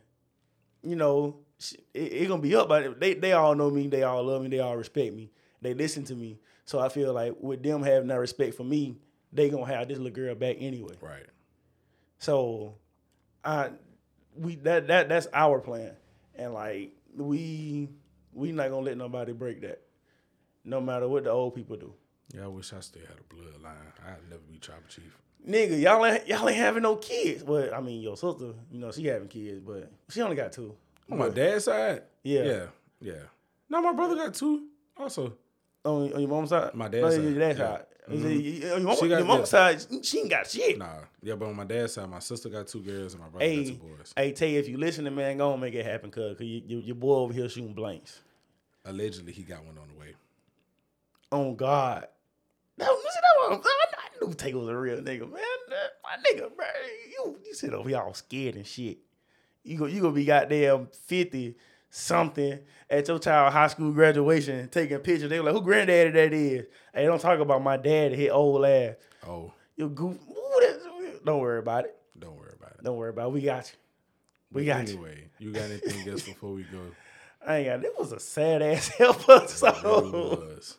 you 0.82 0.96
know, 0.96 1.36
she- 1.59 1.78
it, 1.94 2.12
it 2.12 2.28
gonna 2.28 2.42
be 2.42 2.55
up. 2.57 2.68
But 2.68 3.00
they 3.00 3.14
they 3.14 3.32
all 3.32 3.55
know 3.55 3.70
me. 3.70 3.86
They 3.86 4.02
all 4.02 4.22
love 4.24 4.42
me. 4.42 4.48
They 4.48 4.61
all 4.61 4.76
respect 4.76 5.14
me. 5.14 5.30
They 5.62 5.72
listen 5.74 6.05
to 6.05 6.14
me. 6.14 6.40
So 6.66 6.78
I 6.80 6.88
feel 6.88 7.12
like 7.14 7.34
with 7.40 7.62
them 7.62 7.82
having 7.82 8.09
that 8.09 8.18
respect 8.18 8.55
for 8.55 8.64
me, 8.64 8.96
they 9.32 9.48
gonna 9.48 9.66
have 9.66 9.88
this 9.88 9.98
little 9.98 10.12
girl 10.12 10.34
back 10.34 10.57
anyway. 10.61 10.94
Right. 11.00 11.26
So, 12.18 12.76
I 13.44 13.70
we 14.36 14.57
that 14.57 14.88
that 14.88 15.09
that's 15.09 15.28
our 15.32 15.61
plan, 15.61 15.92
and 16.34 16.52
like 16.55 16.92
we 17.16 17.88
we 18.32 18.52
not 18.52 18.70
gonna 18.70 18.84
let 18.84 18.96
nobody 18.96 19.32
break 19.32 19.60
that, 19.62 19.82
no 20.64 20.80
matter 20.80 21.08
what 21.08 21.24
the 21.24 21.30
old 21.30 21.54
people 21.54 21.76
do. 21.76 21.94
Yeah, 22.34 22.44
I 22.44 22.48
wish 22.48 22.72
I 22.72 22.80
still 22.80 23.02
had 23.02 23.18
a 23.18 23.34
bloodline. 23.34 23.74
I'd 24.06 24.28
never 24.28 24.42
be 24.50 24.58
tribal 24.58 24.82
chief. 24.88 25.18
Nigga, 25.48 25.80
y'all 25.80 26.04
ain't 26.04 26.26
y'all 26.26 26.48
ain't 26.48 26.58
having 26.58 26.82
no 26.82 26.96
kids. 26.96 27.42
But 27.42 27.72
I 27.72 27.80
mean, 27.80 28.00
your 28.00 28.16
sister, 28.16 28.52
you 28.70 28.78
know, 28.80 28.90
she 28.90 29.06
having 29.06 29.28
kids, 29.28 29.60
but 29.60 29.90
she 30.08 30.22
only 30.22 30.36
got 30.36 30.53
two. 30.53 30.74
On 31.11 31.18
my 31.18 31.28
dad's 31.28 31.64
side? 31.64 32.03
Yeah. 32.22 32.42
Yeah. 32.45 32.66
Yeah. 33.00 33.22
No, 33.68 33.82
my 33.82 33.92
brother 33.92 34.16
got 34.16 34.34
two 34.34 34.68
also. 34.96 35.34
On, 35.84 36.12
on 36.14 36.20
your 36.20 36.28
mom's 36.30 36.49
side, 36.49 36.72
My 36.74 36.88
dad's 36.88 37.04
oh, 37.04 37.08
No, 37.08 37.11
side, 37.16 37.24
Your 37.24 37.38
dad's 37.38 37.58
yeah. 37.58 37.76
side. 37.76 37.86
Mm-hmm. 38.11 38.26
It- 38.26 38.35
your, 38.64 38.81
mama, 38.81 38.97
She 38.97 39.09
got- 39.09 39.18
your 39.18 39.26
mom's 39.26 39.49
side, 39.49 39.87
she 40.03 40.21
ain't 40.21 40.31
got 40.31 40.49
shit. 40.51 40.79
Nah. 40.79 40.99
Yeah, 41.22 41.37
but 41.37 41.47
on 41.49 41.57
my 41.57 41.64
dad's 41.64 41.95
side, 41.95 42.09
my 42.11 42.18
sister 42.18 42.49
got 42.51 42.67
two 42.67 42.81
girls 42.83 43.14
and 43.14 43.22
my 43.22 43.29
brother 43.31 43.47
got 43.57 43.67
two 43.67 43.75
boys. 43.75 44.13
hey, 44.17 44.29
you 44.53 44.59
if 44.59 44.68
you 44.68 44.76
listening, 44.76 45.14
man, 45.14 45.39
go 45.39 45.53
and 45.53 45.61
make 45.61 45.75
it 45.75 45.87
happen, 45.87 46.11
cuz 46.11 46.39
you, 46.41 46.63
you, 46.67 46.79
your 46.81 46.97
boy 46.97 47.14
over 47.17 47.33
here 47.33 47.49
shooting 47.49 47.72
blanks. 47.72 48.21
Allegedly, 48.85 49.33
he 49.33 49.43
got 49.43 49.64
one 49.64 49.79
on 49.79 49.89
the 49.89 49.99
way. 49.99 50.14
Oh 51.33 51.53
God. 51.53 52.07
That, 52.76 52.89
was- 52.91 53.03
that 53.05 53.51
was, 53.59 53.64
I 53.67 54.25
knew 54.26 54.35
Tay 54.35 54.53
was 54.55 54.68
a 54.68 54.76
real 54.76 54.99
nigga, 54.99 55.21
man. 55.21 55.41
My 56.03 56.17
nigga, 56.31 56.55
bro. 56.55 56.67
You, 57.11 57.39
you 57.45 57.55
sit 57.55 57.72
over 57.72 57.89
here 57.89 58.01
all 58.01 58.14
scared 58.14 58.57
and 58.57 58.67
shit. 58.67 58.99
You 59.63 59.79
go, 59.79 59.87
you 59.87 60.03
gonna 60.03 60.13
be 60.13 60.25
goddamn 60.26 60.89
50 61.07 61.57
something 61.99 62.58
at 62.91 63.07
your 63.07 63.18
child 63.21 63.53
high 63.53 63.68
school 63.68 63.92
graduation 63.92 64.68
taking 64.68 64.99
pictures. 64.99 65.30
They 65.30 65.38
were 65.38 65.46
like, 65.46 65.54
who 65.54 65.62
granddaddy 65.62 66.11
that 66.11 66.33
is? 66.33 66.66
Hey, 66.92 67.04
don't 67.07 67.21
talk 67.21 67.38
about 67.38 67.62
my 67.62 67.76
dad 67.76 68.12
hit 68.12 68.30
old 68.30 68.64
ass. 68.64 68.96
Oh, 69.26 69.53
You 69.76 69.88
goof. 69.88 70.16
Don't 71.25 71.41
worry 71.41 71.58
about 71.61 71.84
it. 71.84 71.96
don't 72.18 72.37
worry 72.37 72.53
about 72.58 72.72
it. 72.72 72.83
Don't 72.84 72.96
worry 72.96 73.11
about 73.11 73.29
it. 73.29 73.33
We 73.33 73.41
got 73.42 73.71
you. 73.72 73.79
We 74.53 74.64
got 74.66 74.88
you. 74.88 74.95
anyway, 74.95 75.29
you 75.38 75.53
got 75.53 75.62
anything 75.71 76.08
else 76.11 76.22
before 76.26 76.53
we 76.53 76.64
go? 76.64 76.80
I 77.46 77.57
ain't 77.58 77.66
got. 77.66 77.84
It 77.84 77.99
was 77.99 78.12
a 78.12 78.21
sad 78.21 78.61
ass 78.61 78.91
episode. 79.00 79.68
It 79.76 79.84
really 79.84 80.11
was. 80.11 80.79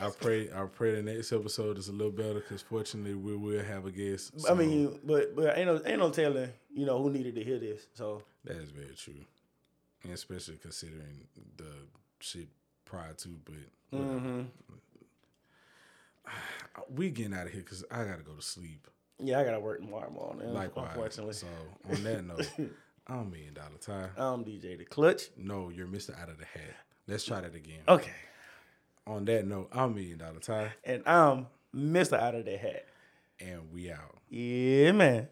I 0.00 0.10
pray. 0.20 0.50
I 0.50 0.64
pray 0.64 0.94
the 0.96 1.02
next 1.02 1.32
episode 1.32 1.78
is 1.78 1.88
a 1.88 1.92
little 1.92 2.10
better 2.12 2.34
because 2.34 2.60
fortunately 2.62 3.14
we 3.14 3.36
will 3.36 3.62
have 3.64 3.86
a 3.86 3.90
guest. 3.90 4.32
I 4.50 4.54
mean, 4.54 4.98
but 5.04 5.34
but 5.36 5.56
ain't 5.56 5.66
no 5.68 5.80
ain't 5.86 5.98
no 6.00 6.10
telling, 6.10 6.50
you 6.74 6.84
know, 6.86 7.02
who 7.02 7.10
needed 7.10 7.34
to 7.36 7.44
hear 7.44 7.58
this. 7.58 7.86
So 7.94 8.22
that 8.44 8.56
is 8.56 8.70
very 8.70 8.94
true, 8.96 9.14
and 10.02 10.12
especially 10.12 10.56
considering 10.56 11.26
the 11.56 11.72
shit 12.20 12.48
prior 12.84 13.12
to. 13.14 13.28
But. 13.44 13.98
Mm-hmm. 13.98 14.40
we 16.94 17.10
getting 17.10 17.34
out 17.34 17.46
of 17.46 17.52
here 17.52 17.62
because 17.62 17.84
I 17.90 18.04
gotta 18.04 18.22
go 18.22 18.32
to 18.34 18.42
sleep. 18.42 18.86
yeah, 19.18 19.40
I 19.40 19.44
gotta 19.44 19.60
work 19.60 19.80
tomorrow 19.80 20.10
morning. 20.10 20.52
Likewise. 20.54 20.88
unfortunately. 20.90 21.34
So 21.34 21.46
on 21.90 22.02
that 22.04 22.24
note, 22.24 22.50
I'm 23.06 23.30
Million 23.30 23.54
Dollar 23.54 23.78
Ty. 23.80 24.08
I'm 24.16 24.44
DJ 24.44 24.78
the 24.78 24.84
Clutch. 24.84 25.22
No, 25.36 25.68
you're 25.70 25.86
Mr. 25.86 26.20
Out 26.20 26.28
of 26.28 26.38
the 26.38 26.44
Hat. 26.44 26.76
Let's 27.08 27.24
try 27.24 27.40
that 27.40 27.54
again. 27.54 27.80
Okay, 27.88 28.12
On 29.06 29.24
that 29.24 29.46
note, 29.46 29.68
I'm 29.72 29.94
Million 29.94 30.18
Dollar 30.18 30.38
Ty, 30.40 30.72
and 30.84 31.02
I'm 31.06 31.46
Mister 31.72 32.16
Out 32.16 32.34
of 32.34 32.44
the 32.44 32.56
Hat. 32.56 32.86
and 33.40 33.72
we 33.72 33.90
out. 33.90 34.16
Yeah, 34.28 34.92
man. 34.92 35.28